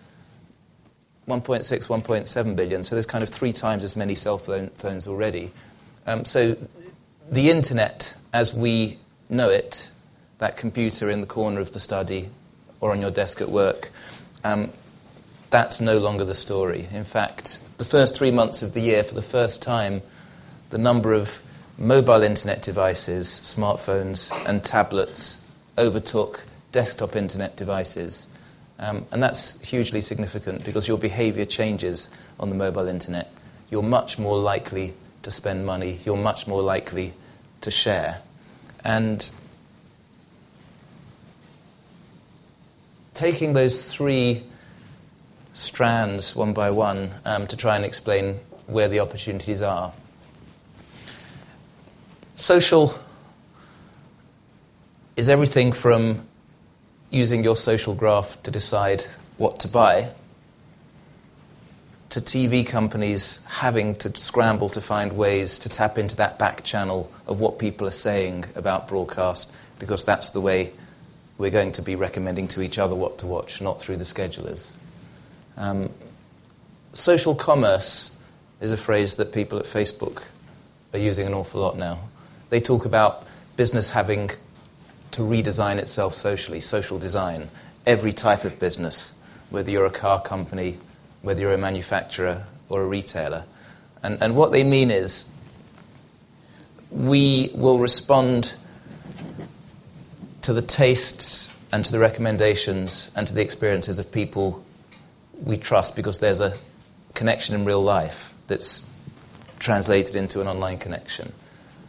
1.6, 1.28 1.64
1.7 1.88 2.56
billion. 2.56 2.84
So 2.84 2.94
there's 2.94 3.06
kind 3.06 3.22
of 3.22 3.30
three 3.30 3.52
times 3.52 3.84
as 3.84 3.96
many 3.96 4.14
cell 4.14 4.38
phone, 4.38 4.68
phones 4.70 5.06
already. 5.06 5.52
Um, 6.06 6.24
so 6.24 6.56
the 7.30 7.50
internet, 7.50 8.16
as 8.32 8.54
we 8.54 8.98
know 9.28 9.50
it, 9.50 9.90
that 10.38 10.56
computer 10.56 11.10
in 11.10 11.20
the 11.20 11.26
corner 11.26 11.60
of 11.60 11.72
the 11.72 11.80
study 11.80 12.30
or 12.80 12.92
on 12.92 13.00
your 13.00 13.10
desk 13.10 13.40
at 13.40 13.48
work, 13.48 13.90
um, 14.44 14.70
that's 15.50 15.80
no 15.80 15.98
longer 15.98 16.24
the 16.24 16.34
story. 16.34 16.88
In 16.92 17.04
fact, 17.04 17.58
the 17.78 17.84
first 17.84 18.16
three 18.16 18.30
months 18.30 18.62
of 18.62 18.72
the 18.72 18.80
year, 18.80 19.02
for 19.02 19.14
the 19.14 19.22
first 19.22 19.62
time, 19.62 20.02
the 20.70 20.78
number 20.78 21.12
of 21.12 21.42
mobile 21.76 22.22
internet 22.22 22.62
devices, 22.62 23.26
smartphones, 23.28 24.32
and 24.46 24.62
tablets 24.62 25.50
overtook 25.76 26.44
desktop 26.72 27.16
internet 27.16 27.56
devices. 27.56 28.32
Um, 28.78 29.06
and 29.10 29.22
that's 29.22 29.66
hugely 29.68 30.00
significant 30.00 30.64
because 30.64 30.88
your 30.88 30.98
behavior 30.98 31.44
changes 31.44 32.16
on 32.38 32.50
the 32.50 32.56
mobile 32.56 32.86
internet. 32.86 33.32
You're 33.70 33.82
much 33.82 34.18
more 34.18 34.38
likely 34.38 34.94
to 35.22 35.30
spend 35.30 35.66
money, 35.66 35.98
you're 36.04 36.16
much 36.16 36.46
more 36.46 36.62
likely 36.62 37.12
to 37.60 37.70
share. 37.70 38.22
And 38.84 39.30
taking 43.14 43.52
those 43.52 43.92
three 43.92 44.44
strands 45.52 46.36
one 46.36 46.52
by 46.52 46.70
one 46.70 47.10
um, 47.24 47.46
to 47.46 47.56
try 47.56 47.76
and 47.76 47.84
explain 47.84 48.36
where 48.66 48.88
the 48.88 49.00
opportunities 49.00 49.62
are. 49.62 49.92
Social 52.34 52.94
is 55.16 55.28
everything 55.28 55.72
from 55.72 56.26
using 57.10 57.44
your 57.44 57.56
social 57.56 57.94
graph 57.94 58.42
to 58.44 58.50
decide 58.50 59.04
what 59.36 59.58
to 59.60 59.68
buy 59.68 60.10
to 62.10 62.20
TV 62.20 62.66
companies 62.66 63.44
having 63.46 63.94
to 63.94 64.14
scramble 64.16 64.68
to 64.68 64.80
find 64.80 65.12
ways 65.12 65.58
to 65.60 65.68
tap 65.68 65.96
into 65.96 66.16
that 66.16 66.38
back 66.38 66.64
channel 66.64 67.12
of 67.26 67.40
what 67.40 67.58
people 67.58 67.86
are 67.86 67.92
saying 67.92 68.44
about 68.56 68.88
broadcast 68.88 69.54
because 69.78 70.04
that's 70.04 70.30
the 70.30 70.40
way 70.40 70.72
we're 71.40 71.50
going 71.50 71.72
to 71.72 71.80
be 71.80 71.96
recommending 71.96 72.46
to 72.46 72.60
each 72.60 72.78
other 72.78 72.94
what 72.94 73.16
to 73.16 73.26
watch, 73.26 73.62
not 73.62 73.80
through 73.80 73.96
the 73.96 74.04
schedulers. 74.04 74.76
Um, 75.56 75.88
social 76.92 77.34
commerce 77.34 78.22
is 78.60 78.72
a 78.72 78.76
phrase 78.76 79.16
that 79.16 79.32
people 79.32 79.58
at 79.58 79.64
Facebook 79.64 80.24
are 80.92 80.98
using 80.98 81.26
an 81.26 81.32
awful 81.32 81.62
lot 81.62 81.78
now. 81.78 81.98
They 82.50 82.60
talk 82.60 82.84
about 82.84 83.24
business 83.56 83.92
having 83.92 84.28
to 85.12 85.22
redesign 85.22 85.78
itself 85.78 86.12
socially, 86.12 86.60
social 86.60 86.98
design. 86.98 87.48
Every 87.86 88.12
type 88.12 88.44
of 88.44 88.60
business, 88.60 89.24
whether 89.48 89.70
you're 89.70 89.86
a 89.86 89.90
car 89.90 90.20
company, 90.20 90.76
whether 91.22 91.40
you're 91.40 91.54
a 91.54 91.58
manufacturer 91.58 92.44
or 92.68 92.82
a 92.82 92.86
retailer. 92.86 93.44
And, 94.02 94.22
and 94.22 94.36
what 94.36 94.52
they 94.52 94.62
mean 94.62 94.90
is 94.90 95.34
we 96.90 97.50
will 97.54 97.78
respond 97.78 98.56
to 100.50 100.54
the 100.54 100.62
tastes 100.62 101.64
and 101.70 101.84
to 101.84 101.92
the 101.92 101.98
recommendations 102.00 103.12
and 103.14 103.28
to 103.28 103.32
the 103.32 103.40
experiences 103.40 104.00
of 104.00 104.10
people 104.10 104.64
we 105.44 105.56
trust 105.56 105.94
because 105.94 106.18
there's 106.18 106.40
a 106.40 106.56
connection 107.14 107.54
in 107.54 107.64
real 107.64 107.80
life 107.80 108.34
that's 108.48 108.92
translated 109.60 110.16
into 110.16 110.40
an 110.40 110.48
online 110.48 110.76
connection. 110.76 111.32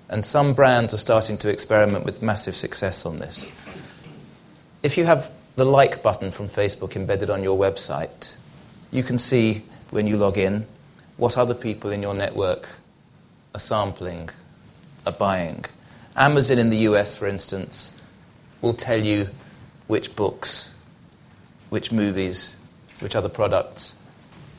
And 0.09 0.23
some 0.23 0.53
brands 0.53 0.93
are 0.93 0.97
starting 0.97 1.39
to 1.39 1.49
experiment 1.49 2.05
with 2.05 2.21
massive 2.21 2.55
success 2.55 3.03
on 3.03 3.17
this. 3.17 3.49
If 4.83 4.95
you 4.95 5.05
have 5.05 5.31
the 5.55 5.65
like 5.65 6.03
button 6.03 6.29
from 6.29 6.45
Facebook 6.45 6.95
embedded 6.95 7.31
on 7.31 7.41
your 7.41 7.57
website, 7.57 8.37
you 8.91 9.01
can 9.01 9.17
see 9.17 9.63
when 9.89 10.05
you 10.05 10.17
log 10.17 10.37
in 10.37 10.67
what 11.17 11.35
other 11.35 11.55
people 11.55 11.89
in 11.89 12.03
your 12.03 12.13
network 12.13 12.69
are 13.55 13.59
sampling, 13.59 14.29
are 15.07 15.13
buying. 15.13 15.65
Amazon 16.15 16.59
in 16.59 16.69
the 16.69 16.77
US, 16.89 17.17
for 17.17 17.25
instance, 17.25 17.97
will 18.61 18.73
tell 18.73 18.99
you 18.99 19.29
which 19.87 20.15
books, 20.15 20.79
which 21.69 21.91
movies, 21.91 22.65
which 22.99 23.15
other 23.15 23.29
products 23.29 24.07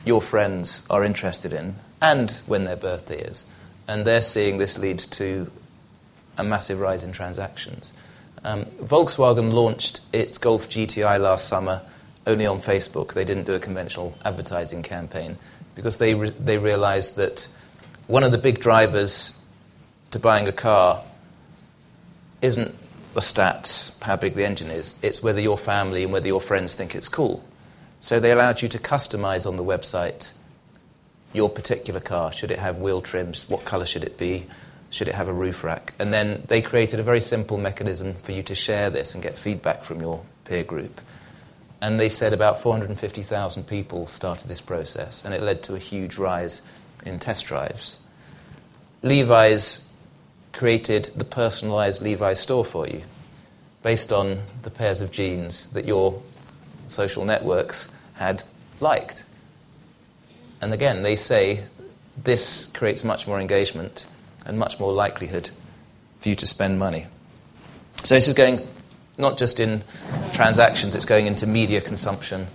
your 0.05 0.21
friends 0.21 0.85
are 0.89 1.03
interested 1.03 1.53
in, 1.53 1.75
and 2.01 2.41
when 2.45 2.65
their 2.65 2.75
birthday 2.75 3.21
is. 3.21 3.49
And 3.87 4.05
they're 4.05 4.21
seeing 4.21 4.57
this 4.57 4.77
lead 4.77 4.99
to 4.99 5.51
a 6.37 6.43
massive 6.43 6.79
rise 6.79 7.03
in 7.03 7.11
transactions. 7.11 7.93
Um, 8.43 8.65
Volkswagen 8.81 9.53
launched 9.53 10.01
its 10.11 10.37
Golf 10.37 10.69
GTI 10.69 11.19
last 11.19 11.47
summer 11.47 11.81
only 12.27 12.45
on 12.45 12.57
Facebook. 12.57 13.13
They 13.13 13.25
didn't 13.25 13.45
do 13.45 13.53
a 13.53 13.59
conventional 13.59 14.17
advertising 14.25 14.83
campaign 14.83 15.37
because 15.75 15.97
they, 15.97 16.13
re- 16.13 16.29
they 16.31 16.57
realized 16.57 17.15
that 17.17 17.47
one 18.07 18.23
of 18.23 18.31
the 18.31 18.37
big 18.37 18.59
drivers 18.59 19.49
to 20.11 20.19
buying 20.19 20.47
a 20.47 20.51
car 20.51 21.03
isn't 22.41 22.75
the 23.13 23.21
stats, 23.21 24.01
how 24.03 24.15
big 24.15 24.35
the 24.35 24.45
engine 24.45 24.69
is, 24.69 24.95
it's 25.01 25.23
whether 25.23 25.39
your 25.39 25.57
family 25.57 26.03
and 26.03 26.11
whether 26.11 26.27
your 26.27 26.41
friends 26.41 26.75
think 26.75 26.95
it's 26.95 27.07
cool. 27.07 27.43
So 27.99 28.19
they 28.19 28.31
allowed 28.31 28.61
you 28.61 28.69
to 28.69 28.77
customize 28.77 29.47
on 29.47 29.55
the 29.55 29.63
website 29.63 30.35
your 31.31 31.49
particular 31.49 31.99
car. 31.99 32.31
Should 32.31 32.51
it 32.51 32.59
have 32.59 32.77
wheel 32.77 33.01
trims? 33.01 33.49
What 33.49 33.65
color 33.65 33.85
should 33.85 34.03
it 34.03 34.17
be? 34.17 34.45
Should 34.89 35.07
it 35.07 35.15
have 35.15 35.27
a 35.27 35.33
roof 35.33 35.63
rack? 35.63 35.93
And 35.97 36.13
then 36.13 36.43
they 36.47 36.61
created 36.61 36.99
a 36.99 37.03
very 37.03 37.21
simple 37.21 37.57
mechanism 37.57 38.13
for 38.13 38.31
you 38.31 38.43
to 38.43 38.53
share 38.53 38.89
this 38.89 39.15
and 39.15 39.23
get 39.23 39.35
feedback 39.35 39.83
from 39.83 40.01
your 40.01 40.23
peer 40.45 40.63
group. 40.63 41.01
And 41.81 41.99
they 41.99 42.09
said 42.09 42.33
about 42.33 42.59
450,000 42.59 43.67
people 43.67 44.07
started 44.07 44.47
this 44.47 44.61
process, 44.61 45.25
and 45.25 45.33
it 45.33 45.41
led 45.41 45.63
to 45.63 45.75
a 45.75 45.79
huge 45.79 46.17
rise 46.17 46.69
in 47.05 47.19
test 47.19 47.45
drives. 47.45 48.05
Levi's 49.01 49.92
created 50.53 51.05
the 51.15 51.25
personalized 51.25 52.01
Levi's 52.01 52.39
store 52.39 52.63
for 52.63 52.87
you 52.87 53.01
based 53.81 54.13
on 54.13 54.39
the 54.61 54.69
pairs 54.69 55.01
of 55.01 55.11
jeans 55.11 55.73
that 55.73 55.85
your 55.85 56.21
social 56.87 57.25
networks 57.25 57.95
had 58.15 58.43
liked. 58.79 59.25
And 60.61 60.73
again, 60.73 61.03
they 61.03 61.17
say 61.17 61.63
this 62.15 62.71
creates 62.71 63.03
much 63.03 63.27
more 63.27 63.41
engagement 63.41 64.07
and 64.45 64.57
much 64.57 64.79
more 64.79 64.93
likelihood 64.93 65.49
for 66.19 66.29
you 66.29 66.35
to 66.35 66.47
spend 66.47 66.79
money. 66.79 67.07
So 68.03 68.15
this 68.15 68.27
is 68.27 68.33
going 68.33 68.65
not 69.17 69.37
just 69.37 69.59
in 69.59 69.83
transactions, 70.31 70.95
it's 70.95 71.05
going 71.05 71.27
into 71.27 71.45
media 71.45 71.81
consumption. 71.81 72.47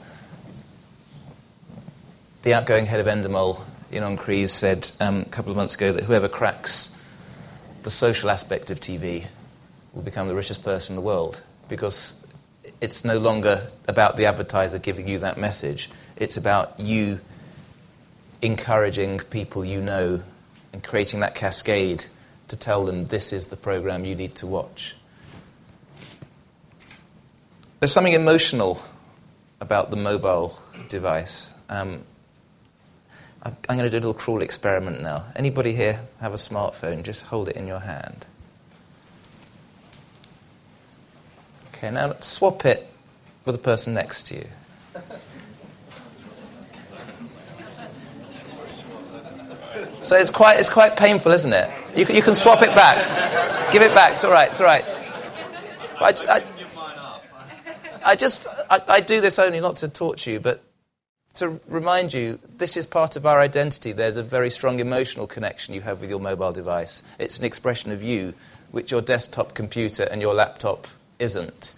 The 2.43 2.55
outgoing 2.55 2.87
head 2.87 3.01
of 3.01 3.07
Endemol, 3.07 3.65
Ynon 3.93 4.17
Kreiz, 4.17 4.49
said 4.49 4.91
um, 5.01 5.23
a 5.23 5.25
couple 5.27 5.51
of 5.51 5.57
months 5.57 5.75
ago 5.75 5.93
that 5.93 6.05
whoever 6.05 6.29
cracks 6.29 6.98
the 7.83 7.91
social 7.91 8.31
aspect 8.31 8.71
of 8.71 8.81
TV 8.81 9.27
will 9.93 10.03
become 10.03 10.29
the 10.29 10.35
richest 10.35 10.65
person 10.65 10.95
in 10.95 10.97
the 10.97 11.07
world 11.07 11.43
because 11.69 12.27
it's 12.81 13.05
no 13.05 13.19
longer 13.19 13.69
about 13.87 14.17
the 14.17 14.27
advertiser 14.27 14.79
giving 14.79 15.09
you 15.09 15.19
that 15.19 15.39
message. 15.39 15.91
It's 16.17 16.37
about 16.37 16.79
you 16.79 17.21
encouraging 18.43 19.19
people 19.19 19.65
you 19.65 19.81
know 19.81 20.23
and 20.73 20.83
creating 20.83 21.21
that 21.21 21.35
cascade 21.35 22.05
to 22.49 22.57
tell 22.57 22.85
them 22.85 23.07
this 23.07 23.33
is 23.33 23.49
the 23.49 23.57
program 23.57 24.05
you 24.05 24.15
need 24.15 24.35
to 24.37 24.47
watch. 24.47 24.95
There's 27.81 27.93
something 27.93 28.13
emotional 28.13 28.83
about 29.61 29.91
the 29.91 29.97
mobile 29.97 30.59
device. 30.89 31.53
Um, 31.69 32.05
I'm 33.43 33.57
going 33.67 33.79
to 33.79 33.91
do 33.91 33.97
a 33.97 34.01
little 34.01 34.15
cruel 34.15 34.43
experiment 34.43 35.01
now. 35.01 35.25
Anybody 35.37 35.73
here 35.73 36.01
have 36.21 36.35
a 36.35 36.37
smartphone? 36.37 37.03
Just 37.03 37.27
hold 37.27 37.49
it 37.49 37.57
in 37.57 37.67
your 37.67 37.81
hand. 37.81 38.27
Okay, 41.69 41.91
now 41.91 42.17
swap 42.21 42.67
it 42.67 42.89
with 43.45 43.55
the 43.55 43.61
person 43.61 43.95
next 43.95 44.25
to 44.25 44.37
you. 44.37 44.47
So 50.01 50.17
it's 50.17 50.31
quite, 50.31 50.59
it's 50.59 50.71
quite 50.71 50.97
painful, 50.97 51.33
isn't 51.33 51.53
it? 51.53 51.71
You, 51.95 52.07
you 52.15 52.23
can 52.23 52.35
swap 52.35 52.63
it 52.63 52.75
back. 52.75 53.73
Give 53.73 53.83
it 53.83 53.95
back. 53.95 54.13
It's 54.13 54.25
all 54.25 54.31
right. 54.31 54.49
It's 54.51 54.61
all 54.61 54.67
right. 54.67 54.85
I, 56.01 56.15
I, 56.29 56.43
I 58.05 58.17
just, 58.17 58.47
I, 58.71 58.81
I 58.89 59.01
do 59.01 59.21
this 59.21 59.39
only 59.39 59.61
not 59.61 59.77
to 59.77 59.89
torture 59.89 60.31
you, 60.31 60.41
but 60.41 60.63
to 61.35 61.61
remind 61.69 62.13
you, 62.15 62.39
this 62.57 62.77
is 62.77 62.87
part 62.87 63.17
of 63.17 63.25
our 63.25 63.41
identity. 63.41 63.93
There's 63.93 64.17
a 64.17 64.23
very 64.23 64.51
strong 64.51 64.81
emotional 64.81 65.27
connection 65.27 65.75
you 65.75 65.83
have 65.83 66.01
with 66.01 66.11
your 66.11 66.21
mobile 66.21 66.53
device. 66.53 67.03
It's 67.19 67.39
an 67.39 67.45
expression 67.45 67.93
of 67.93 68.03
you, 68.03 68.35
which 68.71 68.91
your 68.91 69.01
desktop 69.01 69.55
computer 69.55 70.05
and 70.11 70.21
your 70.21 70.35
laptop 70.35 70.89
isn't. 71.19 71.75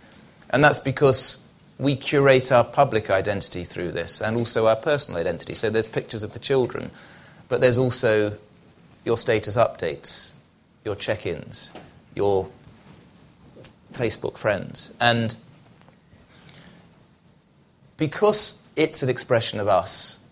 And 0.48 0.64
that's 0.64 0.78
because 0.78 1.48
we 1.78 1.96
curate 1.96 2.52
our 2.52 2.64
public 2.64 3.10
identity 3.10 3.64
through 3.64 3.92
this 3.92 4.20
and 4.20 4.36
also 4.36 4.66
our 4.66 4.76
personal 4.76 5.20
identity. 5.20 5.54
So 5.54 5.70
there's 5.70 5.86
pictures 5.86 6.22
of 6.22 6.32
the 6.32 6.38
children, 6.38 6.90
but 7.48 7.60
there's 7.60 7.78
also 7.78 8.36
your 9.04 9.16
status 9.16 9.56
updates, 9.56 10.36
your 10.84 10.94
check 10.94 11.26
ins, 11.26 11.70
your 12.14 12.48
Facebook 13.92 14.36
friends. 14.36 14.96
And 15.00 15.36
because 17.96 18.68
it's 18.80 19.02
an 19.02 19.10
expression 19.10 19.60
of 19.60 19.68
us, 19.68 20.26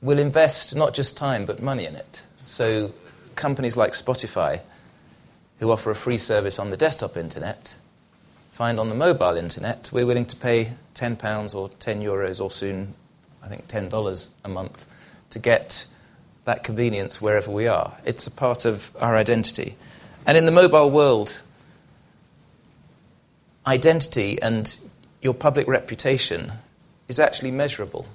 we'll 0.00 0.20
invest 0.20 0.76
not 0.76 0.94
just 0.94 1.16
time 1.16 1.44
but 1.44 1.60
money 1.60 1.84
in 1.84 1.96
it. 1.96 2.24
So 2.46 2.94
companies 3.34 3.76
like 3.76 3.92
Spotify, 3.92 4.60
who 5.58 5.72
offer 5.72 5.90
a 5.90 5.94
free 5.96 6.18
service 6.18 6.58
on 6.58 6.70
the 6.70 6.76
desktop 6.76 7.16
internet, 7.16 7.76
find 8.50 8.78
on 8.78 8.88
the 8.88 8.94
mobile 8.94 9.36
internet, 9.36 9.90
we're 9.92 10.06
willing 10.06 10.24
to 10.26 10.36
pay 10.36 10.72
£10 10.94 11.54
or 11.54 11.68
10 11.68 12.00
euros 12.00 12.40
or 12.40 12.50
soon, 12.50 12.94
I 13.42 13.48
think, 13.48 13.66
$10 13.66 14.28
a 14.44 14.48
month 14.48 14.86
to 15.30 15.38
get 15.40 15.86
that 16.44 16.62
convenience 16.62 17.20
wherever 17.20 17.50
we 17.50 17.66
are. 17.66 17.96
It's 18.04 18.26
a 18.28 18.30
part 18.30 18.64
of 18.64 18.96
our 19.00 19.16
identity. 19.16 19.74
And 20.26 20.38
in 20.38 20.46
the 20.46 20.52
mobile 20.52 20.90
world, 20.90 21.42
identity 23.66 24.40
and 24.40 24.78
your 25.20 25.34
public 25.34 25.66
reputation 25.66 26.52
is 27.10 27.18
actually 27.18 27.50
measurable. 27.50 28.06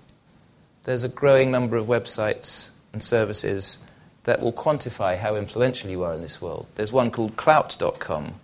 There's 0.85 1.03
a 1.03 1.09
growing 1.09 1.51
number 1.51 1.75
of 1.75 1.85
websites 1.85 2.71
and 2.93 3.03
services 3.03 3.85
that 4.23 4.41
will 4.41 4.53
quantify 4.53 5.17
how 5.17 5.35
influential 5.35 5.89
you 5.89 6.01
are 6.03 6.13
in 6.13 6.21
this 6.21 6.41
world. 6.41 6.65
There's 6.75 6.93
one 6.93 7.11
called 7.11 7.35
Klout.com, 7.35 8.35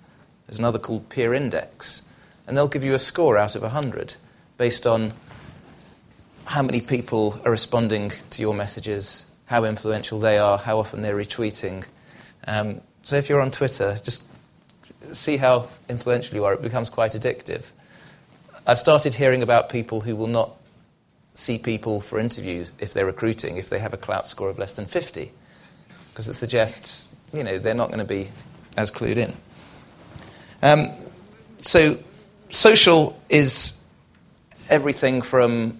there's 0.46 0.60
another 0.60 0.78
called 0.78 1.08
PeerIndex, 1.08 2.12
and 2.46 2.58
they'll 2.58 2.68
give 2.68 2.84
you 2.84 2.94
a 2.94 3.00
score 3.00 3.38
out 3.38 3.56
of 3.56 3.62
100 3.62 4.16
based 4.58 4.86
on 4.86 5.14
how 6.44 6.62
many 6.62 6.82
people 6.82 7.40
are 7.46 7.52
responding 7.52 8.12
to 8.32 8.42
your 8.42 8.54
messages, 8.54 9.34
how 9.46 9.64
influential 9.64 10.20
they 10.20 10.38
are, 10.38 10.58
how 10.58 10.80
often 10.80 11.02
they're 11.02 11.16
retweeting. 11.16 11.88
Um, 12.46 12.82
so 13.04 13.16
if 13.16 13.30
you're 13.30 13.40
on 13.40 13.52
Twitter, 13.52 13.98
just 14.04 14.28
see 15.14 15.38
how 15.38 15.70
influential 15.88 16.36
you 16.36 16.44
are. 16.44 16.56
It 16.56 16.62
becomes 16.62 16.90
quite 16.90 17.14
addictive. 17.14 17.72
I've 18.66 18.80
started 18.80 19.16
hearing 19.16 19.42
about 19.42 19.70
people 19.70 20.02
who 20.02 20.16
will 20.16 20.28
not 20.28 20.52
see 21.34 21.58
people 21.58 22.02
for 22.02 22.20
interviews 22.20 22.72
if 22.80 22.94
they're 22.94 23.06
recruiting 23.06 23.58
if 23.58 23.70
they 23.70 23.80
have 23.80 23.94
a 23.94 23.98
Klout 23.98 24.26
score 24.26 24.50
of 24.50 24.60
less 24.60 24.74
than 24.74 24.86
50, 24.86 25.32
because 26.10 26.28
it 26.28 26.34
suggests 26.34 27.16
you 27.34 27.44
know 27.44 27.58
they're 27.58 27.74
not 27.74 27.88
going 27.88 28.00
to 28.00 28.06
be 28.06 28.30
as 28.78 28.92
clued 28.92 29.18
in. 29.18 29.34
Um, 30.62 30.88
so, 31.58 31.98
social 32.50 33.20
is 33.30 33.90
everything 34.70 35.22
from 35.22 35.80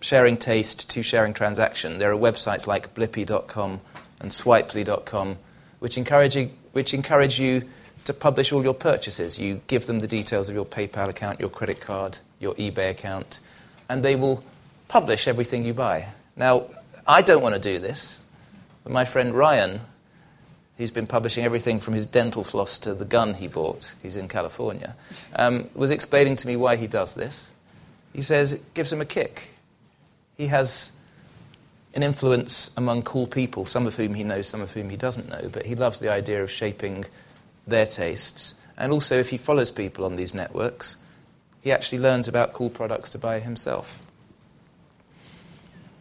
sharing 0.00 0.36
taste 0.36 0.90
to 0.90 1.02
sharing 1.02 1.32
transaction. 1.32 1.98
There 1.98 2.12
are 2.12 2.16
websites 2.16 2.66
like 2.66 2.94
Blippy.com 2.94 3.80
and 4.20 4.30
Swipely.com 4.30 5.38
which 5.78 5.96
encourage 5.96 6.36
you, 6.36 6.50
which 6.72 6.92
encourage 6.92 7.40
you 7.40 7.68
to 8.08 8.14
publish 8.14 8.52
all 8.52 8.62
your 8.62 8.74
purchases. 8.74 9.38
You 9.38 9.60
give 9.66 9.84
them 9.84 9.98
the 9.98 10.08
details 10.08 10.48
of 10.48 10.54
your 10.54 10.64
PayPal 10.64 11.08
account, 11.08 11.40
your 11.40 11.50
credit 11.50 11.78
card, 11.78 12.18
your 12.40 12.54
eBay 12.54 12.90
account, 12.90 13.40
and 13.86 14.02
they 14.02 14.16
will 14.16 14.42
publish 14.88 15.28
everything 15.28 15.62
you 15.62 15.74
buy. 15.74 16.06
Now, 16.34 16.64
I 17.06 17.20
don't 17.20 17.42
want 17.42 17.54
to 17.54 17.60
do 17.60 17.78
this, 17.78 18.26
but 18.82 18.94
my 18.94 19.04
friend 19.04 19.34
Ryan, 19.34 19.80
who's 20.78 20.90
been 20.90 21.06
publishing 21.06 21.44
everything 21.44 21.80
from 21.80 21.92
his 21.92 22.06
dental 22.06 22.44
floss 22.44 22.78
to 22.78 22.94
the 22.94 23.04
gun 23.04 23.34
he 23.34 23.46
bought, 23.46 23.94
he's 24.02 24.16
in 24.16 24.26
California, 24.26 24.96
um, 25.36 25.68
was 25.74 25.90
explaining 25.90 26.36
to 26.36 26.46
me 26.46 26.56
why 26.56 26.76
he 26.76 26.86
does 26.86 27.12
this. 27.12 27.52
He 28.14 28.22
says 28.22 28.54
it 28.54 28.72
gives 28.72 28.90
him 28.90 29.02
a 29.02 29.04
kick. 29.04 29.50
He 30.38 30.46
has 30.46 30.98
an 31.92 32.02
influence 32.02 32.74
among 32.74 33.02
cool 33.02 33.26
people, 33.26 33.66
some 33.66 33.86
of 33.86 33.96
whom 33.96 34.14
he 34.14 34.24
knows, 34.24 34.46
some 34.46 34.62
of 34.62 34.72
whom 34.72 34.88
he 34.88 34.96
doesn't 34.96 35.28
know, 35.28 35.50
but 35.52 35.66
he 35.66 35.74
loves 35.74 36.00
the 36.00 36.10
idea 36.10 36.42
of 36.42 36.50
shaping 36.50 37.04
their 37.70 37.86
tastes. 37.86 38.62
And 38.76 38.92
also, 38.92 39.18
if 39.18 39.30
he 39.30 39.36
follows 39.36 39.70
people 39.70 40.04
on 40.04 40.16
these 40.16 40.34
networks, 40.34 41.04
he 41.60 41.72
actually 41.72 41.98
learns 41.98 42.28
about 42.28 42.52
cool 42.52 42.70
products 42.70 43.10
to 43.10 43.18
buy 43.18 43.40
himself. 43.40 44.00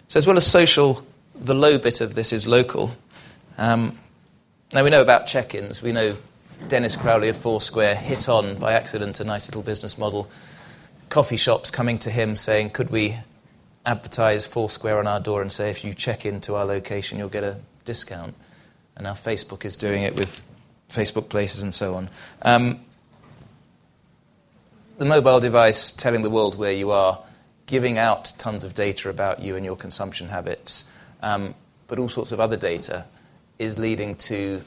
So, 0.07 0.17
as 0.17 0.27
well 0.27 0.37
as 0.37 0.45
social, 0.45 1.05
the 1.35 1.55
low 1.55 1.77
bit 1.77 2.01
of 2.01 2.15
this 2.15 2.31
is 2.31 2.47
local. 2.47 2.91
Um, 3.57 3.97
now, 4.73 4.83
we 4.83 4.89
know 4.89 5.01
about 5.01 5.27
check 5.27 5.55
ins. 5.55 5.81
We 5.81 5.91
know 5.91 6.17
Dennis 6.67 6.95
Crowley 6.95 7.29
of 7.29 7.37
Foursquare 7.37 7.95
hit 7.95 8.27
on 8.27 8.55
by 8.55 8.73
accident 8.73 9.19
a 9.19 9.23
nice 9.23 9.47
little 9.47 9.63
business 9.63 9.97
model. 9.97 10.29
Coffee 11.09 11.37
shops 11.37 11.71
coming 11.71 11.97
to 11.99 12.09
him 12.09 12.35
saying, 12.35 12.71
Could 12.71 12.89
we 12.89 13.17
advertise 13.85 14.45
Foursquare 14.45 14.99
on 14.99 15.07
our 15.07 15.19
door 15.19 15.41
and 15.41 15.51
say, 15.51 15.69
If 15.69 15.83
you 15.83 15.93
check 15.93 16.25
into 16.25 16.55
our 16.55 16.65
location, 16.65 17.17
you'll 17.17 17.29
get 17.29 17.43
a 17.43 17.57
discount? 17.85 18.35
And 18.95 19.05
now 19.05 19.13
Facebook 19.13 19.63
is 19.63 19.75
doing 19.75 20.03
it 20.03 20.15
with 20.15 20.45
Facebook 20.89 21.29
Places 21.29 21.61
and 21.61 21.73
so 21.73 21.95
on. 21.95 22.09
Um, 22.41 22.79
the 24.97 25.05
mobile 25.05 25.39
device 25.39 25.91
telling 25.91 26.23
the 26.23 26.29
world 26.29 26.57
where 26.57 26.71
you 26.71 26.91
are, 26.91 27.19
giving 27.65 27.97
out 27.97 28.33
tons 28.37 28.63
of 28.63 28.73
data 28.73 29.09
about 29.09 29.41
you 29.41 29.55
and 29.55 29.65
your 29.65 29.75
consumption 29.75 30.29
habits, 30.29 30.91
um, 31.21 31.53
but 31.87 31.99
all 31.99 32.09
sorts 32.09 32.31
of 32.31 32.39
other 32.39 32.57
data, 32.57 33.05
is 33.59 33.77
leading 33.77 34.15
to 34.15 34.61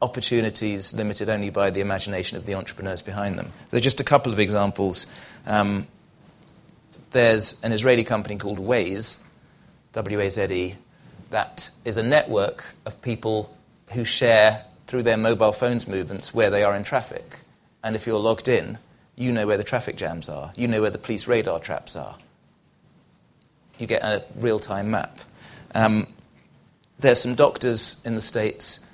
opportunities 0.00 0.94
limited 0.94 1.28
only 1.28 1.50
by 1.50 1.70
the 1.70 1.80
imagination 1.80 2.36
of 2.36 2.46
the 2.46 2.54
entrepreneurs 2.54 3.02
behind 3.02 3.38
them. 3.38 3.52
So, 3.68 3.78
just 3.78 4.00
a 4.00 4.04
couple 4.04 4.32
of 4.32 4.40
examples. 4.40 5.06
Um, 5.46 5.86
there's 7.12 7.62
an 7.62 7.72
Israeli 7.72 8.04
company 8.04 8.36
called 8.36 8.58
Waze, 8.58 9.26
W 9.92 10.20
A 10.20 10.30
Z 10.30 10.44
E, 10.50 10.76
that 11.30 11.70
is 11.84 11.96
a 11.96 12.02
network 12.02 12.74
of 12.86 13.00
people 13.02 13.54
who 13.92 14.04
share 14.04 14.64
through 14.92 15.02
their 15.02 15.16
mobile 15.16 15.52
phones 15.52 15.88
movements 15.88 16.34
where 16.34 16.50
they 16.50 16.62
are 16.62 16.76
in 16.76 16.84
traffic. 16.84 17.38
And 17.82 17.96
if 17.96 18.06
you're 18.06 18.20
logged 18.20 18.46
in, 18.46 18.76
you 19.16 19.32
know 19.32 19.46
where 19.46 19.56
the 19.56 19.64
traffic 19.64 19.96
jams 19.96 20.28
are, 20.28 20.52
you 20.54 20.68
know 20.68 20.82
where 20.82 20.90
the 20.90 20.98
police 20.98 21.26
radar 21.26 21.58
traps 21.60 21.96
are. 21.96 22.16
You 23.78 23.86
get 23.86 24.02
a 24.02 24.22
real 24.36 24.58
time 24.58 24.90
map. 24.90 25.20
Um, 25.74 26.08
there's 26.98 27.22
some 27.22 27.34
doctors 27.34 28.04
in 28.04 28.16
the 28.16 28.20
States 28.20 28.92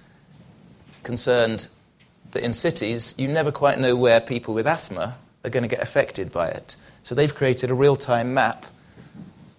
concerned 1.03 1.67
that 2.31 2.45
in 2.45 2.53
cities, 2.53 3.17
you 3.19 3.27
never 3.27 3.51
quite 3.51 3.81
know 3.81 3.97
where 3.97 4.21
people 4.21 4.55
with 4.55 4.69
asthma 4.69 5.17
are 5.43 5.51
going 5.51 5.65
to 5.65 5.69
get 5.69 5.83
affected 5.83 6.31
by 6.31 6.47
it. 6.47 6.77
So 7.03 7.17
they've 7.17 7.35
created 7.35 7.73
a 7.73 7.75
real 7.75 7.97
time 7.97 8.33
map 8.33 8.67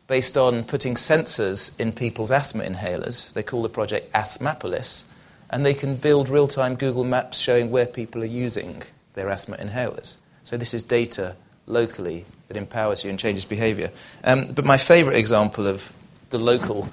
based 0.08 0.38
on 0.38 0.64
putting 0.64 0.96
sensors 0.96 1.78
in 1.82 1.92
people's 1.92 2.32
asthma 2.32 2.64
inhalers. 2.64 3.34
They 3.34 3.44
call 3.44 3.62
the 3.62 3.68
project 3.68 4.14
Asthmapolis 4.14 5.09
and 5.50 5.66
they 5.66 5.74
can 5.74 5.96
build 5.96 6.30
real 6.30 6.48
time 6.48 6.76
Google 6.76 7.04
Maps 7.04 7.40
showing 7.40 7.72
where 7.72 7.86
people 7.86 8.22
are 8.22 8.28
using 8.28 8.84
their 9.14 9.30
asthma 9.30 9.58
inhalers. 9.58 10.18
So, 10.44 10.58
this 10.58 10.74
is 10.74 10.84
data 10.84 11.36
locally 11.66 12.26
that 12.48 12.58
empowers 12.58 13.04
you 13.04 13.10
and 13.10 13.20
changes 13.20 13.46
behavior. 13.46 13.92
Um, 14.24 14.52
but 14.54 14.66
my 14.66 14.78
favorite 14.78 15.16
example 15.16 15.68
of 15.68 15.94
the 16.32 16.40
local 16.40 16.90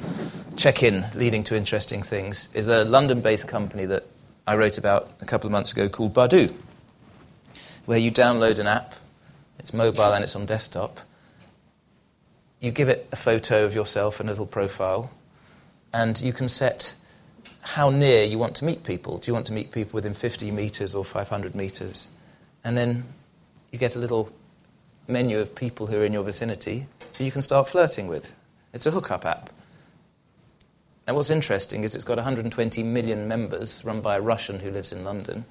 check 0.56 0.82
in 0.82 1.04
leading 1.14 1.44
to 1.44 1.56
interesting 1.56 2.02
things 2.02 2.54
is 2.54 2.68
a 2.68 2.84
London 2.84 3.20
based 3.20 3.48
company 3.48 3.84
that 3.86 4.04
I 4.46 4.56
wrote 4.56 4.78
about 4.78 5.10
a 5.20 5.24
couple 5.24 5.48
of 5.48 5.52
months 5.52 5.72
ago 5.72 5.88
called 5.88 6.14
Badoo, 6.14 6.54
where 7.84 7.98
you 7.98 8.12
download 8.12 8.58
an 8.58 8.66
app, 8.66 8.94
it's 9.58 9.74
mobile 9.74 10.12
and 10.12 10.22
it's 10.22 10.36
on 10.36 10.46
desktop. 10.46 11.00
You 12.60 12.70
give 12.70 12.88
it 12.88 13.08
a 13.12 13.16
photo 13.16 13.64
of 13.64 13.74
yourself 13.74 14.20
and 14.20 14.28
a 14.28 14.32
little 14.32 14.46
profile, 14.46 15.10
and 15.92 16.20
you 16.20 16.32
can 16.32 16.48
set 16.48 16.94
how 17.66 17.90
near 17.90 18.24
you 18.24 18.38
want 18.38 18.54
to 18.56 18.64
meet 18.64 18.84
people. 18.84 19.18
Do 19.18 19.28
you 19.28 19.34
want 19.34 19.46
to 19.46 19.52
meet 19.52 19.72
people 19.72 19.98
within 19.98 20.14
50 20.14 20.52
metres 20.52 20.94
or 20.94 21.04
500 21.04 21.54
metres? 21.54 22.08
And 22.62 22.78
then 22.78 23.04
you 23.72 23.78
get 23.78 23.96
a 23.96 23.98
little 23.98 24.32
menu 25.08 25.40
of 25.40 25.54
people 25.54 25.88
who 25.88 25.98
are 25.98 26.04
in 26.04 26.12
your 26.12 26.22
vicinity 26.22 26.86
who 27.18 27.24
you 27.24 27.32
can 27.32 27.42
start 27.42 27.68
flirting 27.68 28.06
with. 28.06 28.36
It's 28.72 28.86
a 28.86 28.92
hookup 28.92 29.24
app. 29.24 29.50
And 31.08 31.16
what's 31.16 31.30
interesting 31.30 31.82
is 31.82 31.94
it's 31.94 32.04
got 32.04 32.18
120 32.18 32.82
million 32.84 33.26
members 33.26 33.84
run 33.84 34.00
by 34.00 34.16
a 34.16 34.20
Russian 34.20 34.60
who 34.60 34.70
lives 34.70 34.92
in 34.92 35.04
London. 35.04 35.44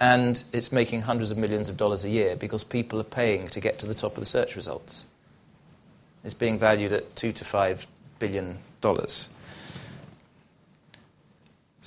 And 0.00 0.42
it's 0.52 0.70
making 0.70 1.02
hundreds 1.02 1.32
of 1.32 1.38
millions 1.38 1.68
of 1.68 1.76
dollars 1.76 2.04
a 2.04 2.08
year 2.08 2.36
because 2.36 2.62
people 2.62 3.00
are 3.00 3.04
paying 3.04 3.48
to 3.48 3.60
get 3.60 3.80
to 3.80 3.86
the 3.86 3.94
top 3.94 4.12
of 4.12 4.20
the 4.20 4.26
search 4.26 4.54
results. 4.54 5.08
It's 6.22 6.34
being 6.34 6.58
valued 6.58 6.92
at 6.92 7.16
two 7.16 7.32
to 7.32 7.44
five 7.44 7.88
billion 8.20 8.58
dollars. 8.80 9.34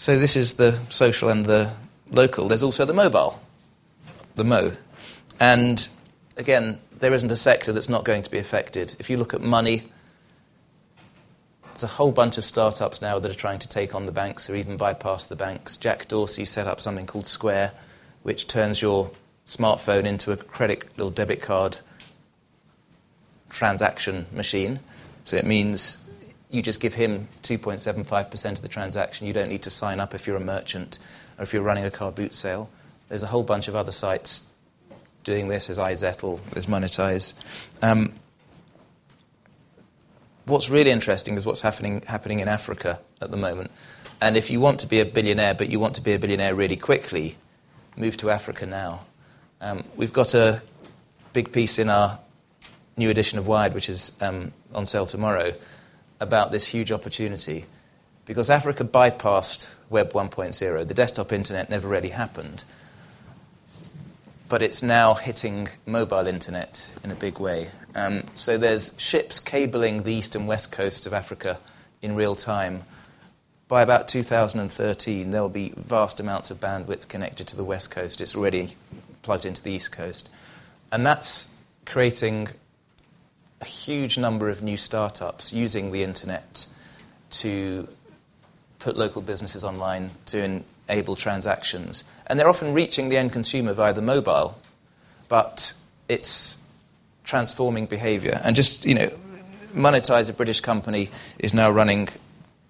So 0.01 0.17
this 0.17 0.35
is 0.35 0.55
the 0.55 0.79
social 0.89 1.29
and 1.29 1.45
the 1.45 1.73
local. 2.09 2.47
There's 2.47 2.63
also 2.63 2.85
the 2.85 2.93
mobile, 2.93 3.39
the 4.33 4.43
Mo. 4.43 4.71
And 5.39 5.87
again, 6.37 6.79
there 6.97 7.13
isn't 7.13 7.29
a 7.29 7.35
sector 7.35 7.71
that's 7.71 7.87
not 7.87 8.03
going 8.03 8.23
to 8.23 8.31
be 8.31 8.39
affected. 8.39 8.95
If 8.97 9.11
you 9.11 9.17
look 9.17 9.35
at 9.35 9.41
money, 9.41 9.83
there's 11.65 11.83
a 11.83 11.97
whole 12.01 12.11
bunch 12.11 12.39
of 12.39 12.45
startups 12.45 12.99
now 12.99 13.19
that 13.19 13.29
are 13.29 13.35
trying 13.35 13.59
to 13.59 13.69
take 13.69 13.93
on 13.93 14.07
the 14.07 14.11
banks 14.11 14.49
or 14.49 14.55
even 14.55 14.75
bypass 14.75 15.27
the 15.27 15.35
banks. 15.35 15.77
Jack 15.77 16.07
Dorsey 16.07 16.45
set 16.45 16.65
up 16.65 16.81
something 16.81 17.05
called 17.05 17.27
Square, 17.27 17.71
which 18.23 18.47
turns 18.47 18.81
your 18.81 19.11
smartphone 19.45 20.05
into 20.05 20.31
a 20.31 20.37
credit 20.37 20.83
or 20.99 21.11
debit 21.11 21.43
card 21.43 21.77
transaction 23.51 24.25
machine. 24.31 24.79
So 25.25 25.37
it 25.37 25.45
means 25.45 26.00
you 26.51 26.61
just 26.61 26.81
give 26.81 26.93
him 26.93 27.29
2.75% 27.43 28.51
of 28.51 28.61
the 28.61 28.67
transaction. 28.67 29.25
You 29.25 29.33
don't 29.33 29.49
need 29.49 29.63
to 29.63 29.69
sign 29.69 29.99
up 29.99 30.13
if 30.13 30.27
you're 30.27 30.35
a 30.35 30.41
merchant 30.41 30.99
or 31.39 31.43
if 31.43 31.53
you're 31.53 31.63
running 31.63 31.85
a 31.85 31.91
car 31.91 32.11
boot 32.11 32.35
sale. 32.35 32.69
There's 33.07 33.23
a 33.23 33.27
whole 33.27 33.43
bunch 33.43 33.67
of 33.67 33.75
other 33.75 33.91
sites 33.91 34.53
doing 35.23 35.47
this. 35.47 35.67
There's 35.67 35.79
iZettle, 35.79 36.43
there's 36.51 36.65
Monitise. 36.65 37.33
Um, 37.81 38.13
what's 40.45 40.69
really 40.69 40.91
interesting 40.91 41.35
is 41.35 41.45
what's 41.45 41.61
happening, 41.61 42.01
happening 42.07 42.41
in 42.41 42.47
Africa 42.47 42.99
at 43.21 43.31
the 43.31 43.37
moment. 43.37 43.71
And 44.19 44.35
if 44.35 44.51
you 44.51 44.59
want 44.59 44.79
to 44.81 44.87
be 44.87 44.99
a 44.99 45.05
billionaire, 45.05 45.53
but 45.53 45.69
you 45.69 45.79
want 45.79 45.95
to 45.95 46.01
be 46.01 46.13
a 46.13 46.19
billionaire 46.19 46.53
really 46.53 46.75
quickly, 46.75 47.37
move 47.95 48.17
to 48.17 48.29
Africa 48.29 48.65
now. 48.65 49.01
Um, 49.61 49.83
we've 49.95 50.13
got 50.13 50.33
a 50.33 50.61
big 51.33 51.51
piece 51.51 51.79
in 51.79 51.89
our 51.89 52.19
new 52.97 53.09
edition 53.09 53.39
of 53.39 53.47
Wired, 53.47 53.73
which 53.73 53.89
is 53.89 54.17
um, 54.21 54.51
on 54.73 54.85
sale 54.85 55.05
tomorrow, 55.05 55.53
about 56.21 56.53
this 56.53 56.67
huge 56.67 56.91
opportunity. 56.91 57.65
Because 58.25 58.49
Africa 58.49 58.85
bypassed 58.85 59.75
Web 59.89 60.13
1.0. 60.13 60.87
The 60.87 60.93
desktop 60.93 61.33
internet 61.33 61.69
never 61.69 61.87
really 61.87 62.09
happened. 62.09 62.63
But 64.47 64.61
it's 64.61 64.81
now 64.83 65.15
hitting 65.15 65.69
mobile 65.85 66.27
internet 66.27 66.93
in 67.03 67.11
a 67.11 67.15
big 67.15 67.39
way. 67.39 67.71
Um, 67.95 68.23
so 68.35 68.57
there's 68.57 68.95
ships 68.99 69.39
cabling 69.39 70.03
the 70.03 70.13
east 70.13 70.35
and 70.35 70.47
west 70.47 70.71
coasts 70.71 71.05
of 71.05 71.13
Africa 71.13 71.59
in 72.01 72.15
real 72.15 72.35
time. 72.35 72.83
By 73.67 73.81
about 73.81 74.07
2013, 74.07 75.31
there'll 75.31 75.49
be 75.49 75.73
vast 75.75 76.19
amounts 76.19 76.51
of 76.51 76.59
bandwidth 76.59 77.07
connected 77.07 77.47
to 77.47 77.57
the 77.57 77.63
west 77.63 77.91
coast. 77.91 78.21
It's 78.21 78.35
already 78.35 78.75
plugged 79.23 79.45
into 79.45 79.63
the 79.63 79.71
east 79.71 79.91
coast. 79.91 80.29
And 80.91 81.05
that's 81.05 81.57
creating 81.85 82.49
a 83.61 83.65
huge 83.65 84.17
number 84.17 84.49
of 84.49 84.63
new 84.63 84.75
startups 84.75 85.53
using 85.53 85.91
the 85.91 86.03
internet 86.03 86.67
to 87.29 87.87
put 88.79 88.97
local 88.97 89.21
businesses 89.21 89.63
online 89.63 90.11
to 90.25 90.63
enable 90.89 91.15
transactions. 91.15 92.03
And 92.27 92.39
they're 92.39 92.49
often 92.49 92.73
reaching 92.73 93.09
the 93.09 93.17
end 93.17 93.31
consumer 93.31 93.73
via 93.73 93.93
the 93.93 94.01
mobile, 94.01 94.59
but 95.29 95.73
it's 96.09 96.61
transforming 97.23 97.85
behavior. 97.85 98.41
And 98.43 98.55
just, 98.55 98.85
you 98.85 98.95
know, 98.95 99.11
Monitise, 99.73 100.29
a 100.29 100.33
British 100.33 100.59
company, 100.59 101.09
is 101.39 101.53
now 101.53 101.71
running 101.71 102.09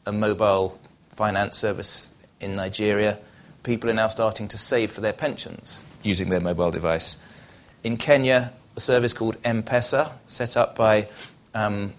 a 0.06 0.12
mobile 0.12 0.78
finance 1.10 1.58
service 1.58 2.22
in 2.40 2.56
Nigeria. 2.56 3.18
People 3.64 3.90
are 3.90 3.94
now 3.94 4.08
starting 4.08 4.48
to 4.50 4.58
save 4.58 4.92
for 4.92 5.02
their 5.02 5.14
pensions 5.14 5.80
using 6.04 6.30
their 6.30 6.40
mobile 6.40 6.72
device. 6.72 7.22
In 7.84 7.98
Kenya, 7.98 8.54
service 8.82 9.14
called 9.14 9.38
M-Pesa, 9.44 10.12
set 10.26 10.58
up 10.58 10.76
by 10.76 11.08
um, 11.54 11.94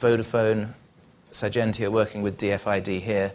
Vodafone, 0.00 0.72
Sagentia, 1.30 1.90
working 1.90 2.22
with 2.22 2.38
DFID 2.38 3.00
here. 3.00 3.32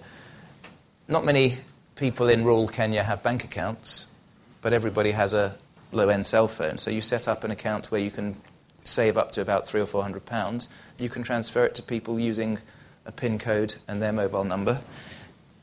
Not 1.07 1.23
many 1.23 1.57
people 1.95 2.27
in 2.27 2.43
rural 2.43 2.67
Kenya 2.67 3.03
have 3.03 3.21
bank 3.23 3.43
accounts, 3.43 4.15
but 4.61 4.73
everybody 4.73 5.11
has 5.11 5.33
a 5.33 5.57
low-end 5.91 6.25
cell 6.25 6.47
phone. 6.47 6.77
So 6.77 6.89
you 6.91 7.01
set 7.01 7.27
up 7.27 7.43
an 7.43 7.51
account 7.51 7.91
where 7.91 8.01
you 8.01 8.11
can 8.11 8.35
save 8.83 9.17
up 9.17 9.31
to 9.33 9.41
about 9.41 9.67
three 9.67 9.81
or 9.81 9.85
four 9.85 10.01
hundred 10.01 10.25
pounds. 10.25 10.67
You 10.99 11.09
can 11.09 11.23
transfer 11.23 11.65
it 11.65 11.75
to 11.75 11.83
people 11.83 12.19
using 12.19 12.59
a 13.05 13.11
PIN 13.11 13.39
code 13.39 13.75
and 13.87 14.01
their 14.01 14.13
mobile 14.13 14.43
number. 14.43 14.81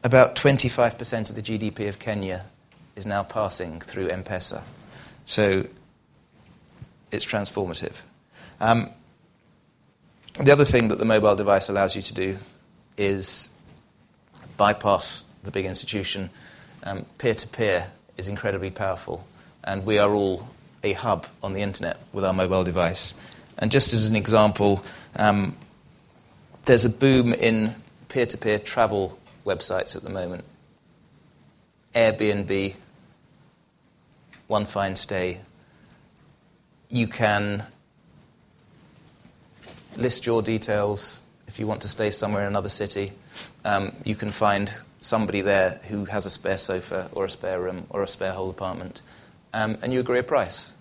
About 0.03 0.35
25% 0.35 1.29
of 1.29 1.37
the 1.37 1.43
GDP 1.43 1.89
of 1.89 1.99
Kenya 1.99 2.47
is 2.97 3.05
now 3.05 3.23
passing 3.23 3.81
through 3.81 4.09
M-Pesa. 4.09 4.63
So 5.25 5.67
it's 7.13 7.25
transformative. 7.25 8.03
Um, 8.61 8.91
the 10.39 10.53
other 10.53 10.65
thing 10.65 10.89
that 10.89 10.99
the 10.99 11.05
mobile 11.05 11.35
device 11.35 11.69
allows 11.69 11.97
you 11.97 12.03
to 12.03 12.15
do 12.15 12.39
is 12.97 13.55
bypass 14.57 15.23
the 15.43 15.51
big 15.51 15.67
institution. 15.67 16.31
Peer 17.19 17.35
to 17.35 17.49
peer 17.49 17.91
is 18.17 18.29
incredibly 18.29 18.71
powerful, 18.71 19.27
and 19.65 19.85
we 19.85 19.99
are 19.99 20.13
all 20.13 20.49
a 20.83 20.93
hub 20.95 21.27
on 21.43 21.53
the 21.53 21.63
internet 21.63 21.99
with 22.13 22.25
our 22.25 22.33
mobile 22.33 22.65
device. 22.65 23.21
And 23.59 23.71
just 23.71 23.93
as 23.93 24.07
an 24.07 24.17
example, 24.17 24.85
um, 25.17 25.57
there's 26.65 26.85
a 26.85 26.91
boom 26.91 27.35
in 27.35 27.75
peer 28.09 28.27
to 28.27 28.39
peer 28.39 28.59
travel 28.59 29.19
websites 29.45 29.97
at 29.97 30.03
the 30.03 30.11
moment. 30.11 30.45
Airbnb, 31.95 32.75
One 34.47 34.65
Fine 34.65 34.97
Stay, 34.97 35.41
you 36.91 37.07
can 37.07 37.63
list 39.97 40.27
your 40.27 40.43
details 40.43 41.23
if 41.47 41.59
you 41.59 41.67
want 41.67 41.83
to 41.83 41.89
stay 41.89 42.11
somewhere 42.11 42.43
in 42.43 42.49
another 42.49 42.69
city. 42.69 43.13
Um, 43.65 43.93
you 44.05 44.17
can 44.17 44.31
find 44.31 44.75
somebody 44.99 45.41
there 45.41 45.81
who 45.89 46.05
has 46.07 46.27
a 46.27 46.31
spare 46.31 46.59
sofa 46.59 47.09
or 47.13 47.25
a 47.25 47.29
spare 47.29 47.61
room 47.61 47.87
or 47.91 48.03
a 48.03 48.09
spare 48.09 48.33
whole 48.33 48.51
apartment, 48.51 49.03
um, 49.53 49.79
and 49.83 49.93
you 49.93 50.01
agree 50.01 50.19
a 50.19 50.23
price. 50.23 50.77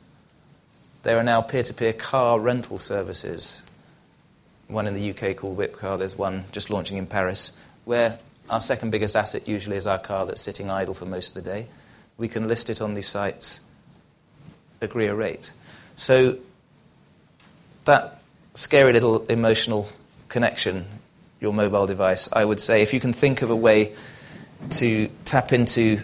There 1.04 1.18
are 1.18 1.24
now 1.24 1.42
peer 1.42 1.64
to 1.64 1.74
peer 1.74 1.94
car 1.94 2.40
rental 2.40 2.78
services. 2.78 3.66
One 4.68 4.86
in 4.86 4.94
the 4.94 5.10
UK 5.12 5.38
called 5.38 5.58
WhipCar, 5.58 5.98
there's 5.98 6.18
one 6.18 6.46
just 6.52 6.70
launching 6.70 6.98
in 6.98 7.08
Paris, 7.08 7.58
where 7.86 8.20
our 8.50 8.62
second 8.62 8.90
biggest 8.90 9.16
asset 9.16 9.48
usually 9.48 9.78
is 9.78 9.88
our 9.88 10.00
car 10.00 10.26
that's 10.26 10.42
sitting 10.42 10.70
idle 10.70 10.94
for 10.94 11.06
most 11.06 11.36
of 11.36 11.44
the 11.44 11.50
day. 11.50 11.68
We 12.18 12.28
can 12.28 12.48
list 12.48 12.70
it 12.70 12.82
on 12.82 12.96
these 12.96 13.08
sites, 13.08 13.62
agree 14.82 15.08
a 15.08 15.16
rate. 15.16 15.52
So 16.00 16.38
that 17.84 18.22
scary 18.54 18.94
little 18.94 19.26
emotional 19.26 19.90
connection, 20.30 20.86
your 21.42 21.52
mobile 21.52 21.88
device, 21.88 22.32
I 22.32 22.46
would 22.46 22.62
say, 22.62 22.82
if 22.82 22.94
you 22.94 23.02
can 23.02 23.12
think 23.12 23.42
of 23.42 23.50
a 23.50 23.56
way 23.56 23.94
to 24.70 25.10
tap 25.26 25.52
into 25.52 26.02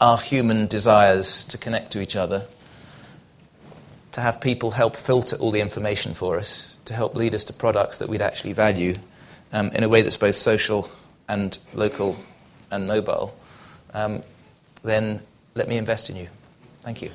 our 0.00 0.18
human 0.18 0.68
desires 0.68 1.42
to 1.46 1.58
connect 1.58 1.90
to 1.92 2.00
each 2.00 2.14
other, 2.14 2.46
to 4.12 4.20
have 4.20 4.40
people 4.40 4.70
help 4.70 4.94
filter 4.94 5.34
all 5.34 5.50
the 5.50 5.60
information 5.60 6.14
for 6.14 6.38
us, 6.38 6.76
to 6.84 6.94
help 6.94 7.16
lead 7.16 7.34
us 7.34 7.42
to 7.42 7.52
products 7.52 7.98
that 7.98 8.08
we'd 8.08 8.22
actually 8.22 8.52
value 8.52 8.94
um, 9.52 9.66
in 9.70 9.82
a 9.82 9.88
way 9.88 10.00
that's 10.02 10.16
both 10.16 10.36
social 10.36 10.88
and 11.28 11.58
local 11.74 12.16
and 12.70 12.86
mobile, 12.86 13.36
um, 13.94 14.22
then 14.84 15.22
let 15.56 15.66
me 15.66 15.76
invest 15.76 16.08
in 16.08 16.14
you. 16.14 16.28
Thank 16.82 17.02
you. 17.02 17.10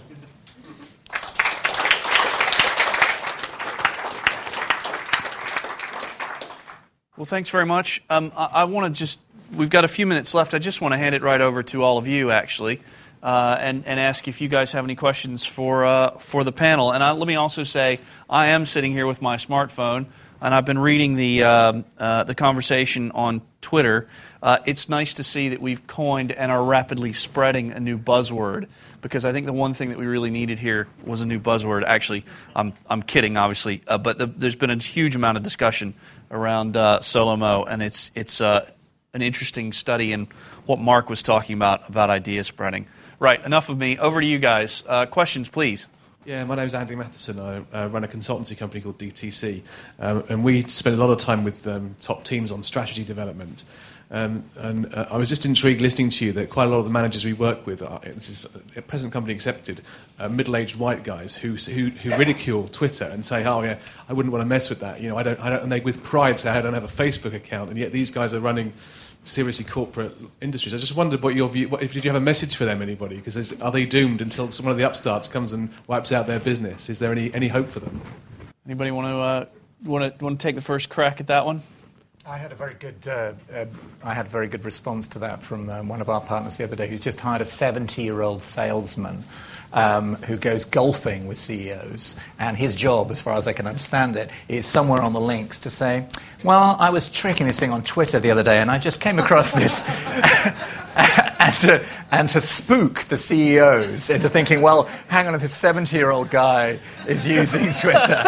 Well, 7.16 7.26
thanks 7.26 7.52
very 7.52 7.68
much. 7.68 8.02
Um, 8.10 8.32
I, 8.36 8.46
I 8.46 8.64
want 8.64 8.92
to 8.92 9.00
just, 9.00 9.20
we've 9.56 9.70
got 9.70 9.86
a 9.86 9.88
few 9.88 10.08
minutes 10.08 10.34
left. 10.34 10.56
I 10.56 10.60
just 10.60 10.82
want 10.82 10.94
to 10.94 10.98
hand 10.98 11.14
it 11.14 11.22
right 11.22 11.42
over 11.42 11.62
to 11.62 11.84
all 11.84 12.00
of 12.00 12.08
you, 12.08 12.32
actually, 12.32 12.82
uh, 13.22 13.56
and, 13.60 13.86
and 13.86 14.00
ask 14.00 14.28
if 14.28 14.42
you 14.42 14.48
guys 14.48 14.72
have 14.72 14.84
any 14.84 14.96
questions 14.96 15.46
for, 15.46 15.86
uh, 15.86 16.10
for 16.18 16.44
the 16.44 16.52
panel. 16.52 16.92
And 16.92 17.04
I, 17.04 17.12
let 17.12 17.28
me 17.28 17.36
also 17.36 17.62
say, 17.62 18.00
I 18.28 18.48
am 18.48 18.66
sitting 18.66 18.94
here 18.94 19.06
with 19.06 19.22
my 19.22 19.36
smartphone, 19.36 20.08
and 20.42 20.56
I've 20.56 20.66
been 20.66 20.80
reading 20.80 21.16
the, 21.16 21.44
uh, 21.44 21.82
uh 22.00 22.24
the 22.24 22.34
conversation 22.34 23.12
on 23.12 23.44
Twitter. 23.64 24.08
Uh, 24.44 24.60
it's 24.66 24.90
nice 24.90 25.16
to 25.16 25.24
see 25.24 25.50
that 25.50 25.62
we've 25.62 25.88
coined 25.88 26.32
and 26.32 26.52
are 26.52 26.64
rapidly 26.64 27.14
spreading 27.14 27.72
a 27.72 27.80
new 27.80 27.98
buzzword 27.98 28.68
because 29.02 29.26
I 29.26 29.32
think 29.32 29.48
the 29.48 29.54
one 29.54 29.74
thing 29.74 29.90
that 29.90 29.98
we 29.98 30.06
really 30.06 30.30
needed 30.30 30.60
here 30.60 30.88
was 31.04 31.22
a 31.22 31.26
new 31.26 31.40
buzzword. 31.40 31.84
Actually, 31.84 32.26
I'm, 32.56 32.74
I'm 32.88 33.02
kidding, 33.02 33.38
obviously, 33.38 33.82
uh, 33.88 33.98
but 33.98 34.20
the, 34.20 34.28
there's 34.28 34.56
been 34.56 34.70
a 34.70 34.78
huge 34.78 35.16
amount 35.16 35.38
of 35.38 35.44
discussion 35.44 35.96
around 36.30 36.78
uh, 36.78 37.00
Solomo, 37.00 37.66
and 37.68 37.82
it's, 37.82 38.12
it's 38.14 38.40
uh, 38.42 38.70
an 39.14 39.22
interesting 39.22 39.72
study 39.72 40.12
in 40.12 40.28
what 40.66 40.80
Mark 40.80 41.10
was 41.10 41.24
talking 41.24 41.56
about, 41.56 41.90
about 41.90 42.10
idea 42.10 42.44
spreading. 42.44 42.86
Right, 43.20 43.44
enough 43.46 43.70
of 43.70 43.78
me. 43.78 43.98
Over 43.98 44.20
to 44.20 44.28
you 44.28 44.40
guys. 44.40 44.84
Uh, 44.88 45.06
questions, 45.06 45.48
please. 45.48 45.88
Yeah, 46.26 46.46
my 46.46 46.56
name 46.56 46.66
is 46.66 46.74
Andy 46.74 46.96
Matheson. 46.96 47.38
I 47.38 47.58
uh, 47.74 47.88
run 47.90 48.06
a 48.06 48.08
consultancy 48.08 48.58
company 48.58 48.80
called 48.80 48.98
DTC, 48.98 49.62
um, 50.00 50.24
and 50.30 50.42
we 50.42 50.64
spend 50.70 50.96
a 50.96 51.00
lot 51.00 51.10
of 51.10 51.18
time 51.18 51.44
with 51.44 51.68
um, 51.68 51.98
top 52.00 52.24
teams 52.24 52.50
on 52.50 52.64
strategy 52.64 53.04
development. 53.04 53.66
Um, 54.10 54.46
and 54.56 54.94
uh, 54.96 55.08
I 55.12 55.18
was 55.18 55.28
just 55.28 55.46
intrigued 55.46 55.82
listening 55.82 56.12
to 56.12 56.26
you 56.26 56.32
that 56.34 56.50
quite 56.50 56.66
a 56.66 56.68
lot 56.68 56.78
of 56.78 56.86
the 56.86 56.92
managers 56.92 57.26
we 57.26 57.34
work 57.34 57.66
with, 57.68 57.84
are, 57.84 58.00
this 58.06 58.30
is 58.30 58.48
a 58.78 58.82
present 58.82 59.12
company 59.12 59.34
accepted, 59.34 59.82
uh, 60.18 60.30
middle-aged 60.30 60.78
white 60.78 61.04
guys 61.04 61.36
who, 61.36 61.56
who, 61.56 61.90
who, 61.90 62.16
ridicule 62.16 62.70
Twitter 62.70 63.06
and 63.06 63.26
say, 63.26 63.44
"Oh 63.44 63.62
yeah, 63.62 63.80
I 64.08 64.14
wouldn't 64.14 64.32
want 64.32 64.44
to 64.44 64.48
mess 64.48 64.70
with 64.70 64.80
that." 64.80 65.02
You 65.02 65.10
know, 65.10 65.18
I 65.18 65.24
don't, 65.24 65.40
I 65.42 65.50
don't, 65.50 65.64
and 65.64 65.72
they 65.72 65.82
with 65.82 66.04
pride 66.04 66.40
say, 66.40 66.52
"I 66.52 66.62
don't 66.62 66.74
have 66.74 66.86
a 66.86 67.04
Facebook 67.04 67.34
account," 67.34 67.70
and 67.70 67.78
yet 67.78 67.92
these 67.92 68.12
guys 68.12 68.34
are 68.34 68.40
running 68.40 68.72
seriously 69.26 69.66
corporate 69.66 70.14
industries. 70.42 70.74
I 70.74 70.78
just 70.78 70.96
wondered 70.96 71.22
what 71.24 71.36
your 71.36 71.50
view. 71.50 71.70
What, 71.70 71.84
if 71.84 71.94
did 71.94 72.06
you 72.06 72.12
have 72.12 72.22
a 72.22 72.24
message 72.26 72.56
for 72.56 72.66
them, 72.66 72.82
anybody? 72.82 73.18
Because 73.18 73.60
are 73.62 73.72
they 73.72 73.86
doomed 73.86 74.22
until 74.22 74.48
one 74.48 74.72
of 74.72 74.78
the 74.78 74.84
upstarts 74.84 75.28
comes 75.28 75.54
and 75.54 75.70
wipes 75.88 76.12
out 76.12 76.28
their 76.28 76.40
business? 76.40 76.90
Is 76.90 77.00
there 77.00 77.12
any 77.12 77.34
any 77.34 77.48
hope 77.48 77.70
for 77.70 77.80
them? 77.80 78.02
Anybody 78.66 78.92
want 78.92 79.08
to 79.08 79.16
uh, 79.16 79.46
want 79.84 80.18
to 80.20 80.24
want 80.24 80.40
to 80.40 80.44
take 80.48 80.56
the 80.56 80.62
first 80.62 80.90
crack 80.90 81.20
at 81.20 81.28
that 81.28 81.46
one? 81.46 81.62
I 82.26 82.38
had 82.38 82.54
a 82.54 82.56
very 82.56 82.76
good, 82.76 83.06
uh, 83.06 83.34
uh, 83.54 83.66
I 84.02 84.14
had 84.14 84.28
a 84.28 84.30
very 84.30 84.48
good 84.48 84.64
response 84.64 85.10
to 85.10 85.20
that 85.20 85.44
from 85.44 85.70
um, 85.70 85.90
one 85.90 86.00
of 86.00 86.08
our 86.08 86.22
partners 86.22 86.56
the 86.56 86.64
other 86.64 86.78
day, 86.78 86.88
who's 86.88 87.02
just 87.02 87.20
hired 87.20 87.42
a 87.42 87.44
70-year-old 87.44 88.44
salesman 88.44 89.26
um, 89.74 90.16
who 90.28 90.38
goes 90.38 90.66
golfing 90.66 91.28
with 91.28 91.38
CEOs, 91.38 92.16
and 92.40 92.58
his 92.58 92.76
job, 92.76 93.12
as 93.12 93.22
far 93.22 93.36
as 93.36 93.48
I 93.48 93.54
can 93.54 93.68
understand 93.68 94.16
it, 94.16 94.30
is 94.48 94.66
somewhere 94.66 95.02
on 95.02 95.14
the 95.14 95.22
links 95.22 95.60
to 95.62 95.70
say, 95.70 96.08
"Well, 96.44 96.78
I 96.80 96.90
was 96.90 97.12
tracking 97.12 97.48
this 97.48 97.60
thing 97.60 97.72
on 97.72 97.84
Twitter 97.84 98.20
the 98.20 98.32
other 98.32 98.44
day, 98.44 98.60
and 98.60 98.72
I 98.72 98.80
just 98.80 99.02
came 99.02 99.20
across 99.20 99.52
this." 99.52 99.84
and, 100.96 101.56
to, 101.56 101.86
and 102.12 102.30
to 102.30 102.42
spook 102.42 103.00
the 103.06 103.18
CEOs 103.18 104.10
into 104.10 104.30
thinking, 104.30 104.62
well, 104.62 104.84
hang 105.08 105.28
on, 105.28 105.36
if 105.36 105.42
this 105.42 105.54
70 105.54 105.96
year 105.96 106.12
old 106.12 106.30
guy 106.30 106.80
is 107.08 107.26
using 107.26 107.72
Twitter, 107.74 108.24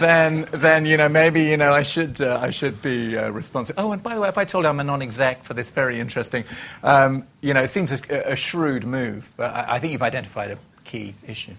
then, 0.00 0.46
then 0.52 0.86
you 0.86 0.96
know, 0.96 1.08
maybe 1.08 1.42
you 1.42 1.56
know, 1.56 1.72
I, 1.72 1.82
should, 1.82 2.20
uh, 2.20 2.38
I 2.40 2.50
should 2.50 2.82
be 2.82 3.16
uh, 3.16 3.30
responsive. 3.30 3.76
Oh, 3.78 3.92
and 3.92 4.02
by 4.02 4.14
the 4.14 4.20
way, 4.20 4.28
if 4.28 4.38
I 4.38 4.44
told 4.44 4.64
you 4.64 4.68
I'm 4.68 4.80
a 4.80 4.84
non 4.84 5.02
exec 5.02 5.44
for 5.44 5.54
this 5.54 5.70
very 5.70 5.98
interesting, 5.98 6.44
um, 6.82 7.26
you 7.42 7.52
know, 7.52 7.62
it 7.62 7.68
seems 7.68 7.92
a, 7.92 8.32
a 8.32 8.36
shrewd 8.36 8.86
move, 8.86 9.30
but 9.36 9.52
I, 9.52 9.74
I 9.74 9.78
think 9.78 9.92
you've 9.92 10.02
identified 10.02 10.52
a 10.52 10.58
key 10.84 11.14
issue. 11.26 11.54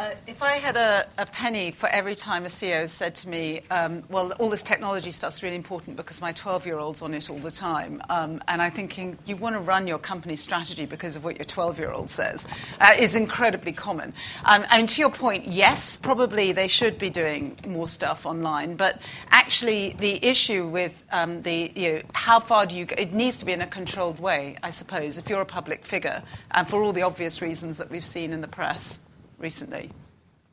Uh, 0.00 0.14
if 0.26 0.42
I 0.42 0.52
had 0.52 0.78
a, 0.78 1.06
a, 1.18 1.26
penny 1.26 1.72
for 1.72 1.86
every 1.90 2.14
time 2.14 2.46
a 2.46 2.48
CEO 2.48 2.88
said 2.88 3.14
to 3.16 3.28
me, 3.28 3.60
um, 3.70 4.02
well, 4.08 4.32
all 4.38 4.48
this 4.48 4.62
technology 4.62 5.10
stuff's 5.10 5.42
really 5.42 5.56
important 5.56 5.94
because 5.94 6.22
my 6.22 6.32
12 6.32 6.64
year 6.64 6.78
old's 6.78 7.02
on 7.02 7.12
it 7.12 7.28
all 7.28 7.36
the 7.36 7.50
time, 7.50 8.00
um, 8.08 8.40
and 8.48 8.62
I'm 8.62 8.70
thinking, 8.70 9.18
you 9.26 9.36
want 9.36 9.56
to 9.56 9.60
run 9.60 9.86
your 9.86 9.98
company's 9.98 10.40
strategy 10.40 10.86
because 10.86 11.16
of 11.16 11.24
what 11.24 11.36
your 11.36 11.44
12 11.44 11.78
year 11.78 11.90
old 11.90 12.08
says, 12.08 12.48
uh, 12.80 12.94
is 12.98 13.14
incredibly 13.14 13.72
common. 13.72 14.14
Um, 14.46 14.64
and 14.70 14.88
to 14.88 15.02
your 15.02 15.10
point, 15.10 15.46
yes, 15.46 15.96
probably 15.96 16.52
they 16.52 16.68
should 16.68 16.98
be 16.98 17.10
doing 17.10 17.58
more 17.68 17.86
stuff 17.86 18.24
online, 18.24 18.76
but 18.76 19.02
actually, 19.28 19.96
the 19.98 20.24
issue 20.24 20.66
with 20.66 21.04
um, 21.12 21.42
the, 21.42 21.72
you 21.76 21.92
know, 21.92 22.00
how 22.14 22.40
far 22.40 22.64
do 22.64 22.74
you 22.74 22.86
go, 22.86 22.94
it 22.96 23.12
needs 23.12 23.36
to 23.36 23.44
be 23.44 23.52
in 23.52 23.60
a 23.60 23.66
controlled 23.66 24.18
way, 24.18 24.56
I 24.62 24.70
suppose, 24.70 25.18
if 25.18 25.28
you're 25.28 25.42
a 25.42 25.44
public 25.60 25.84
figure, 25.84 26.22
and 26.52 26.66
for 26.66 26.82
all 26.82 26.94
the 26.94 27.02
obvious 27.02 27.42
reasons 27.42 27.76
that 27.76 27.90
we've 27.90 28.02
seen 28.02 28.32
in 28.32 28.40
the 28.40 28.48
press 28.48 29.00
recently. 29.40 29.90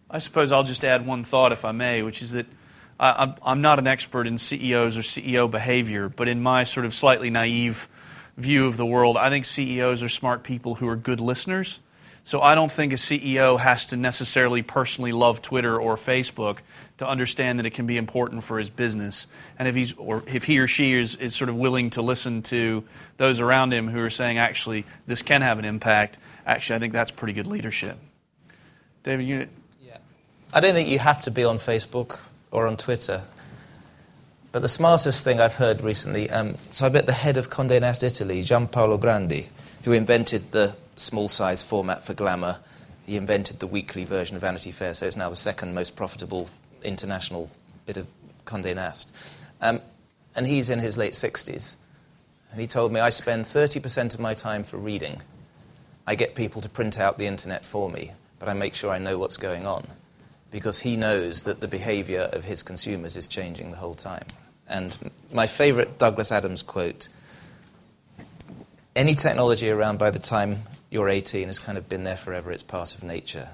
I 0.10 0.20
suppose 0.20 0.52
I'll 0.52 0.64
just 0.64 0.84
add 0.84 1.06
one 1.06 1.24
thought, 1.24 1.52
if 1.52 1.66
I 1.66 1.74
may, 1.74 2.02
which 2.02 2.22
is 2.22 2.32
that 2.32 2.46
I, 3.00 3.36
I'm 3.44 3.62
not 3.62 3.78
an 3.78 3.88
expert 3.88 4.26
in 4.26 4.38
CEOs 4.38 4.98
or 4.98 5.02
CEO 5.02 5.52
behavior, 5.52 6.10
but 6.10 6.28
in 6.28 6.42
my 6.42 6.64
sort 6.64 6.86
of 6.86 6.94
slightly 6.94 7.30
naive 7.30 7.88
view 8.38 8.68
of 8.68 8.78
the 8.78 8.86
world, 8.86 9.18
I 9.18 9.30
think 9.30 9.46
CEOs 9.46 10.02
are 10.02 10.10
smart 10.10 10.44
people 10.44 10.76
who 10.76 10.88
are 10.88 10.96
good 10.96 11.20
listeners. 11.20 11.80
So 12.24 12.42
I 12.42 12.56
don't 12.56 12.72
think 12.72 12.92
a 12.92 12.98
CEO 12.98 13.58
has 13.58 13.86
to 13.88 13.98
necessarily 13.98 14.62
personally 14.62 15.14
love 15.14 15.42
Twitter 15.42 15.80
or 15.80 15.96
Facebook 15.96 16.60
to 16.98 17.08
understand 17.08 17.60
that 17.60 17.66
it 17.66 17.70
can 17.70 17.88
be 17.88 17.96
important 17.96 18.44
for 18.44 18.60
his 18.60 18.70
business. 18.70 19.28
And 19.58 19.68
if 19.68 19.76
he's 19.76 19.94
or 19.94 20.24
if 20.28 20.44
he 20.44 20.60
or 20.60 20.68
she 20.68 20.94
is, 20.94 21.16
is 21.16 21.34
sort 21.34 21.50
of 21.50 21.56
willing 21.56 21.90
to 21.92 22.02
listen 22.02 22.42
to 22.44 22.84
those 23.16 23.40
around 23.40 23.72
him 23.72 23.88
who 23.88 24.02
are 24.02 24.10
saying, 24.10 24.40
actually, 24.40 24.86
this 25.06 25.22
can 25.22 25.42
have 25.42 25.58
an 25.58 25.64
impact, 25.64 26.18
actually, 26.46 26.76
I 26.76 26.80
think 26.80 26.92
that's 26.92 27.12
pretty 27.12 27.34
good 27.34 27.48
leadership. 27.48 27.98
David, 29.08 29.26
you. 29.26 29.47
Yeah. 29.82 29.99
I 30.53 30.60
don't 30.60 30.74
think 30.74 30.89
you 30.89 30.99
have 30.99 31.22
to 31.22 31.32
be 31.32 31.45
on 31.45 31.60
Facebook 31.60 32.20
or 32.51 32.68
on 32.68 32.76
Twitter. 32.76 33.24
But 34.51 34.62
the 34.62 34.68
smartest 34.68 35.24
thing 35.24 35.39
I've 35.39 35.55
heard 35.55 35.80
recently, 35.80 36.30
um, 36.30 36.55
so 36.72 36.86
I 36.86 36.89
bet 36.89 37.05
the 37.05 37.14
head 37.14 37.38
of 37.38 37.49
Condé 37.49 37.80
Nast 37.80 38.03
Italy, 38.03 38.41
Giampaolo 38.41 38.99
Grandi, 38.99 39.47
who 39.86 39.93
invented 39.93 40.51
the 40.51 40.76
small 40.97 41.30
size 41.30 41.64
format 41.64 42.03
for 42.03 42.14
Glamour, 42.14 42.60
he 43.05 43.16
invented 43.16 43.62
the 43.62 43.68
weekly 43.68 44.03
version 44.03 44.36
of 44.36 44.41
Vanity 44.41 44.74
Fair, 44.74 44.93
so 44.93 45.05
it's 45.05 45.16
now 45.16 45.30
the 45.30 45.38
second 45.38 45.74
most 45.74 45.95
profitable 45.95 46.49
international 46.84 47.49
bit 47.86 47.95
of 47.95 48.08
Condé 48.43 48.76
Nast. 48.76 49.16
Um, 49.62 49.80
and 50.36 50.47
he's 50.47 50.70
in 50.70 50.80
his 50.80 50.97
late 50.97 51.14
60s. 51.14 51.78
And 52.51 52.60
he 52.60 52.68
told 52.68 52.91
me, 52.91 52.99
I 52.99 53.08
spend 53.08 53.45
30% 53.45 54.16
of 54.16 54.20
my 54.20 54.34
time 54.34 54.64
for 54.64 54.76
reading. 54.76 55.22
I 56.05 56.16
get 56.16 56.36
people 56.36 56.62
to 56.62 56.68
print 56.68 56.99
out 56.99 57.18
the 57.18 57.26
internet 57.26 57.64
for 57.64 57.89
me 57.89 58.12
but 58.40 58.50
I 58.50 58.54
make 58.54 58.74
sure 58.74 58.92
I 58.92 59.00
know 59.00 59.18
what's 59.18 59.38
going 59.38 59.66
on 59.66 59.88
because 60.52 60.80
he 60.80 60.96
knows 60.96 61.44
that 61.44 61.60
the 61.60 61.68
behavior 61.68 62.30
of 62.32 62.46
his 62.46 62.64
consumers 62.64 63.18
is 63.18 63.28
changing 63.28 63.72
the 63.72 63.78
whole 63.78 63.96
time. 63.96 64.26
And 64.70 64.98
my 65.32 65.48
favorite 65.48 65.98
Douglas 65.98 66.32
Adams 66.32 66.64
quote 66.64 67.10
any 68.98 69.14
technology 69.14 69.70
around 69.70 70.00
by 70.00 70.10
the 70.10 70.20
time 70.20 70.64
you're 70.90 71.08
18 71.08 71.48
has 71.48 71.60
kind 71.60 71.78
of 71.78 71.88
been 71.88 72.04
there 72.04 72.18
forever, 72.18 72.52
it's 72.52 72.64
part 72.64 72.96
of 72.96 73.04
nature. 73.04 73.50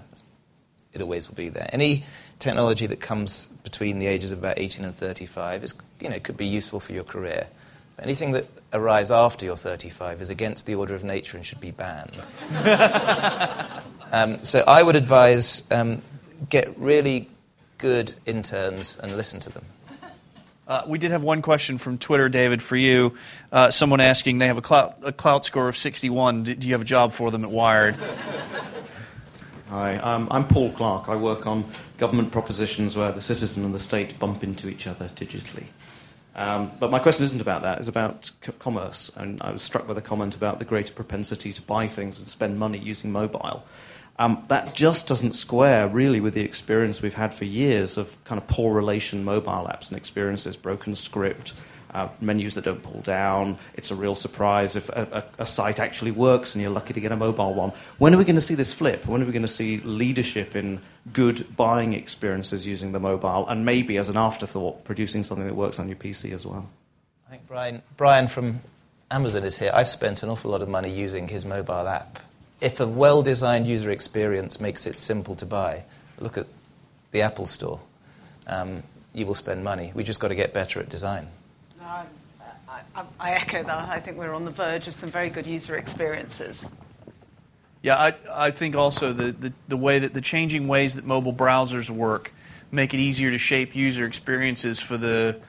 It 0.94 1.02
always 1.02 1.28
will 1.28 1.36
be 1.36 1.50
there. 1.50 1.68
Any 1.74 2.06
technology 2.40 2.86
that 2.88 3.02
comes 3.02 3.48
between 3.64 4.00
the 4.00 4.08
ages 4.08 4.32
of 4.32 4.40
about 4.40 4.58
18 4.58 4.86
and 4.86 4.94
35 4.94 5.64
is, 5.64 5.74
you 6.00 6.10
know, 6.10 6.20
could 6.20 6.38
be 6.38 6.46
useful 6.46 6.80
for 6.80 6.94
your 6.94 7.04
career. 7.04 7.48
But 7.96 8.06
anything 8.06 8.32
that 8.34 8.48
arrives 8.72 9.12
after 9.12 9.46
you're 9.46 9.56
35 9.56 10.22
is 10.22 10.30
against 10.30 10.66
the 10.66 10.76
order 10.76 10.96
of 10.96 11.04
nature 11.04 11.38
and 11.38 11.46
should 11.46 11.60
be 11.60 11.72
banned. 11.72 12.20
Um, 14.14 14.44
so 14.44 14.64
I 14.68 14.84
would 14.84 14.96
advise 14.96 15.70
um, 15.72 16.04
get 16.48 16.78
really 16.78 17.32
good 17.80 18.14
interns 18.28 19.00
and 19.00 19.18
listen 19.18 19.40
to 19.40 19.50
them. 19.50 19.66
Uh, 20.68 20.84
we 20.88 21.00
did 21.00 21.10
have 21.10 21.24
one 21.24 21.42
question 21.42 21.80
from 21.80 21.98
Twitter, 21.98 22.30
David, 22.30 22.62
for 22.62 22.76
you. 22.76 23.16
Uh, 23.52 23.72
someone 23.72 24.00
asking, 24.00 24.38
they 24.38 24.46
have 24.46 24.60
a 24.60 24.62
Klout, 24.62 24.94
a 25.02 25.12
Klout 25.12 25.44
score 25.44 25.68
of 25.68 25.76
61. 25.76 26.44
Do, 26.44 26.54
do, 26.54 26.68
you 26.68 26.76
have 26.76 26.82
a 26.82 26.86
job 26.86 27.12
for 27.12 27.32
them 27.32 27.44
at 27.44 27.50
Wired? 27.50 27.96
Hi, 29.70 29.98
um, 29.98 30.28
I'm 30.30 30.48
Paul 30.48 30.72
Clark. 30.74 31.10
I 31.10 31.16
work 31.16 31.48
on 31.48 31.66
government 31.98 32.32
propositions 32.32 32.96
where 32.96 33.12
the 33.12 33.20
citizen 33.20 33.66
and 33.66 33.74
the 33.74 33.80
state 33.80 34.20
bump 34.20 34.44
into 34.44 34.70
each 34.70 34.86
other 34.86 35.08
digitally. 35.16 35.66
Um, 36.36 36.72
but 36.80 36.90
my 36.90 37.00
question 37.00 37.26
isn't 37.26 37.42
about 37.42 37.62
that, 37.62 37.78
it's 37.80 37.88
about 37.88 38.32
c- 38.42 38.52
commerce. 38.60 39.12
And 39.16 39.42
I 39.42 39.52
was 39.52 39.62
struck 39.62 39.88
with 39.88 39.98
a 39.98 40.02
comment 40.02 40.36
about 40.36 40.60
the 40.60 40.66
greater 40.66 40.94
propensity 40.94 41.54
to 41.54 41.62
buy 41.62 41.88
things 41.88 42.20
and 42.20 42.28
spend 42.28 42.58
money 42.58 42.80
using 42.80 43.12
mobile. 43.12 43.64
Um, 44.20 44.44
that 44.48 44.76
just 44.76 45.08
doesn't 45.08 45.34
square 45.34 45.88
really 45.88 46.20
with 46.20 46.36
the 46.36 46.44
experience 46.44 47.02
we've 47.02 47.16
had 47.16 47.34
for 47.34 47.46
years 47.46 47.98
of 47.98 48.24
kind 48.26 48.40
of 48.40 48.48
poor 48.48 48.74
relation 48.74 49.24
mobile 49.24 49.68
apps 49.72 49.90
and 49.90 49.98
experiences, 49.98 50.56
broken 50.56 50.96
script, 50.96 51.54
uh, 51.94 52.10
menus 52.20 52.56
that 52.56 52.66
don't 52.66 52.82
pull 52.82 53.02
down. 53.02 53.58
It's 53.76 53.92
a 53.92 53.96
real 53.96 54.16
surprise 54.16 54.76
if 54.76 54.90
a, 54.90 55.26
a, 55.38 55.44
a, 55.44 55.46
site 55.46 55.80
actually 55.80 56.12
works 56.12 56.56
and 56.56 56.62
you're 56.62 56.72
lucky 56.72 56.94
to 56.94 57.00
get 57.00 57.12
a 57.12 57.16
mobile 57.16 57.54
one. 57.54 57.72
When 57.98 58.14
are 58.14 58.18
we 58.18 58.24
going 58.24 58.36
to 58.36 58.42
see 58.42 58.56
this 58.56 58.74
flip? 58.74 59.06
When 59.06 59.22
are 59.22 59.26
we 59.26 59.32
going 59.32 59.44
to 59.44 59.48
see 59.48 59.78
leadership 59.80 60.56
in 60.56 60.82
good 61.12 61.46
buying 61.56 61.94
experiences 61.94 62.66
using 62.66 62.92
the 62.92 63.00
mobile 63.00 63.48
and 63.48 63.66
maybe 63.66 63.98
as 63.98 64.10
an 64.10 64.18
afterthought 64.18 64.84
producing 64.84 65.24
something 65.24 65.48
that 65.48 65.56
works 65.56 65.80
on 65.80 65.88
your 65.88 65.98
PC 65.98 66.34
as 66.34 66.46
well? 66.46 66.70
I 67.28 67.32
think 67.32 67.48
Brian, 67.48 67.82
Brian 67.98 68.28
from 68.28 68.62
Amazon 69.12 69.44
is 69.44 69.60
here. 69.60 69.72
I've 69.74 69.88
spent 69.88 70.24
an 70.24 70.30
awful 70.30 70.52
lot 70.52 70.62
of 70.62 70.70
money 70.70 70.92
using 70.92 71.28
his 71.28 71.46
mobile 71.46 71.88
app 71.88 72.20
if 72.64 72.80
a 72.80 72.88
well 72.88 73.22
designed 73.22 73.68
user 73.68 73.92
experience 73.92 74.60
makes 74.60 74.88
it 74.88 74.98
simple 74.98 75.36
to 75.36 75.46
buy, 75.46 75.84
look 76.18 76.38
at 76.38 76.48
the 77.12 77.22
Apple 77.22 77.46
Store. 77.46 77.82
Um, 78.48 78.84
you 79.14 79.26
will 79.26 79.36
spend 79.36 79.64
money. 79.64 79.92
We 79.94 80.04
just 80.04 80.20
got 80.20 80.30
to 80.30 80.36
get 80.36 80.54
better 80.54 80.80
at 80.80 80.90
design. 80.90 81.28
I, 81.86 82.06
I, 83.20 83.32
echo 83.32 83.64
that. 83.64 83.90
I 83.90 84.00
think 84.00 84.18
we're 84.18 84.34
on 84.34 84.46
the 84.46 84.52
verge 84.52 84.88
of 84.88 84.94
some 84.94 85.10
very 85.10 85.30
good 85.30 85.46
user 85.46 85.76
experiences. 85.76 86.68
Yeah, 87.82 88.14
I, 88.32 88.52
think 88.52 88.76
also 88.76 89.12
the, 89.12 89.78
way 89.78 90.00
that 90.00 90.14
the 90.14 90.22
changing 90.22 90.68
ways 90.70 90.96
that 90.96 91.06
mobile 91.06 91.34
browsers 91.34 91.90
work 91.90 92.34
make 92.72 92.94
it 92.94 93.00
easier 93.00 93.30
to 93.30 93.38
shape 93.38 93.76
user 93.76 94.06
experiences 94.06 94.80
for 94.80 94.98
the 94.98 95.40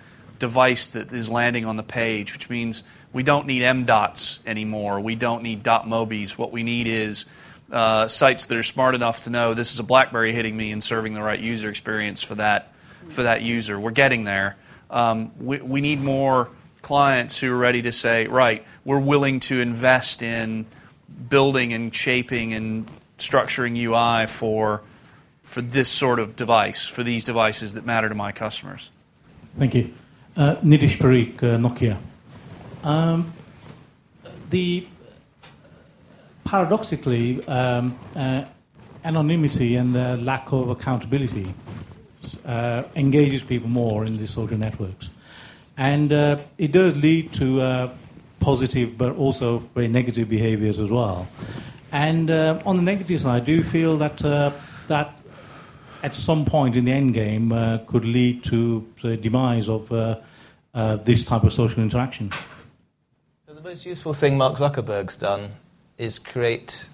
device 0.40 0.88
that 0.88 1.12
is 1.12 1.30
landing 1.30 1.64
on 1.64 1.76
the 1.76 1.84
page, 1.84 2.32
which 2.32 2.50
means 2.50 2.82
we 3.12 3.22
don't 3.22 3.46
need 3.46 3.62
M-dots 3.62 4.40
anymore. 4.46 5.00
We 5.00 5.14
don't 5.14 5.44
need 5.44 5.62
dot 5.62 5.86
mobis. 5.86 6.36
What 6.36 6.50
we 6.50 6.64
need 6.64 6.88
is 6.88 7.26
uh, 7.70 8.08
sites 8.08 8.46
that 8.46 8.58
are 8.58 8.64
smart 8.64 8.96
enough 8.96 9.24
to 9.24 9.30
know 9.30 9.54
this 9.54 9.72
is 9.72 9.78
a 9.78 9.84
BlackBerry 9.84 10.32
hitting 10.32 10.56
me 10.56 10.72
and 10.72 10.82
serving 10.82 11.14
the 11.14 11.22
right 11.22 11.38
user 11.38 11.70
experience 11.70 12.22
for 12.22 12.34
that 12.34 12.72
for 13.10 13.22
that 13.22 13.42
user. 13.42 13.78
We're 13.78 13.90
getting 13.90 14.24
there. 14.24 14.56
Um, 14.94 15.32
we, 15.44 15.58
we 15.58 15.80
need 15.80 16.00
more 16.00 16.50
clients 16.80 17.36
who 17.36 17.52
are 17.52 17.56
ready 17.56 17.82
to 17.82 17.90
say, 17.90 18.28
right, 18.28 18.64
we're 18.84 19.00
willing 19.00 19.40
to 19.40 19.60
invest 19.60 20.22
in 20.22 20.66
building 21.28 21.72
and 21.72 21.94
shaping 21.94 22.54
and 22.54 22.88
structuring 23.18 23.76
UI 23.76 24.26
for 24.26 24.82
for 25.42 25.60
this 25.60 25.88
sort 25.88 26.18
of 26.18 26.34
device, 26.34 26.86
for 26.86 27.04
these 27.04 27.22
devices 27.22 27.74
that 27.74 27.86
matter 27.86 28.08
to 28.08 28.14
my 28.14 28.32
customers. 28.32 28.90
Thank 29.56 29.74
you. 29.74 29.94
Uh, 30.36 30.56
Nidish 30.56 30.98
Parikh, 30.98 31.38
uh, 31.44 31.58
Nokia. 31.58 31.96
Um, 32.82 33.32
the 34.50 34.86
paradoxically, 36.44 37.46
um, 37.46 37.96
uh, 38.16 38.44
anonymity 39.04 39.76
and 39.76 39.94
the 39.94 40.16
lack 40.16 40.50
of 40.50 40.70
accountability 40.70 41.54
engages 42.46 43.42
people 43.42 43.68
more 43.68 44.04
in 44.04 44.16
these 44.16 44.30
social 44.30 44.58
networks, 44.58 45.10
and 45.76 46.12
uh, 46.12 46.38
it 46.58 46.72
does 46.72 46.96
lead 46.96 47.32
to 47.32 47.60
uh, 47.60 47.90
positive 48.40 48.98
but 48.98 49.16
also 49.16 49.58
very 49.74 49.88
negative 49.88 50.28
behaviors 50.28 50.78
as 50.78 50.90
well. 50.90 51.26
And 51.92 52.30
uh, 52.30 52.60
on 52.66 52.76
the 52.76 52.82
negative 52.82 53.20
side, 53.20 53.42
I 53.42 53.44
do 53.44 53.62
feel 53.62 53.96
that 53.98 54.24
uh, 54.24 54.50
that 54.88 55.14
at 56.02 56.14
some 56.14 56.44
point 56.44 56.76
in 56.76 56.84
the 56.84 56.92
end 56.92 57.14
game 57.14 57.52
uh, 57.52 57.78
could 57.86 58.04
lead 58.04 58.44
to 58.44 58.86
the 59.00 59.16
demise 59.16 59.68
of 59.68 59.90
uh, 59.90 60.16
uh, 60.74 60.96
this 60.96 61.24
type 61.24 61.44
of 61.44 61.52
social 61.52 61.82
interaction. 61.82 62.30
So 63.46 63.54
the 63.54 63.62
most 63.62 63.86
useful 63.86 64.12
thing 64.12 64.36
Mark 64.36 64.54
Zuckerberg's 64.56 65.16
done 65.16 65.52
is 65.96 66.18
create 66.18 66.90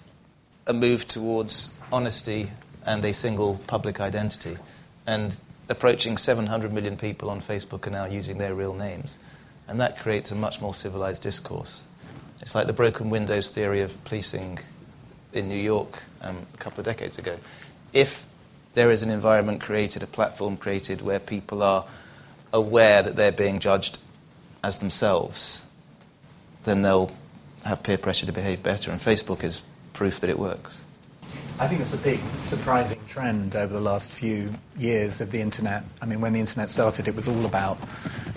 a 0.67 0.73
move 0.73 1.09
towards 1.09 1.75
honesty 1.91 2.51
and 2.87 3.05
a 3.05 3.13
single 3.13 3.59
public 3.67 4.01
identity. 4.01 4.57
And 5.07 5.39
approaching 5.69 6.17
700 6.17 6.73
million 6.73 6.97
people 6.97 7.31
on 7.31 7.41
Facebook 7.41 7.87
are 7.87 7.91
now 7.91 8.05
using 8.05 8.39
their 8.39 8.55
real 8.55 8.75
names. 8.75 9.19
And 9.69 9.81
that 9.81 9.99
creates 9.99 10.31
a 10.31 10.35
much 10.35 10.61
more 10.61 10.75
civilized 10.75 11.23
discourse. 11.23 11.83
It's 12.41 12.55
like 12.55 12.67
the 12.67 12.73
broken 12.73 13.11
windows 13.11 13.51
theory 13.51 13.81
of 13.83 14.03
policing 14.05 14.59
in 15.33 15.49
New 15.49 15.59
York 15.59 16.03
um, 16.23 16.47
a 16.53 16.57
couple 16.57 16.81
of 16.81 16.87
decades 16.87 17.19
ago. 17.19 17.39
If 17.93 18.27
there 18.73 18.91
is 18.91 19.03
an 19.03 19.11
environment 19.11 19.61
created, 19.61 20.03
a 20.03 20.07
platform 20.07 20.57
created 20.57 21.03
where 21.03 21.19
people 21.19 21.63
are 21.63 21.87
aware 22.53 23.03
that 23.03 23.17
they're 23.17 23.33
being 23.33 23.59
judged 23.59 23.99
as 24.63 24.79
themselves, 24.79 25.67
then 26.65 26.83
they'll 26.83 27.11
have 27.65 27.83
peer 27.83 27.99
pressure 27.99 28.27
to 28.27 28.33
behave 28.33 28.63
better. 28.63 28.91
And 28.91 29.01
Facebook 29.01 29.45
is 29.45 29.63
proof 29.93 30.21
that 30.21 30.31
it 30.31 30.39
works. 30.39 30.85
I 31.61 31.69
think 31.69 31.83
it's 31.83 31.93
a 31.93 31.99
big 31.99 32.21
surprising 32.39 32.99
trend 33.07 33.55
over 33.55 33.71
the 33.71 33.83
last 33.83 34.11
few 34.11 34.51
years 34.79 35.21
of 35.21 35.31
the 35.31 35.43
internet. 35.43 35.85
I 36.01 36.07
mean, 36.07 36.23
when 36.23 36.33
the 36.33 36.41
internet 36.41 36.71
started, 36.71 37.07
it 37.07 37.15
was 37.15 37.29
all 37.29 37.45
about 37.45 37.77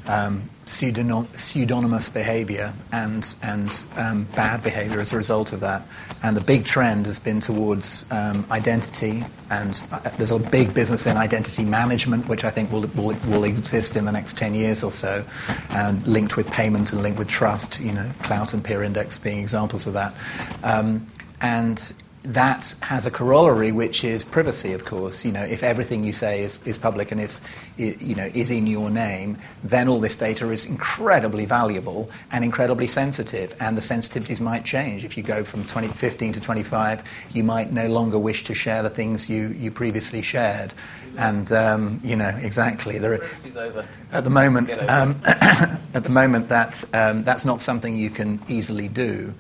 um, 0.08 0.50
pseudonymous 0.66 2.10
behavior 2.10 2.74
and, 2.92 3.34
and 3.42 3.84
um, 3.96 4.26
bad 4.36 4.62
behavior 4.62 5.00
as 5.00 5.14
a 5.14 5.16
result 5.16 5.54
of 5.54 5.62
that. 5.62 5.88
And 6.22 6.36
the 6.36 6.42
big 6.42 6.66
trend 6.66 7.06
has 7.06 7.18
been 7.18 7.40
towards 7.40 8.12
um, 8.12 8.46
identity, 8.52 9.24
and 9.50 9.82
uh, 9.94 10.00
there's 10.18 10.32
a 10.32 10.40
big 10.40 10.74
business 10.74 11.06
in 11.06 11.16
identity 11.16 11.64
management, 11.64 12.28
which 12.28 12.44
I 12.44 12.50
think 12.50 12.74
will, 12.74 12.88
will, 12.88 13.16
will 13.28 13.46
exist 13.46 13.96
in 13.96 14.04
the 14.04 14.12
next 14.12 14.38
10 14.38 14.54
years 14.54 14.84
or 14.84 14.92
so, 14.92 15.24
and 15.70 16.06
linked 16.06 16.36
with 16.36 16.52
payment 16.52 16.92
and 16.92 17.02
linked 17.02 17.20
with 17.20 17.30
trust, 17.30 17.80
you 17.80 17.94
know, 17.94 18.12
Klout 18.20 18.54
and 18.54 18.62
PeerIndex 18.62 19.24
being 19.24 19.40
examples 19.40 19.88
of 19.88 19.94
that. 19.94 20.14
Um, 20.62 21.08
and 21.40 22.03
that 22.24 22.74
has 22.84 23.06
a 23.06 23.12
corollary, 23.12 23.72
which 23.74 24.04
is 24.04 24.24
privacy. 24.24 24.72
Of 24.72 24.86
course, 24.86 25.26
you 25.26 25.32
know, 25.32 25.44
if 25.44 25.62
everything 25.62 26.06
you 26.06 26.14
say 26.14 26.44
is, 26.44 26.66
is 26.66 26.78
public 26.78 27.12
and 27.12 27.20
is, 27.20 27.42
you 27.76 28.16
know, 28.16 28.30
is 28.34 28.50
in 28.50 28.66
your 28.66 28.90
name, 28.90 29.38
then 29.62 29.90
all 29.90 30.00
this 30.00 30.16
data 30.16 30.50
is 30.52 30.66
incredibly 30.66 31.46
valuable 31.46 32.10
and 32.32 32.46
incredibly 32.46 32.88
sensitive. 32.88 33.54
And 33.60 33.76
the 33.76 33.82
sensitivities 33.82 34.40
might 34.40 34.64
change. 34.64 35.04
If 35.04 35.18
you 35.18 35.24
go 35.24 35.44
from 35.44 35.64
2015 35.64 36.34
to 36.34 36.40
25, 36.40 37.04
you 37.34 37.44
might 37.44 37.74
no 37.74 37.88
longer 37.88 38.18
wish 38.18 38.46
to 38.46 38.54
share 38.54 38.84
the 38.84 38.90
things 38.90 39.30
you, 39.30 39.50
you 39.50 39.70
previously 39.70 40.22
shared. 40.22 40.74
And 41.18 41.52
um, 41.52 42.00
you 42.04 42.16
know, 42.16 42.30
exactly. 42.42 43.00
There 43.00 43.16
are, 43.16 43.86
at 44.14 44.24
the 44.24 44.30
moment, 44.30 44.78
um, 44.90 45.20
at 45.26 46.04
the 46.04 46.10
moment, 46.10 46.50
that 46.50 46.84
um, 46.94 47.24
that's 47.24 47.44
not 47.44 47.60
something 47.60 47.98
you 47.98 48.10
can 48.10 48.40
easily 48.48 48.88
do. 48.88 49.34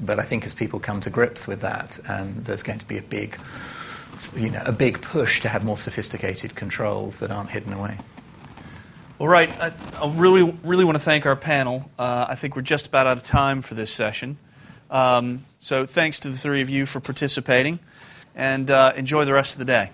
But 0.00 0.18
I 0.18 0.22
think 0.22 0.44
as 0.44 0.54
people 0.54 0.80
come 0.80 1.00
to 1.00 1.10
grips 1.10 1.46
with 1.46 1.60
that, 1.60 2.00
um, 2.08 2.42
there's 2.42 2.62
going 2.62 2.78
to 2.78 2.88
be 2.88 2.98
a 2.98 3.02
big, 3.02 3.38
you 4.34 4.50
know, 4.50 4.62
a 4.64 4.72
big 4.72 5.02
push 5.02 5.40
to 5.40 5.48
have 5.48 5.64
more 5.64 5.76
sophisticated 5.76 6.54
controls 6.54 7.18
that 7.18 7.30
aren't 7.30 7.50
hidden 7.50 7.72
away. 7.72 7.98
All 9.18 9.28
right. 9.28 9.50
I, 9.60 9.72
I 10.02 10.10
really, 10.14 10.56
really 10.64 10.84
want 10.86 10.96
to 10.96 11.04
thank 11.04 11.26
our 11.26 11.36
panel. 11.36 11.90
Uh, 11.98 12.24
I 12.28 12.34
think 12.34 12.56
we're 12.56 12.62
just 12.62 12.86
about 12.86 13.06
out 13.06 13.18
of 13.18 13.22
time 13.22 13.60
for 13.60 13.74
this 13.74 13.92
session. 13.92 14.38
Um, 14.90 15.44
so 15.58 15.84
thanks 15.84 16.18
to 16.20 16.30
the 16.30 16.38
three 16.38 16.62
of 16.62 16.70
you 16.70 16.86
for 16.86 17.00
participating, 17.00 17.78
and 18.34 18.70
uh, 18.70 18.92
enjoy 18.96 19.24
the 19.24 19.34
rest 19.34 19.54
of 19.54 19.58
the 19.58 19.66
day. 19.66 19.90